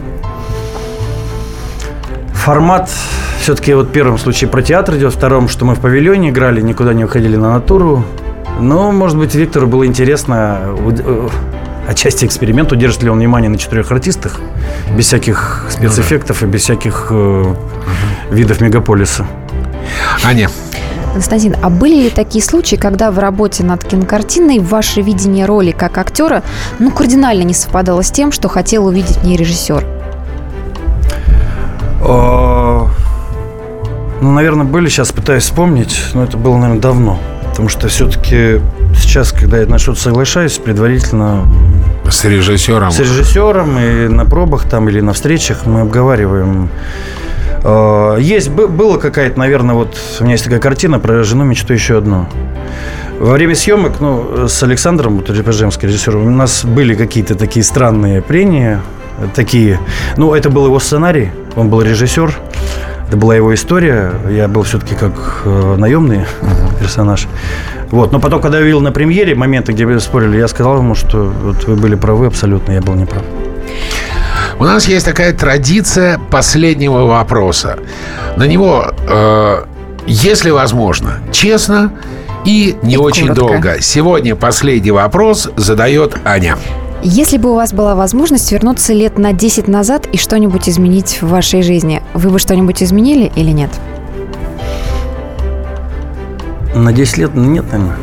формат 2.33 2.89
все-таки 3.39 3.73
вот 3.73 3.89
в 3.89 3.91
первом 3.91 4.17
случае 4.17 4.49
про 4.49 4.61
театр 4.61 4.95
идет, 4.95 5.13
в 5.13 5.17
втором, 5.17 5.47
что 5.47 5.65
мы 5.65 5.75
в 5.75 5.79
павильоне 5.79 6.29
играли, 6.29 6.61
никуда 6.61 6.93
не 6.93 7.05
уходили 7.05 7.35
на 7.35 7.53
натуру. 7.53 8.03
Но, 8.59 8.91
может 8.91 9.17
быть, 9.17 9.35
Виктору 9.35 9.67
было 9.67 9.85
интересно 9.85 10.59
э, 10.65 11.29
отчасти 11.89 12.25
эксперимент, 12.25 12.71
удержит 12.71 13.01
ли 13.01 13.09
он 13.09 13.17
внимание 13.17 13.49
на 13.49 13.57
четырех 13.57 13.91
артистах, 13.91 14.39
без 14.95 15.07
всяких 15.07 15.65
спецэффектов 15.69 16.43
и 16.43 16.45
без 16.45 16.61
всяких 16.61 17.07
э, 17.09 17.55
видов 18.29 18.61
мегаполиса. 18.61 19.25
Аня. 20.23 20.49
Константин, 21.13 21.55
а 21.63 21.71
были 21.71 22.03
ли 22.03 22.09
такие 22.11 22.43
случаи, 22.43 22.75
когда 22.75 23.09
в 23.09 23.17
работе 23.17 23.63
над 23.63 23.83
кинокартиной 23.83 24.59
ваше 24.59 25.01
видение 25.01 25.47
роли 25.47 25.71
как 25.71 25.97
актера 25.97 26.43
ну, 26.77 26.91
кардинально 26.91 27.41
не 27.41 27.55
совпадало 27.55 28.03
с 28.03 28.11
тем, 28.11 28.31
что 28.31 28.47
хотел 28.47 28.85
увидеть 28.85 29.17
в 29.17 29.23
ней 29.23 29.35
режиссер? 29.35 29.83
Э, 32.01 32.85
Ну, 34.21 34.31
наверное, 34.31 34.65
были, 34.65 34.89
сейчас 34.89 35.11
пытаюсь 35.11 35.43
вспомнить, 35.43 35.97
но 36.13 36.23
это 36.23 36.37
было, 36.37 36.57
наверное, 36.57 36.81
давно. 36.81 37.19
Потому 37.59 37.67
что 37.71 37.89
все-таки 37.89 38.61
сейчас, 38.95 39.33
когда 39.33 39.57
я 39.57 39.65
на 39.67 39.79
что-то 39.79 39.99
соглашаюсь, 39.99 40.57
предварительно 40.59 41.45
С 42.09 42.23
режиссером. 42.23 42.89
с 42.89 42.99
режиссером 42.99 43.77
и 43.77 44.07
на 44.07 44.23
пробах 44.25 44.63
там 44.63 44.87
или 44.87 45.01
на 45.01 45.11
встречах 45.11 45.65
мы 45.65 45.81
обговариваем. 45.81 46.69
Э, 47.65 48.15
Есть, 48.17 48.49
бы- 48.49 48.69
было 48.69 48.97
какая-то, 48.97 49.37
наверное, 49.37 49.75
вот 49.75 49.97
у 50.21 50.23
меня 50.23 50.35
есть 50.35 50.45
такая 50.45 50.61
картина 50.61 50.99
про 50.99 51.21
жену 51.23 51.43
мечту 51.43 51.73
еще 51.73 51.97
одну. 51.97 52.27
Во 53.19 53.33
время 53.33 53.55
съемок, 53.55 53.99
ну, 53.99 54.47
с 54.47 54.63
Александром, 54.63 55.17
вот, 55.17 55.29
режиссером, 55.29 56.27
у 56.27 56.29
нас 56.29 56.63
были 56.63 56.95
какие-то 56.95 57.35
такие 57.35 57.65
странные 57.65 58.21
прения, 58.21 58.79
такие. 59.35 59.81
Ну, 60.15 60.33
это 60.33 60.49
был 60.49 60.65
его 60.65 60.79
сценарий, 60.79 61.31
он 61.57 61.67
был 61.69 61.81
режиссер, 61.81 62.33
это 63.09 63.17
была 63.17 63.35
его 63.35 63.51
история. 63.55 64.13
Я 64.29 64.47
был 64.47 64.61
все-таки 64.61 64.93
как 64.93 65.41
э, 65.43 65.75
наемный 65.77 66.25
персонаж. 66.79 67.27
Вот. 67.89 68.11
Но 68.11 68.19
потом, 68.19 68.39
когда 68.39 68.59
я 68.59 68.61
увидел 68.61 68.81
на 68.81 68.91
премьере 68.91 69.33
моменты, 69.33 69.71
где 69.71 69.87
мы 69.87 69.99
спорили, 69.99 70.37
я 70.37 70.47
сказал 70.47 70.77
ему, 70.77 70.93
что 70.93 71.33
вот 71.43 71.63
вы 71.63 71.75
были 71.75 71.95
правы 71.95 72.27
абсолютно, 72.27 72.73
я 72.73 72.81
был 72.81 72.93
неправ. 72.93 73.23
У 74.59 74.63
нас 74.63 74.87
есть 74.87 75.05
такая 75.07 75.33
традиция 75.33 76.19
последнего 76.29 77.07
вопроса. 77.07 77.79
На 78.37 78.43
него, 78.43 78.93
э, 79.07 79.63
если 80.05 80.51
возможно, 80.51 81.17
честно 81.31 81.91
и 82.45 82.77
не 82.83 82.93
И 82.93 82.97
очень 82.97 83.29
коротко. 83.29 83.41
долго. 83.47 83.81
Сегодня 83.81 84.35
последний 84.35 84.91
вопрос 84.91 85.49
задает 85.55 86.15
Аня. 86.25 86.57
Если 87.01 87.37
бы 87.37 87.51
у 87.51 87.55
вас 87.55 87.71
была 87.71 87.95
возможность 87.95 88.51
вернуться 88.51 88.91
лет 88.91 89.17
на 89.17 89.31
10 89.31 89.69
назад 89.69 90.05
и 90.11 90.17
что-нибудь 90.17 90.67
изменить 90.67 91.21
в 91.21 91.29
вашей 91.29 91.61
жизни, 91.61 92.03
вы 92.13 92.29
бы 92.29 92.39
что-нибудь 92.39 92.83
изменили 92.83 93.31
или 93.37 93.51
нет? 93.51 93.69
На 96.75 96.91
10 96.91 97.17
лет 97.17 97.35
нет, 97.35 97.71
наверное. 97.71 97.97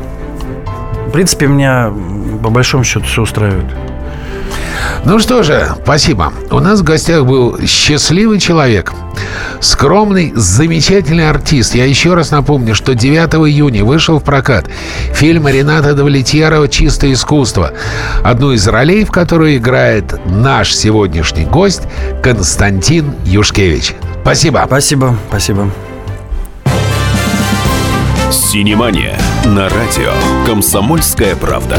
В 1.09 1.11
принципе, 1.13 1.47
меня 1.47 1.93
по 2.43 2.49
большому 2.49 2.85
счету 2.85 3.05
все 3.05 3.23
устраивает. 3.23 3.67
Ну 5.05 5.19
что 5.19 5.43
же, 5.43 5.75
спасибо. 5.83 6.33
У 6.51 6.59
нас 6.61 6.81
в 6.81 6.83
гостях 6.83 7.27
был 7.27 7.59
счастливый 7.67 8.41
человек. 8.41 8.95
Скромный, 9.61 10.33
замечательный 10.35 11.29
артист. 11.29 11.75
Я 11.75 11.85
еще 11.87 12.15
раз 12.15 12.31
напомню, 12.31 12.75
что 12.75 12.95
9 12.95 13.35
июня 13.49 13.85
вышел 13.85 14.19
в 14.19 14.25
прокат 14.25 14.69
фильм 15.13 15.49
Рената 15.49 15.95
Давлетьярова 15.95 16.69
«Чистое 16.69 17.13
искусство». 17.13 17.73
Одну 18.23 18.53
из 18.53 18.67
ролей, 18.69 19.05
в 19.05 19.11
которой 19.11 19.57
играет 19.57 20.15
наш 20.27 20.75
сегодняшний 20.75 21.45
гость 21.45 21.83
Константин 22.23 23.13
Юшкевич. 23.25 23.95
Спасибо. 24.23 24.65
Спасибо, 24.67 25.17
спасибо. 25.29 25.71
Синемания 28.31 29.19
на 29.45 29.69
радио 29.69 30.13
«Комсомольская 30.47 31.37
правда». 31.37 31.79